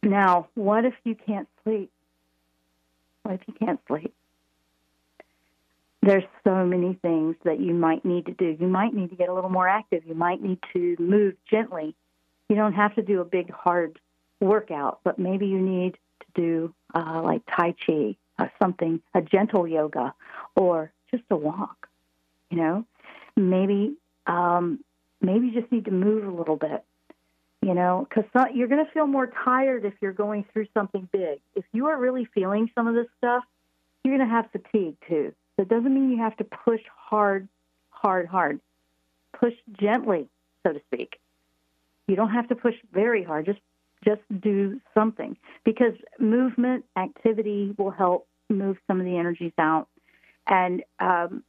Now, 0.03 0.49
what 0.55 0.84
if 0.84 0.95
you 1.05 1.14
can't 1.14 1.49
sleep? 1.64 1.91
What 3.22 3.34
if 3.37 3.41
you 3.47 3.55
can't 3.55 3.80
sleep? 3.87 4.14
There's 6.03 6.24
so 6.45 6.64
many 6.64 6.95
things 7.03 7.34
that 7.45 7.59
you 7.59 7.74
might 7.74 8.05
need 8.05 8.26
to 8.26 8.32
do. 8.32 8.57
You 8.61 8.68
might 8.68 8.95
need 8.95 9.11
to 9.11 9.16
get 9.16 9.28
a 9.28 9.34
little 9.34 9.51
more 9.51 9.66
active. 9.66 10.05
You 10.07 10.14
might 10.14 10.41
need 10.41 10.61
to 10.72 10.97
move 11.01 11.34
gently. 11.51 11.97
You 12.49 12.55
don't 12.55 12.74
have 12.74 12.95
to 12.95 13.03
do 13.03 13.20
a 13.20 13.24
big, 13.24 13.51
hard 13.51 13.99
workout, 14.41 15.01
but 15.03 15.18
maybe 15.18 15.47
you 15.47 15.59
need 15.61 15.99
to 16.20 16.26
do 16.41 16.74
uh, 16.95 17.22
like 17.24 17.43
Tai 17.51 17.74
Chi, 17.84 18.16
uh, 18.39 18.47
something, 18.62 19.01
a 19.14 19.22
gentle 19.22 19.66
yoga, 19.66 20.14
or 20.55 20.93
just 21.11 21.24
a 21.30 21.37
walk. 21.37 21.89
You 22.51 22.59
know, 22.59 22.84
maybe 23.37 23.97
um, 24.26 24.80
maybe 25.20 25.49
you 25.49 25.61
just 25.61 25.70
need 25.72 25.84
to 25.87 25.91
move 25.91 26.26
a 26.26 26.30
little 26.30 26.57
bit. 26.57 26.84
You 27.62 27.74
know, 27.74 28.07
because 28.09 28.30
you're 28.55 28.68
going 28.68 28.84
to 28.84 28.91
feel 28.93 29.09
more 29.09 29.26
tired 29.26 29.84
if 29.84 29.95
you're 30.01 30.12
going 30.12 30.45
through 30.53 30.66
something 30.72 31.09
big. 31.11 31.41
If 31.57 31.64
you 31.72 31.87
are 31.87 31.99
really 31.99 32.28
feeling 32.32 32.70
some 32.76 32.87
of 32.87 32.95
this 32.95 33.09
stuff, 33.18 33.43
you're 34.05 34.16
going 34.16 34.28
to 34.28 34.32
have 34.32 34.49
fatigue 34.53 34.97
too. 35.09 35.34
It 35.59 35.68
doesn't 35.68 35.93
mean 35.93 36.11
you 36.11 36.18
have 36.18 36.37
to 36.37 36.45
push 36.45 36.82
hard, 36.95 37.49
hard, 37.91 38.28
hard. 38.28 38.61
Push 39.41 39.55
gently, 39.80 40.28
so 40.64 40.74
to 40.74 40.80
speak. 40.93 41.18
You 42.07 42.14
don't 42.14 42.30
have 42.30 42.49
to 42.49 42.55
push 42.55 42.74
very 42.93 43.24
hard. 43.24 43.47
Just 43.47 43.59
just 44.05 44.20
do 44.41 44.80
something 44.95 45.37
because 45.64 45.95
movement 46.20 46.84
activity 46.97 47.74
will 47.76 47.91
help 47.91 48.28
move 48.49 48.76
some 48.87 49.01
of 49.01 49.07
the 49.07 49.16
energies 49.16 49.53
out. 49.59 49.89
And 50.47 50.84
um, 51.01 51.43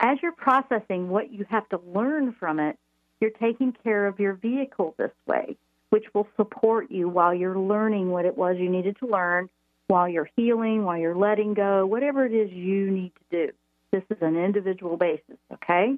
as 0.00 0.18
you're 0.22 0.32
processing 0.32 1.08
what 1.08 1.32
you 1.32 1.44
have 1.48 1.68
to 1.70 1.80
learn 1.92 2.34
from 2.38 2.60
it, 2.60 2.78
you're 3.20 3.30
taking 3.30 3.74
care 3.84 4.06
of 4.06 4.20
your 4.20 4.34
vehicle 4.34 4.94
this 4.98 5.10
way, 5.26 5.56
which 5.90 6.04
will 6.14 6.28
support 6.36 6.90
you 6.90 7.08
while 7.08 7.34
you're 7.34 7.58
learning 7.58 8.10
what 8.10 8.24
it 8.24 8.36
was 8.36 8.56
you 8.58 8.68
needed 8.68 8.96
to 9.00 9.06
learn, 9.06 9.48
while 9.88 10.08
you're 10.08 10.30
healing, 10.36 10.84
while 10.84 10.96
you're 10.98 11.16
letting 11.16 11.54
go, 11.54 11.84
whatever 11.84 12.24
it 12.26 12.32
is 12.32 12.50
you 12.52 12.90
need 12.90 13.12
to 13.14 13.46
do. 13.46 13.52
This 13.90 14.02
is 14.10 14.18
an 14.20 14.36
individual 14.36 14.96
basis, 14.96 15.38
okay? 15.52 15.94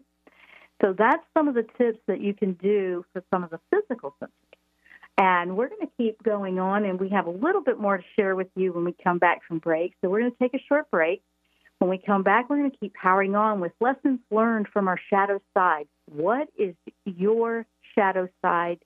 So 0.80 0.94
that's 0.96 1.22
some 1.36 1.48
of 1.48 1.54
the 1.54 1.66
tips 1.76 1.98
that 2.06 2.20
you 2.20 2.32
can 2.32 2.54
do 2.54 3.04
for 3.12 3.22
some 3.32 3.44
of 3.44 3.50
the 3.50 3.60
physical 3.70 4.14
symptoms. 4.18 4.32
And 5.18 5.56
we're 5.56 5.68
going 5.68 5.82
to 5.82 5.92
keep 5.98 6.22
going 6.22 6.58
on, 6.58 6.84
and 6.86 6.98
we 6.98 7.10
have 7.10 7.26
a 7.26 7.30
little 7.30 7.60
bit 7.62 7.78
more 7.78 7.98
to 7.98 8.04
share 8.16 8.34
with 8.34 8.48
you 8.54 8.72
when 8.72 8.84
we 8.84 8.94
come 9.04 9.18
back 9.18 9.40
from 9.46 9.58
break. 9.58 9.92
So 10.00 10.08
we're 10.08 10.20
going 10.20 10.32
to 10.32 10.38
take 10.38 10.54
a 10.54 10.64
short 10.66 10.90
break. 10.90 11.22
When 11.80 11.88
we 11.88 11.96
come 11.96 12.22
back, 12.22 12.50
we're 12.50 12.58
going 12.58 12.70
to 12.70 12.76
keep 12.76 12.92
powering 12.92 13.34
on 13.34 13.58
with 13.58 13.72
lessons 13.80 14.20
learned 14.30 14.68
from 14.68 14.86
our 14.86 14.98
shadow 15.08 15.40
side. 15.54 15.88
What 16.12 16.50
is 16.58 16.74
your 17.06 17.64
shadow 17.94 18.28
side 18.42 18.80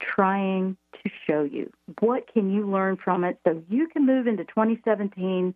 trying 0.00 0.76
to 1.02 1.10
show 1.26 1.44
you? 1.44 1.72
What 2.00 2.30
can 2.30 2.52
you 2.52 2.70
learn 2.70 2.98
from 3.02 3.24
it 3.24 3.38
so 3.46 3.62
you 3.70 3.88
can 3.88 4.04
move 4.04 4.26
into 4.26 4.44
2017 4.44 5.54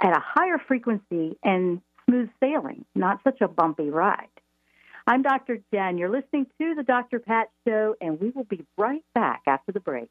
at 0.00 0.16
a 0.16 0.20
higher 0.20 0.58
frequency 0.58 1.38
and 1.44 1.80
smooth 2.06 2.28
sailing, 2.40 2.84
not 2.96 3.20
such 3.22 3.40
a 3.40 3.46
bumpy 3.46 3.88
ride? 3.88 4.26
I'm 5.06 5.22
Dr. 5.22 5.60
Jenn. 5.72 5.96
You're 5.96 6.10
listening 6.10 6.48
to 6.58 6.74
the 6.74 6.82
Dr. 6.82 7.20
Pat 7.20 7.50
Show, 7.64 7.94
and 8.00 8.20
we 8.20 8.30
will 8.30 8.42
be 8.42 8.66
right 8.76 9.04
back 9.14 9.42
after 9.46 9.70
the 9.70 9.78
break. 9.78 10.10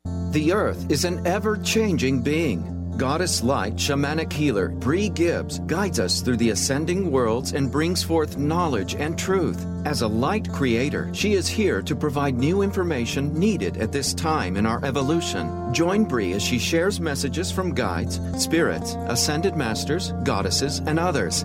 The 0.31 0.53
earth 0.53 0.89
is 0.89 1.03
an 1.03 1.27
ever 1.27 1.57
changing 1.57 2.21
being. 2.21 2.95
Goddess 2.95 3.43
Light 3.43 3.75
Shamanic 3.75 4.31
Healer 4.31 4.69
Bree 4.69 5.09
Gibbs 5.09 5.59
guides 5.59 5.99
us 5.99 6.21
through 6.21 6.37
the 6.37 6.51
ascending 6.51 7.11
worlds 7.11 7.51
and 7.51 7.69
brings 7.69 8.01
forth 8.01 8.37
knowledge 8.37 8.95
and 8.95 9.19
truth. 9.19 9.65
As 9.83 10.03
a 10.03 10.07
light 10.07 10.49
creator, 10.49 11.13
she 11.13 11.33
is 11.33 11.49
here 11.49 11.81
to 11.81 11.97
provide 11.97 12.35
new 12.35 12.61
information 12.61 13.37
needed 13.37 13.75
at 13.75 13.91
this 13.91 14.13
time 14.13 14.55
in 14.55 14.65
our 14.65 14.81
evolution. 14.85 15.73
Join 15.73 16.05
Bree 16.05 16.31
as 16.31 16.41
she 16.41 16.59
shares 16.59 17.01
messages 17.01 17.51
from 17.51 17.73
guides, 17.73 18.21
spirits, 18.41 18.95
ascended 19.07 19.57
masters, 19.57 20.13
goddesses, 20.23 20.79
and 20.79 20.97
others. 20.97 21.43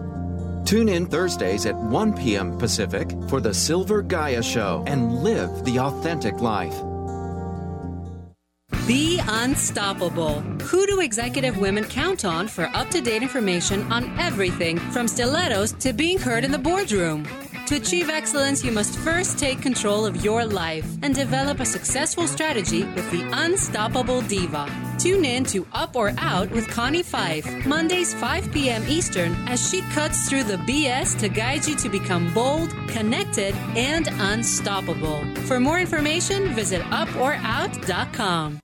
Tune 0.64 0.88
in 0.88 1.06
Thursdays 1.06 1.66
at 1.66 1.74
1 1.74 2.16
p.m. 2.16 2.56
Pacific 2.56 3.10
for 3.28 3.40
the 3.40 3.52
Silver 3.52 4.00
Gaia 4.00 4.44
Show 4.44 4.84
and 4.86 5.24
live 5.24 5.64
the 5.64 5.80
authentic 5.80 6.40
life. 6.40 6.80
Be 8.86 9.20
unstoppable. 9.26 10.40
Who 10.70 10.86
do 10.86 11.00
executive 11.00 11.56
women 11.58 11.84
count 11.84 12.24
on 12.24 12.48
for 12.48 12.64
up 12.74 12.90
to 12.90 13.00
date 13.00 13.22
information 13.22 13.82
on 13.92 14.16
everything 14.18 14.78
from 14.78 15.08
stilettos 15.08 15.72
to 15.74 15.92
being 15.92 16.18
heard 16.18 16.44
in 16.44 16.52
the 16.52 16.58
boardroom? 16.58 17.26
To 17.66 17.74
achieve 17.74 18.08
excellence, 18.08 18.64
you 18.64 18.70
must 18.70 18.96
first 18.96 19.40
take 19.40 19.60
control 19.60 20.06
of 20.06 20.24
your 20.24 20.44
life 20.44 20.86
and 21.02 21.12
develop 21.12 21.58
a 21.58 21.66
successful 21.66 22.28
strategy 22.28 22.84
with 22.84 23.10
the 23.10 23.28
Unstoppable 23.32 24.20
Diva. 24.22 24.70
Tune 25.00 25.24
in 25.24 25.42
to 25.46 25.66
Up 25.72 25.96
or 25.96 26.12
Out 26.18 26.48
with 26.52 26.68
Connie 26.68 27.02
Pheiff, 27.02 27.66
Mondays 27.66 28.14
5 28.14 28.52
p.m. 28.52 28.84
Eastern, 28.86 29.34
as 29.48 29.68
she 29.68 29.82
cuts 29.92 30.28
through 30.28 30.44
the 30.44 30.58
BS 30.58 31.18
to 31.18 31.28
guide 31.28 31.66
you 31.66 31.74
to 31.74 31.88
become 31.88 32.32
bold, 32.32 32.70
connected, 32.86 33.52
and 33.74 34.06
unstoppable. 34.12 35.24
For 35.46 35.58
more 35.58 35.80
information, 35.80 36.54
visit 36.54 36.82
uporout.com. 36.82 38.60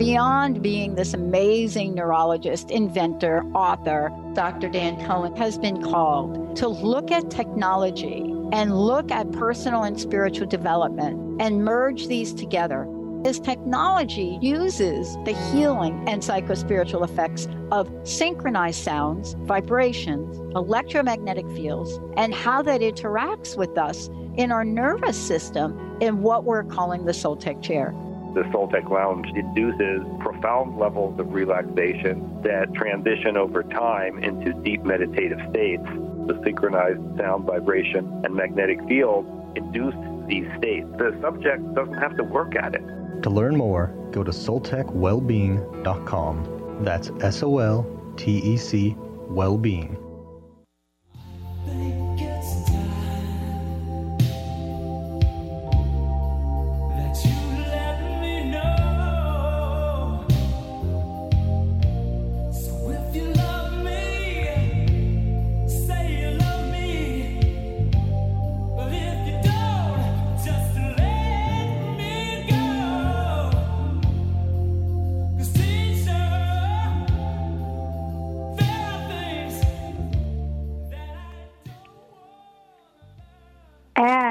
Beyond 0.00 0.62
being 0.62 0.94
this 0.94 1.12
amazing 1.12 1.94
neurologist, 1.94 2.70
inventor, 2.70 3.42
author, 3.54 4.10
Dr. 4.32 4.70
Dan 4.70 4.96
Cohen 5.04 5.36
has 5.36 5.58
been 5.58 5.82
called 5.82 6.56
to 6.56 6.68
look 6.68 7.10
at 7.10 7.30
technology 7.30 8.22
and 8.50 8.74
look 8.74 9.10
at 9.10 9.30
personal 9.30 9.82
and 9.82 10.00
spiritual 10.00 10.46
development 10.46 11.42
and 11.42 11.66
merge 11.66 12.06
these 12.06 12.32
together. 12.32 12.88
His 13.26 13.40
technology 13.40 14.38
uses 14.40 15.16
the 15.26 15.34
healing 15.52 16.08
and 16.08 16.22
psychospiritual 16.22 17.04
effects 17.04 17.46
of 17.70 17.92
synchronized 18.04 18.82
sounds, 18.82 19.36
vibrations, 19.40 20.38
electromagnetic 20.56 21.46
fields, 21.50 22.00
and 22.16 22.34
how 22.34 22.62
that 22.62 22.80
interacts 22.80 23.54
with 23.54 23.76
us 23.76 24.08
in 24.38 24.50
our 24.50 24.64
nervous 24.64 25.18
system 25.18 25.98
in 26.00 26.22
what 26.22 26.44
we're 26.44 26.64
calling 26.64 27.04
the 27.04 27.12
Soltec 27.12 27.60
chair. 27.60 27.94
The 28.34 28.42
Soltec 28.52 28.88
Lounge 28.88 29.26
induces 29.34 30.02
profound 30.20 30.78
levels 30.78 31.18
of 31.18 31.32
relaxation 31.32 32.40
that 32.42 32.72
transition 32.74 33.36
over 33.36 33.64
time 33.64 34.22
into 34.22 34.52
deep 34.62 34.84
meditative 34.84 35.40
states. 35.50 35.82
The 36.26 36.40
synchronized 36.44 37.00
sound, 37.18 37.44
vibration, 37.44 38.22
and 38.24 38.32
magnetic 38.34 38.78
field 38.88 39.26
induce 39.56 39.96
these 40.28 40.46
states. 40.58 40.86
The 40.96 41.18
subject 41.20 41.74
doesn't 41.74 41.98
have 41.98 42.16
to 42.18 42.22
work 42.22 42.54
at 42.54 42.76
it. 42.76 42.82
To 43.22 43.30
learn 43.30 43.56
more, 43.56 43.92
go 44.12 44.22
to 44.22 44.30
soltecwellbeing.com. 44.30 46.84
That's 46.84 47.10
S 47.20 47.42
O 47.42 47.58
L 47.58 47.84
T 48.16 48.38
E 48.38 48.56
C 48.56 48.94
Wellbeing. 49.28 49.96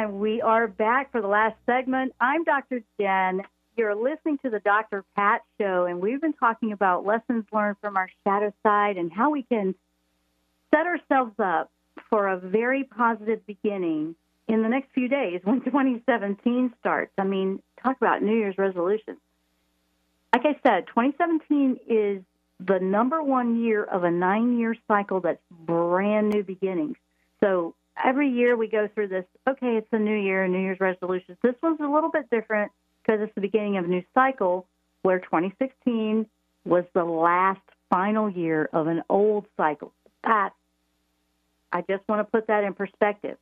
And 0.10 0.20
we 0.20 0.42
are 0.42 0.68
back 0.68 1.12
for 1.12 1.22
the 1.22 1.28
last 1.28 1.56
segment. 1.68 2.16
I'm 2.20 2.44
Dr. 2.44 2.82
Jenn. 3.00 3.44
You're 3.78 3.94
listening 3.94 4.40
to 4.40 4.50
the 4.50 4.60
Dr. 4.60 5.06
Pat 5.16 5.44
Show, 5.62 5.86
and 5.86 6.02
we've 6.02 6.20
been 6.20 6.34
talking 6.34 6.72
about 6.72 7.06
lessons 7.06 7.46
learned 7.54 7.76
from 7.80 7.96
our 7.96 8.10
shadow 8.24 8.52
side 8.64 8.98
and 8.98 9.14
how 9.14 9.30
we 9.30 9.44
can 9.44 9.76
set 10.74 10.88
ourselves 10.88 11.36
up 11.38 11.70
for 12.10 12.28
a 12.28 12.40
very 12.40 12.86
positive 12.86 13.46
beginning 13.46 14.16
in 14.48 14.64
the 14.64 14.68
next 14.68 14.92
few 14.94 15.10
days 15.10 15.42
when 15.44 15.62
2017 15.64 16.74
starts. 16.80 17.12
I 17.20 17.24
mean, 17.24 17.62
talk 17.84 17.98
about 17.98 18.24
New 18.24 18.36
Year's 18.36 18.58
resolutions. 18.58 19.20
Like 20.34 20.44
I 20.44 20.60
said, 20.68 20.88
2017 20.88 21.82
is 21.88 22.24
the 22.60 22.80
number 22.80 23.22
one 23.22 23.62
year 23.62 23.84
of 23.84 24.04
a 24.04 24.10
nine 24.10 24.58
year 24.58 24.76
cycle 24.88 25.20
that's 25.20 25.44
brand 25.52 26.30
new 26.32 26.42
beginnings. 26.42 26.98
So 27.42 27.76
every 28.04 28.30
year 28.30 28.56
we 28.56 28.68
go 28.68 28.88
through 28.94 29.10
this, 29.10 29.26
okay, 29.48 29.78
it's 29.78 29.88
a 29.92 30.00
new 30.00 30.16
year, 30.16 30.48
New 30.48 30.60
Year's 30.60 30.80
resolutions. 30.80 31.38
This 31.44 31.56
one's 31.62 31.80
a 31.80 31.88
little 31.88 32.12
bit 32.12 32.30
different 32.30 32.72
because 33.02 33.22
it's 33.22 33.34
the 33.36 33.42
beginning 33.42 33.78
of 33.78 33.86
a 33.86 33.88
new 33.88 34.04
cycle 34.14 34.68
where 35.02 35.20
2016 35.20 36.26
was 36.66 36.84
the 36.94 37.04
last 37.04 37.62
final 37.90 38.30
year 38.30 38.70
of 38.74 38.88
an 38.88 39.04
old 39.10 39.46
cycle. 39.58 39.94
That, 40.24 40.52
I 41.72 41.82
just 41.82 42.08
want 42.08 42.20
to 42.20 42.32
put 42.32 42.48
that 42.48 42.64
in 42.64 42.74
perspective. 42.74 43.38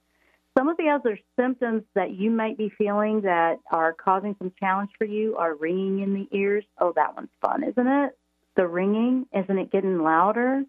Some 0.57 0.69
of 0.69 0.77
the 0.77 0.89
other 0.89 1.19
symptoms 1.39 1.83
that 1.93 2.11
you 2.11 2.31
might 2.31 2.57
be 2.57 2.69
feeling 2.77 3.21
that 3.21 3.59
are 3.71 3.93
causing 3.93 4.35
some 4.39 4.51
challenge 4.59 4.89
for 4.97 5.05
you 5.05 5.35
are 5.37 5.53
ringing 5.53 6.01
in 6.01 6.13
the 6.13 6.27
ears. 6.35 6.63
Oh, 6.79 6.93
that 6.95 7.15
one's 7.15 7.29
fun, 7.41 7.63
isn't 7.63 7.87
it? 7.87 8.17
The 8.55 8.65
ringing, 8.65 9.27
isn't 9.31 9.57
it 9.57 9.71
getting 9.71 9.99
louder? 9.99 10.63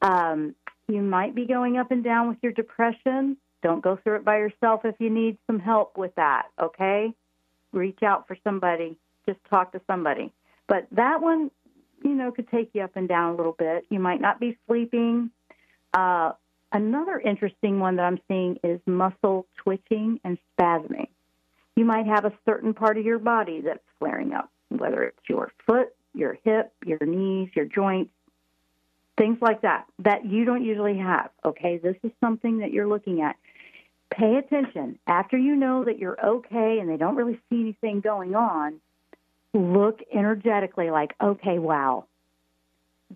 Um, 0.00 0.54
you 0.88 1.02
might 1.02 1.34
be 1.34 1.46
going 1.46 1.78
up 1.78 1.90
and 1.90 2.04
down 2.04 2.28
with 2.28 2.38
your 2.42 2.52
depression. 2.52 3.36
Don't 3.62 3.82
go 3.82 3.96
through 3.96 4.16
it 4.16 4.24
by 4.24 4.38
yourself 4.38 4.84
if 4.84 4.94
you 4.98 5.10
need 5.10 5.38
some 5.46 5.58
help 5.58 5.96
with 5.96 6.14
that, 6.16 6.46
okay? 6.60 7.12
Reach 7.72 8.02
out 8.02 8.28
for 8.28 8.36
somebody. 8.44 8.96
Just 9.26 9.40
talk 9.50 9.72
to 9.72 9.80
somebody. 9.86 10.32
But 10.68 10.86
that 10.92 11.20
one, 11.20 11.50
you 12.04 12.14
know, 12.14 12.30
could 12.30 12.48
take 12.48 12.70
you 12.74 12.82
up 12.82 12.92
and 12.94 13.08
down 13.08 13.34
a 13.34 13.36
little 13.36 13.56
bit. 13.58 13.86
You 13.90 13.98
might 13.98 14.20
not 14.20 14.38
be 14.38 14.56
sleeping. 14.68 15.30
Uh, 15.92 16.32
another 16.72 17.18
interesting 17.18 17.80
one 17.80 17.96
that 17.96 18.02
I'm 18.04 18.20
seeing 18.28 18.58
is 18.62 18.80
muscle 18.86 19.46
twitching 19.56 20.20
and 20.22 20.38
spasming. 20.58 21.08
You 21.74 21.84
might 21.84 22.06
have 22.06 22.24
a 22.24 22.32
certain 22.44 22.74
part 22.74 22.98
of 22.98 23.04
your 23.04 23.18
body 23.18 23.60
that's 23.60 23.80
flaring 23.98 24.32
up, 24.32 24.50
whether 24.68 25.02
it's 25.02 25.28
your 25.28 25.52
foot, 25.66 25.88
your 26.14 26.38
hip, 26.44 26.72
your 26.84 27.04
knees, 27.04 27.50
your 27.54 27.66
joints 27.66 28.12
things 29.16 29.38
like 29.40 29.62
that 29.62 29.86
that 30.00 30.24
you 30.26 30.44
don't 30.44 30.64
usually 30.64 30.98
have. 30.98 31.30
Okay, 31.44 31.78
this 31.78 31.96
is 32.02 32.10
something 32.20 32.58
that 32.58 32.72
you're 32.72 32.86
looking 32.86 33.22
at. 33.22 33.36
Pay 34.10 34.36
attention. 34.36 34.98
After 35.06 35.36
you 35.36 35.56
know 35.56 35.84
that 35.84 35.98
you're 35.98 36.18
okay 36.24 36.78
and 36.80 36.88
they 36.88 36.96
don't 36.96 37.16
really 37.16 37.40
see 37.50 37.60
anything 37.60 38.00
going 38.00 38.34
on, 38.34 38.80
look 39.52 40.00
energetically 40.12 40.90
like, 40.90 41.14
okay, 41.22 41.58
wow, 41.58 42.04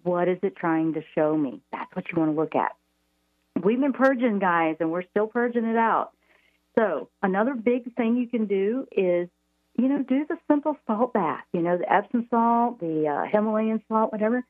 what 0.02 0.28
is 0.28 0.38
it 0.42 0.56
trying 0.56 0.94
to 0.94 1.02
show 1.14 1.36
me? 1.36 1.60
That's 1.72 1.94
what 1.94 2.06
you 2.10 2.18
want 2.18 2.32
to 2.32 2.40
look 2.40 2.54
at. 2.54 2.72
We've 3.62 3.80
been 3.80 3.92
purging, 3.92 4.38
guys, 4.38 4.76
and 4.80 4.90
we're 4.90 5.08
still 5.10 5.26
purging 5.26 5.64
it 5.64 5.76
out. 5.76 6.12
So, 6.78 7.08
another 7.22 7.54
big 7.54 7.94
thing 7.94 8.16
you 8.16 8.26
can 8.26 8.46
do 8.46 8.86
is 8.92 9.28
you 9.76 9.88
know, 9.88 10.02
do 10.02 10.26
the 10.28 10.36
simple 10.48 10.76
salt 10.86 11.12
bath. 11.12 11.44
You 11.52 11.62
know, 11.62 11.78
the 11.78 11.90
Epsom 11.90 12.26
salt, 12.30 12.80
the 12.80 13.08
uh, 13.08 13.30
Himalayan 13.30 13.82
salt, 13.88 14.12
whatever. 14.12 14.44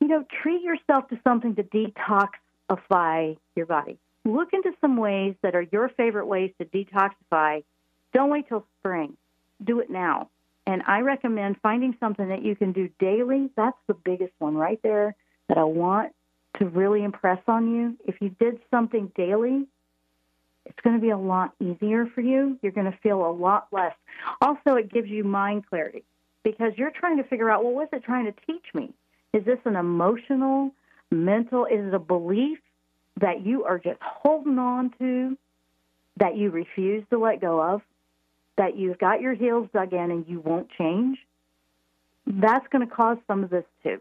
You 0.00 0.08
know, 0.08 0.24
treat 0.42 0.62
yourself 0.62 1.08
to 1.08 1.18
something 1.24 1.54
to 1.56 1.62
detoxify 1.62 3.36
your 3.54 3.66
body. 3.66 3.98
Look 4.24 4.52
into 4.52 4.72
some 4.80 4.96
ways 4.96 5.34
that 5.42 5.54
are 5.54 5.66
your 5.70 5.88
favorite 5.88 6.26
ways 6.26 6.52
to 6.58 6.64
detoxify. 6.64 7.62
Don't 8.12 8.30
wait 8.30 8.48
till 8.48 8.66
spring. 8.80 9.16
Do 9.62 9.80
it 9.80 9.90
now. 9.90 10.28
And 10.66 10.82
I 10.86 11.00
recommend 11.00 11.56
finding 11.62 11.96
something 12.00 12.28
that 12.28 12.42
you 12.42 12.56
can 12.56 12.72
do 12.72 12.90
daily. 12.98 13.50
That's 13.56 13.78
the 13.86 13.94
biggest 13.94 14.32
one 14.38 14.56
right 14.56 14.80
there 14.82 15.14
that 15.48 15.58
I 15.58 15.64
want 15.64 16.12
to 16.58 16.66
really 16.66 17.04
impress 17.04 17.40
on 17.46 17.72
you. 17.74 17.96
If 18.04 18.16
you 18.20 18.30
did 18.40 18.58
something 18.70 19.12
daily, 19.14 19.66
it's 20.64 20.80
going 20.82 20.96
to 20.96 21.02
be 21.02 21.10
a 21.10 21.18
lot 21.18 21.52
easier 21.60 22.06
for 22.06 22.20
you. 22.20 22.58
You're 22.62 22.72
going 22.72 22.90
to 22.90 22.98
feel 22.98 23.24
a 23.24 23.30
lot 23.30 23.68
less. 23.70 23.94
Also, 24.40 24.74
it 24.74 24.92
gives 24.92 25.08
you 25.08 25.22
mind 25.22 25.66
clarity 25.68 26.02
because 26.42 26.72
you're 26.76 26.90
trying 26.90 27.18
to 27.18 27.24
figure 27.24 27.50
out, 27.50 27.62
well, 27.62 27.74
what's 27.74 27.92
it 27.92 28.02
trying 28.02 28.24
to 28.24 28.34
teach 28.46 28.66
me? 28.74 28.92
Is 29.32 29.44
this 29.44 29.58
an 29.64 29.76
emotional, 29.76 30.72
mental, 31.10 31.66
is 31.66 31.86
it 31.86 31.94
a 31.94 31.98
belief 31.98 32.58
that 33.20 33.44
you 33.44 33.64
are 33.64 33.78
just 33.78 34.00
holding 34.00 34.58
on 34.58 34.92
to 34.98 35.36
that 36.18 36.36
you 36.36 36.50
refuse 36.50 37.04
to 37.10 37.18
let 37.18 37.40
go 37.40 37.60
of, 37.60 37.82
that 38.56 38.76
you've 38.76 38.98
got 38.98 39.20
your 39.20 39.34
heels 39.34 39.68
dug 39.72 39.92
in 39.92 40.10
and 40.10 40.26
you 40.26 40.40
won't 40.40 40.68
change? 40.78 41.18
That's 42.26 42.66
going 42.68 42.86
to 42.86 42.92
cause 42.92 43.18
some 43.26 43.44
of 43.44 43.50
this 43.50 43.64
too. 43.82 44.00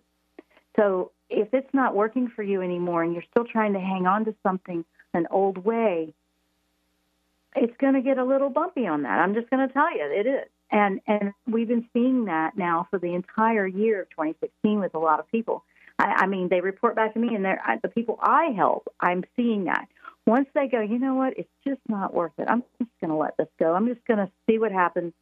So 0.76 1.12
if 1.30 1.54
it's 1.54 1.74
not 1.74 1.96
working 1.96 2.30
for 2.34 2.44
you 2.44 2.62
anymore 2.62 3.04
and 3.04 3.14
you're 3.14 3.24
still 3.32 3.46
trying 3.46 3.74
to 3.74 3.80
hang 3.80 4.08
on 4.08 4.26
to 4.26 4.36
something 4.44 4.86
an 5.14 5.28
old 5.32 5.58
way, 5.58 6.14
it's 7.56 7.76
going 7.78 7.94
to 7.94 8.02
get 8.02 8.18
a 8.18 8.24
little 8.24 8.50
bumpy 8.50 8.86
on 8.88 9.04
that. 9.04 9.20
I'm 9.20 9.34
just 9.34 9.50
going 9.50 9.66
to 9.66 9.74
tell 9.74 9.96
you, 9.96 10.04
it 10.04 10.28
is. 10.28 10.50
And 10.76 11.00
and 11.08 11.34
we've 11.48 11.70
been 11.70 11.88
seeing 11.94 12.26
that 12.26 12.58
now 12.58 12.86
for 12.90 13.00
the 13.00 13.14
entire 13.14 13.66
year 13.66 14.02
of 14.02 14.10
2016 14.10 14.82
with 14.82 14.94
a 14.94 15.00
lot 15.00 15.22
of 15.22 15.32
people. 15.32 15.64
I, 15.98 16.24
I 16.24 16.28
mean, 16.28 16.50
they 16.50 16.60
report 16.60 16.98
back 16.98 17.14
to 17.14 17.20
me, 17.20 17.34
and 17.34 17.46
they're 17.46 17.62
I, 17.66 17.78
the 17.82 17.88
people 17.88 18.20
I 18.22 18.48
help. 18.48 18.94
I'm 19.00 19.24
seeing 19.38 19.64
that 19.64 19.88
once 20.26 20.50
they 20.54 20.68
go, 20.68 20.82
you 20.82 21.00
know 21.00 21.14
what, 21.14 21.38
it's 21.38 21.50
just 21.66 21.80
not 21.88 22.14
worth 22.14 22.34
it. 22.38 22.48
I'm 22.50 22.64
just 22.80 22.92
going 23.00 23.12
to 23.12 23.16
let 23.16 23.38
this 23.38 23.48
go. 23.58 23.74
I'm 23.74 23.88
just 23.88 24.04
going 24.06 24.18
to 24.18 24.30
see 24.50 24.58
what 24.58 24.72
happens. 24.72 25.14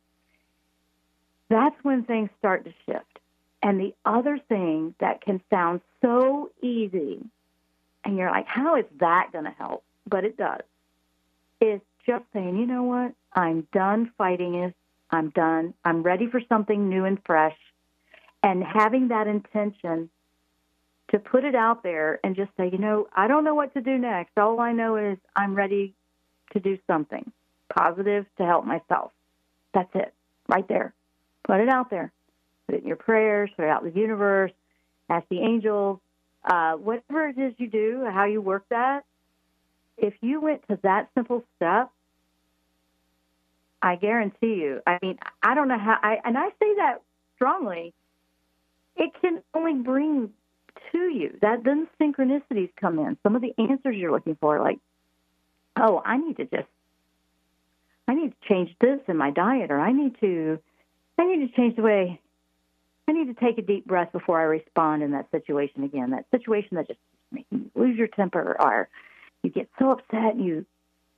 That's 1.49 1.76
when 1.84 2.04
things 2.04 2.30
start 2.39 2.66
to 2.66 2.74
shift. 2.86 3.20
And 3.62 3.80
the 3.80 3.93
other 4.06 4.39
thing 4.49 4.95
that 4.99 5.22
can 5.22 5.41
sound 5.49 5.82
so 6.01 6.51
easy, 6.62 7.20
and 8.04 8.18
you're 8.18 8.32
like, 8.32 8.47
how 8.47 8.76
is 8.78 8.86
that 8.99 9.30
going 9.32 9.45
to 9.45 9.51
help? 9.51 9.84
But 10.08 10.26
it 10.26 10.36
does, 10.36 10.64
is 11.62 11.80
just 12.06 12.26
saying, 12.34 12.58
you 12.58 12.66
know 12.66 12.84
what, 12.84 13.14
I'm 13.34 13.68
done 13.72 14.12
fighting 14.18 14.56
it. 14.56 14.76
I'm 15.14 15.30
done. 15.30 15.74
I'm 15.86 16.01
ready 16.01 16.28
for 16.28 16.41
something 16.49 16.89
new 16.89 17.05
and 17.05 17.20
fresh. 17.26 17.55
And 18.41 18.64
having 18.64 19.09
that 19.09 19.28
intention 19.28 20.09
to 21.11 21.20
put 21.20 21.45
it 21.45 21.55
out 21.55 21.84
there 21.84 22.20
and 22.24 22.36
just 22.36 22.49
say, 22.57 22.70
you 22.72 22.80
know, 22.80 23.07
I 23.16 23.28
don't 23.28 23.43
know 23.43 23.53
what 23.55 23.74
to 23.76 23.82
do 23.82 23.97
next. 23.97 24.38
All 24.38 24.59
I 24.59 24.72
know 24.72 24.97
is 24.97 25.18
I'm 25.36 25.53
ready 25.53 25.93
to 26.53 26.59
do 26.59 26.78
something 26.88 27.32
positive 27.74 28.26
to 28.38 28.45
help 28.45 28.66
myself. 28.66 29.11
That's 29.74 29.89
it, 29.93 30.14
right 30.47 30.68
there. 30.68 30.93
Put 31.45 31.59
it 31.59 31.70
out 31.70 31.89
there. 31.89 32.11
Put 32.66 32.76
it 32.76 32.82
in 32.82 32.88
your 32.88 32.97
prayers, 32.97 33.49
put 33.55 33.66
it 33.66 33.70
out 33.70 33.84
in 33.84 33.93
the 33.93 33.99
universe, 33.99 34.51
ask 35.09 35.28
the 35.30 35.39
angels, 35.39 35.99
uh, 36.43 36.74
whatever 36.74 37.28
it 37.28 37.38
is 37.38 37.53
you 37.57 37.68
do, 37.68 38.07
how 38.11 38.26
you 38.26 38.41
work 38.41 38.66
that. 38.70 39.03
If 39.97 40.16
you 40.22 40.41
went 40.41 40.68
to 40.70 40.80
that 40.84 41.09
simple 41.14 41.43
step, 41.55 41.91
I 43.84 43.97
guarantee 43.97 44.55
you. 44.55 44.81
I 44.88 44.97
mean, 45.01 45.19
I 45.43 45.53
don't 45.53 45.67
know 45.67 45.77
how. 45.77 45.99
I 46.01 46.17
and 46.23 46.38
I 46.38 46.47
say 46.59 46.75
that 46.77 47.01
strongly. 47.36 47.93
It 48.95 49.11
can 49.21 49.43
only 49.53 49.73
bring 49.73 50.29
to 50.91 50.97
you 50.97 51.38
that 51.41 51.63
then 51.65 51.88
synchronicities 51.99 52.69
come 52.79 52.97
in. 52.97 53.17
Some 53.23 53.36
of 53.36 53.41
the 53.41 53.53
answers 53.57 53.97
you're 53.97 54.11
looking 54.11 54.38
for, 54.39 54.61
like, 54.61 54.79
oh, 55.75 56.01
I 56.05 56.17
need 56.17 56.38
to 56.38 56.45
just, 56.45 56.67
I 58.07 58.13
need 58.13 58.29
to 58.31 58.47
change 58.47 58.73
this 58.79 58.99
in 59.07 59.17
my 59.17 59.31
diet, 59.31 59.69
or 59.69 59.79
I 59.79 59.91
need 59.91 60.19
to, 60.21 60.59
I 61.17 61.25
need 61.25 61.47
to 61.47 61.55
change 61.55 61.75
the 61.75 61.81
way. 61.81 62.21
I 63.07 63.11
need 63.11 63.36
to 63.36 63.45
take 63.45 63.57
a 63.57 63.61
deep 63.61 63.86
breath 63.86 64.13
before 64.13 64.39
I 64.39 64.43
respond 64.43 65.03
in 65.03 65.11
that 65.11 65.29
situation 65.31 65.84
again. 65.84 66.11
That 66.11 66.25
situation 66.31 66.77
that 66.77 66.88
just 66.88 66.99
makes 67.31 67.47
you 67.51 67.69
lose 67.75 67.97
your 67.97 68.07
temper, 68.07 68.55
or 68.59 68.88
you 69.41 69.49
get 69.49 69.67
so 69.77 69.91
upset, 69.91 70.36
and 70.36 70.45
you 70.45 70.65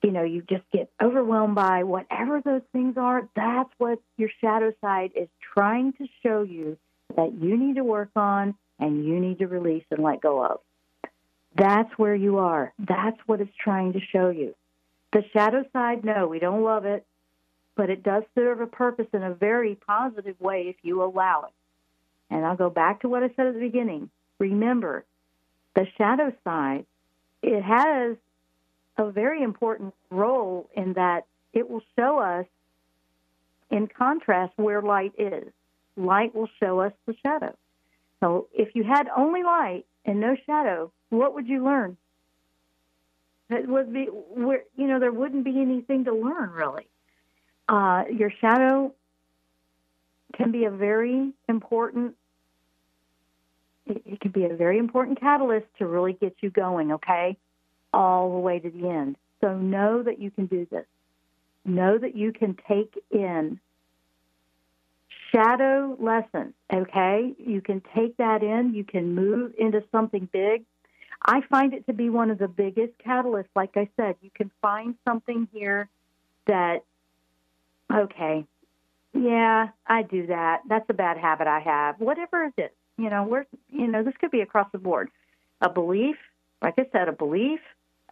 you 0.05 0.11
know, 0.11 0.21
you 0.21 0.43
just 0.47 0.63
get 0.71 0.87
overwhelmed 1.01 1.55
by 1.55 1.81
whatever 1.81 2.39
those 2.39 2.61
things 2.71 2.95
are. 2.95 3.27
That's 3.35 3.71
what 3.79 3.97
your 4.17 4.29
shadow 4.39 4.71
side 4.79 5.09
is 5.15 5.27
trying 5.55 5.93
to 5.93 6.05
show 6.21 6.43
you 6.43 6.77
that 7.15 7.33
you 7.33 7.57
need 7.57 7.77
to 7.77 7.83
work 7.83 8.11
on 8.15 8.53
and 8.77 9.03
you 9.03 9.19
need 9.19 9.39
to 9.39 9.47
release 9.47 9.83
and 9.89 10.03
let 10.03 10.21
go 10.21 10.45
of. 10.45 10.59
That's 11.57 11.89
where 11.97 12.13
you 12.13 12.37
are. 12.37 12.71
That's 12.77 13.17
what 13.25 13.41
it's 13.41 13.55
trying 13.59 13.93
to 13.93 13.99
show 13.99 14.29
you. 14.29 14.53
The 15.11 15.23
shadow 15.33 15.65
side, 15.73 16.05
no, 16.05 16.27
we 16.27 16.37
don't 16.37 16.61
love 16.61 16.85
it, 16.85 17.03
but 17.75 17.89
it 17.89 18.03
does 18.03 18.21
serve 18.35 18.61
a 18.61 18.67
purpose 18.67 19.07
in 19.11 19.23
a 19.23 19.33
very 19.33 19.73
positive 19.73 20.39
way 20.39 20.67
if 20.67 20.75
you 20.83 21.01
allow 21.01 21.45
it. 21.47 21.53
And 22.29 22.45
I'll 22.45 22.55
go 22.55 22.69
back 22.69 23.01
to 23.01 23.09
what 23.09 23.23
I 23.23 23.29
said 23.35 23.47
at 23.47 23.55
the 23.55 23.59
beginning. 23.59 24.11
Remember, 24.37 25.03
the 25.73 25.87
shadow 25.97 26.31
side, 26.43 26.85
it 27.41 27.63
has 27.63 28.17
a 28.97 29.11
very 29.11 29.43
important 29.43 29.93
role 30.09 30.69
in 30.75 30.93
that 30.93 31.25
it 31.53 31.69
will 31.69 31.81
show 31.97 32.19
us, 32.19 32.45
in 33.69 33.87
contrast, 33.87 34.53
where 34.57 34.81
light 34.81 35.13
is. 35.17 35.51
Light 35.97 36.35
will 36.35 36.49
show 36.61 36.79
us 36.81 36.93
the 37.05 37.15
shadow. 37.25 37.55
So 38.19 38.47
if 38.53 38.75
you 38.75 38.83
had 38.83 39.07
only 39.15 39.43
light 39.43 39.85
and 40.05 40.19
no 40.19 40.35
shadow, 40.45 40.91
what 41.09 41.33
would 41.33 41.47
you 41.47 41.63
learn? 41.63 41.97
It 43.49 43.67
would 43.67 43.93
be 43.93 44.05
where 44.05 44.63
you 44.75 44.87
know 44.87 44.99
there 44.99 45.11
wouldn't 45.11 45.43
be 45.43 45.61
anything 45.61 46.05
to 46.05 46.13
learn 46.13 46.49
really. 46.49 46.87
Uh, 47.69 48.03
your 48.11 48.31
shadow 48.41 48.93
can 50.35 50.51
be 50.51 50.65
a 50.65 50.71
very 50.71 51.31
important. 51.47 52.15
It, 53.85 54.01
it 54.05 54.19
can 54.19 54.31
be 54.31 54.45
a 54.45 54.55
very 54.55 54.79
important 54.79 55.19
catalyst 55.19 55.67
to 55.77 55.85
really 55.85 56.13
get 56.13 56.35
you 56.41 56.49
going. 56.49 56.93
Okay, 56.93 57.37
all 57.95 58.33
the 58.33 58.39
way 58.39 58.59
to 58.59 58.69
the 58.69 58.89
end. 58.89 59.15
So 59.41 59.57
know 59.57 60.03
that 60.03 60.19
you 60.19 60.29
can 60.29 60.45
do 60.45 60.67
this. 60.69 60.85
Know 61.63 61.97
that 61.97 62.15
you 62.15 62.31
can 62.31 62.57
take 62.67 62.93
in 63.09 63.59
shadow 65.31 65.97
lessons, 65.99 66.53
okay? 66.71 67.33
You 67.39 67.61
can 67.61 67.81
take 67.95 68.17
that 68.17 68.43
in, 68.43 68.73
you 68.73 68.83
can 68.83 69.15
move 69.15 69.53
into 69.57 69.83
something 69.91 70.29
big. 70.31 70.63
I 71.25 71.41
find 71.49 71.73
it 71.73 71.87
to 71.87 71.93
be 71.93 72.09
one 72.09 72.29
of 72.29 72.37
the 72.37 72.47
biggest 72.47 72.93
catalysts. 73.03 73.47
Like 73.55 73.77
I 73.77 73.89
said, 73.97 74.15
you 74.21 74.29
can 74.35 74.51
find 74.61 74.95
something 75.07 75.47
here 75.51 75.89
that, 76.45 76.83
okay, 77.91 78.45
yeah, 79.13 79.69
I 79.87 80.03
do 80.03 80.27
that. 80.27 80.61
That's 80.67 80.85
a 80.89 80.93
bad 80.93 81.17
habit 81.17 81.47
I 81.47 81.61
have. 81.61 81.99
Whatever 81.99 82.45
it 82.45 82.61
is, 82.61 82.71
you 82.97 83.09
know, 83.09 83.23
we're, 83.23 83.45
you 83.71 83.87
know, 83.87 84.03
this 84.03 84.13
could 84.19 84.31
be 84.31 84.41
across 84.41 84.67
the 84.71 84.77
board. 84.77 85.09
A 85.61 85.69
belief, 85.69 86.17
like 86.61 86.75
I 86.77 86.85
said, 86.91 87.07
a 87.07 87.13
belief, 87.13 87.61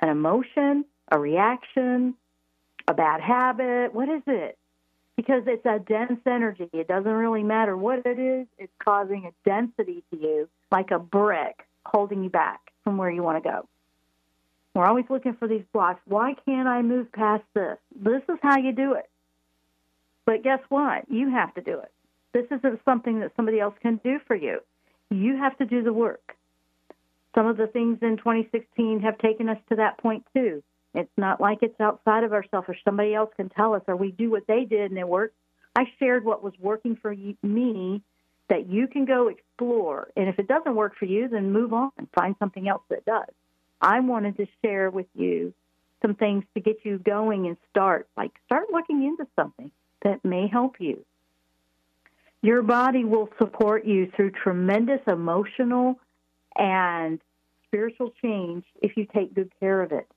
an 0.01 0.09
emotion, 0.09 0.85
a 1.11 1.19
reaction, 1.19 2.15
a 2.87 2.93
bad 2.93 3.21
habit? 3.21 3.93
What 3.93 4.09
is 4.09 4.21
it? 4.27 4.57
Because 5.15 5.43
it's 5.45 5.65
a 5.65 5.79
dense 5.79 6.19
energy. 6.25 6.69
It 6.73 6.87
doesn't 6.87 7.11
really 7.11 7.43
matter 7.43 7.77
what 7.77 8.05
it 8.05 8.19
is, 8.19 8.47
it's 8.57 8.73
causing 8.83 9.25
a 9.25 9.49
density 9.49 10.03
to 10.11 10.19
you, 10.19 10.49
like 10.71 10.91
a 10.91 10.99
brick 10.99 11.67
holding 11.85 12.23
you 12.23 12.29
back 12.29 12.71
from 12.83 12.97
where 12.97 13.11
you 13.11 13.21
want 13.21 13.43
to 13.43 13.49
go. 13.49 13.67
We're 14.73 14.85
always 14.85 15.05
looking 15.09 15.35
for 15.35 15.47
these 15.47 15.63
blocks. 15.71 16.01
Why 16.07 16.33
can't 16.45 16.67
I 16.67 16.81
move 16.81 17.11
past 17.11 17.43
this? 17.53 17.77
This 17.95 18.23
is 18.27 18.39
how 18.41 18.57
you 18.57 18.71
do 18.71 18.93
it. 18.93 19.07
But 20.25 20.43
guess 20.43 20.59
what? 20.69 21.09
You 21.09 21.29
have 21.29 21.53
to 21.55 21.61
do 21.61 21.79
it. 21.79 21.91
This 22.33 22.45
isn't 22.45 22.79
something 22.83 23.19
that 23.19 23.33
somebody 23.35 23.59
else 23.59 23.75
can 23.81 23.99
do 24.03 24.19
for 24.25 24.35
you. 24.35 24.59
You 25.11 25.37
have 25.37 25.55
to 25.59 25.65
do 25.65 25.83
the 25.83 25.93
work. 25.93 26.35
Some 27.35 27.47
of 27.47 27.57
the 27.57 27.67
things 27.67 27.99
in 28.01 28.17
2016 28.17 29.01
have 29.01 29.17
taken 29.17 29.49
us 29.49 29.57
to 29.69 29.75
that 29.77 29.97
point 29.97 30.25
too. 30.35 30.63
It's 30.93 31.11
not 31.17 31.41
like 31.41 31.59
it's 31.61 31.79
outside 31.79 32.23
of 32.23 32.33
ourselves 32.33 32.69
or 32.69 32.75
somebody 32.85 33.15
else 33.15 33.31
can 33.35 33.49
tell 33.49 33.73
us 33.73 33.81
or 33.87 33.95
we 33.95 34.11
do 34.11 34.29
what 34.29 34.45
they 34.47 34.65
did 34.65 34.91
and 34.91 34.99
it 34.99 35.07
worked. 35.07 35.35
I 35.75 35.85
shared 35.97 36.23
what 36.23 36.43
was 36.43 36.53
working 36.59 36.95
for 36.95 37.15
me 37.15 38.03
that 38.49 38.69
you 38.69 38.87
can 38.87 39.05
go 39.05 39.29
explore. 39.29 40.09
And 40.15 40.29
if 40.29 40.37
it 40.37 40.47
doesn't 40.47 40.75
work 40.75 40.95
for 40.97 41.05
you, 41.05 41.27
then 41.27 41.51
move 41.51 41.73
on 41.73 41.89
and 41.97 42.07
find 42.15 42.35
something 42.37 42.67
else 42.67 42.83
that 42.89 43.05
does. 43.05 43.29
I 43.81 43.99
wanted 44.01 44.37
to 44.37 44.47
share 44.61 44.91
with 44.91 45.07
you 45.15 45.53
some 46.01 46.13
things 46.13 46.43
to 46.53 46.61
get 46.61 46.77
you 46.83 46.99
going 46.99 47.47
and 47.47 47.57
start. 47.71 48.07
Like, 48.15 48.31
start 48.45 48.67
looking 48.71 49.03
into 49.03 49.25
something 49.35 49.71
that 50.03 50.23
may 50.23 50.47
help 50.47 50.75
you. 50.79 51.03
Your 52.41 52.61
body 52.61 53.05
will 53.05 53.29
support 53.39 53.85
you 53.85 54.11
through 54.15 54.31
tremendous 54.31 54.99
emotional 55.07 55.97
and 56.57 57.19
spiritual 57.67 58.11
change 58.21 58.63
if 58.81 58.95
you 58.97 59.05
take 59.13 59.33
good 59.33 59.51
care 59.59 59.81
of 59.81 59.91
it. 59.91 60.07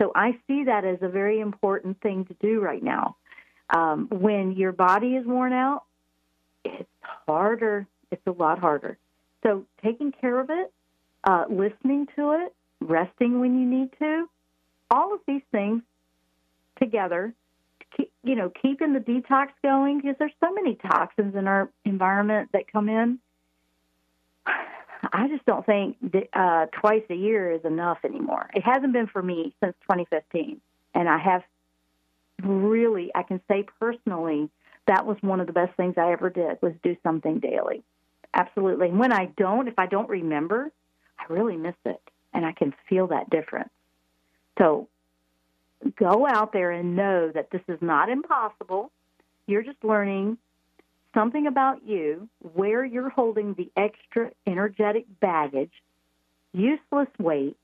So 0.00 0.10
I 0.14 0.38
see 0.46 0.64
that 0.64 0.84
as 0.84 0.98
a 1.02 1.08
very 1.08 1.40
important 1.40 2.00
thing 2.00 2.24
to 2.26 2.34
do 2.34 2.60
right 2.60 2.82
now. 2.82 3.16
Um, 3.74 4.08
when 4.10 4.52
your 4.52 4.72
body 4.72 5.16
is 5.16 5.24
worn 5.24 5.52
out, 5.52 5.84
it's 6.64 6.88
harder. 7.26 7.86
It's 8.10 8.26
a 8.26 8.32
lot 8.32 8.58
harder. 8.58 8.98
So 9.44 9.64
taking 9.82 10.12
care 10.12 10.40
of 10.40 10.50
it, 10.50 10.72
uh, 11.24 11.44
listening 11.48 12.06
to 12.16 12.32
it, 12.32 12.54
resting 12.80 13.40
when 13.40 13.58
you 13.58 13.66
need 13.66 13.90
to, 13.98 14.28
all 14.90 15.14
of 15.14 15.20
these 15.26 15.42
things 15.52 15.82
together, 16.80 17.32
keep, 17.96 18.12
you 18.22 18.34
know, 18.34 18.50
keeping 18.60 18.92
the 18.92 19.00
detox 19.00 19.48
going 19.62 20.00
because 20.00 20.16
there's 20.18 20.32
so 20.40 20.52
many 20.52 20.76
toxins 20.76 21.34
in 21.34 21.46
our 21.46 21.70
environment 21.84 22.50
that 22.52 22.70
come 22.70 22.88
in. 22.88 23.18
I 25.14 25.28
just 25.28 25.46
don't 25.46 25.64
think 25.64 25.96
uh, 26.32 26.66
twice 26.80 27.04
a 27.08 27.14
year 27.14 27.52
is 27.52 27.64
enough 27.64 27.98
anymore. 28.04 28.50
It 28.52 28.64
hasn't 28.64 28.92
been 28.92 29.06
for 29.06 29.22
me 29.22 29.54
since 29.62 29.74
2015, 29.82 30.60
and 30.92 31.08
I 31.08 31.18
have 31.18 31.42
really, 32.42 33.12
I 33.14 33.22
can 33.22 33.40
say 33.46 33.64
personally, 33.78 34.50
that 34.88 35.06
was 35.06 35.16
one 35.20 35.40
of 35.40 35.46
the 35.46 35.52
best 35.52 35.76
things 35.76 35.94
I 35.96 36.10
ever 36.10 36.30
did 36.30 36.60
was 36.60 36.72
do 36.82 36.96
something 37.04 37.38
daily. 37.38 37.84
Absolutely. 38.34 38.88
When 38.88 39.12
I 39.12 39.26
don't, 39.36 39.68
if 39.68 39.78
I 39.78 39.86
don't 39.86 40.08
remember, 40.08 40.72
I 41.16 41.32
really 41.32 41.56
miss 41.56 41.76
it, 41.84 42.02
and 42.32 42.44
I 42.44 42.50
can 42.50 42.74
feel 42.88 43.06
that 43.06 43.30
difference. 43.30 43.70
So 44.58 44.88
go 45.96 46.26
out 46.26 46.52
there 46.52 46.72
and 46.72 46.96
know 46.96 47.30
that 47.32 47.50
this 47.52 47.62
is 47.68 47.78
not 47.80 48.08
impossible. 48.08 48.90
You're 49.46 49.62
just 49.62 49.84
learning 49.84 50.38
something 51.14 51.46
about 51.46 51.86
you, 51.86 52.28
where 52.54 52.84
you're 52.84 53.08
holding 53.08 53.54
the 53.54 53.70
extra 53.76 54.30
energetic 54.46 55.06
baggage, 55.20 55.72
useless 56.52 57.08
weight 57.18 57.56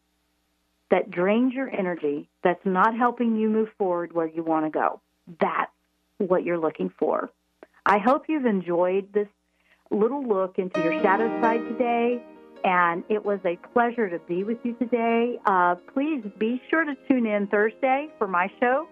that 0.91 1.11
drains 1.11 1.53
your 1.53 1.69
energy, 1.69 2.29
that's 2.43 2.65
not 2.65 2.97
helping 2.97 3.37
you 3.37 3.49
move 3.49 3.69
forward 3.77 4.13
where 4.13 4.27
you 4.27 4.43
want 4.43 4.67
to 4.67 4.71
go. 4.71 5.01
That's 5.41 5.71
what 6.19 6.45
you're 6.45 6.59
looking 6.59 6.93
for. 6.99 7.31
I 7.85 7.99
hope 7.99 8.25
you've 8.29 8.47
enjoyed 8.47 9.13
this 9.13 9.29
little 9.91 10.27
look 10.27 10.59
into 10.59 10.81
your 10.81 11.01
shadow 11.03 11.29
side 11.41 11.61
today, 11.69 12.23
and 12.65 13.05
it 13.09 13.25
was 13.25 13.41
a 13.45 13.57
pleasure 13.73 14.09
to 14.09 14.19
be 14.21 14.45
with 14.45 14.59
you 14.65 14.75
today. 14.75 15.39
Uh, 15.47 15.77
please 15.93 16.23
be 16.39 16.61
sure 16.71 16.85
to 16.85 16.95
tune 17.09 17.27
in 17.27 17.47
Thursday 17.47 18.09
for 18.19 18.27
my 18.27 18.49
show 18.61 18.87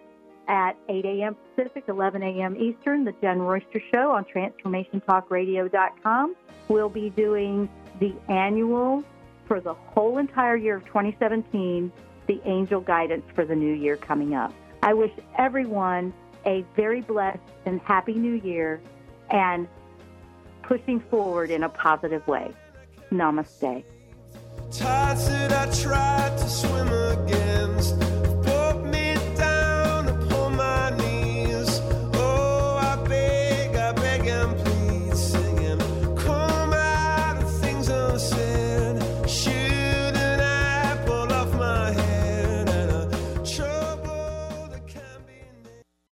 at 0.48 0.76
8 0.88 1.04
a.m. 1.04 1.36
Pacific, 1.54 1.84
11 1.88 2.22
a.m. 2.22 2.56
Eastern, 2.56 3.04
the 3.04 3.12
Jenn 3.20 3.38
Royster 3.38 3.82
Show 3.92 4.12
on 4.12 4.24
TransformationTalkRadio.com. 4.24 6.36
We'll 6.68 6.88
be 6.88 7.10
doing 7.10 7.68
the 8.00 8.14
annual 8.28 9.04
for 9.46 9.60
the 9.60 9.74
whole 9.74 10.18
entire 10.18 10.56
year 10.56 10.76
of 10.76 10.84
2017, 10.86 11.92
the 12.26 12.40
angel 12.44 12.80
guidance 12.80 13.24
for 13.34 13.44
the 13.44 13.54
new 13.54 13.74
year 13.74 13.96
coming 13.96 14.34
up. 14.34 14.52
I 14.82 14.94
wish 14.94 15.12
everyone 15.36 16.12
a 16.46 16.64
very 16.76 17.00
blessed 17.00 17.40
and 17.66 17.80
happy 17.80 18.14
new 18.14 18.34
year 18.34 18.80
and 19.30 19.68
pushing 20.62 21.00
forward 21.00 21.50
in 21.50 21.62
a 21.62 21.68
positive 21.68 22.26
way. 22.26 22.52
Namaste. 23.10 23.84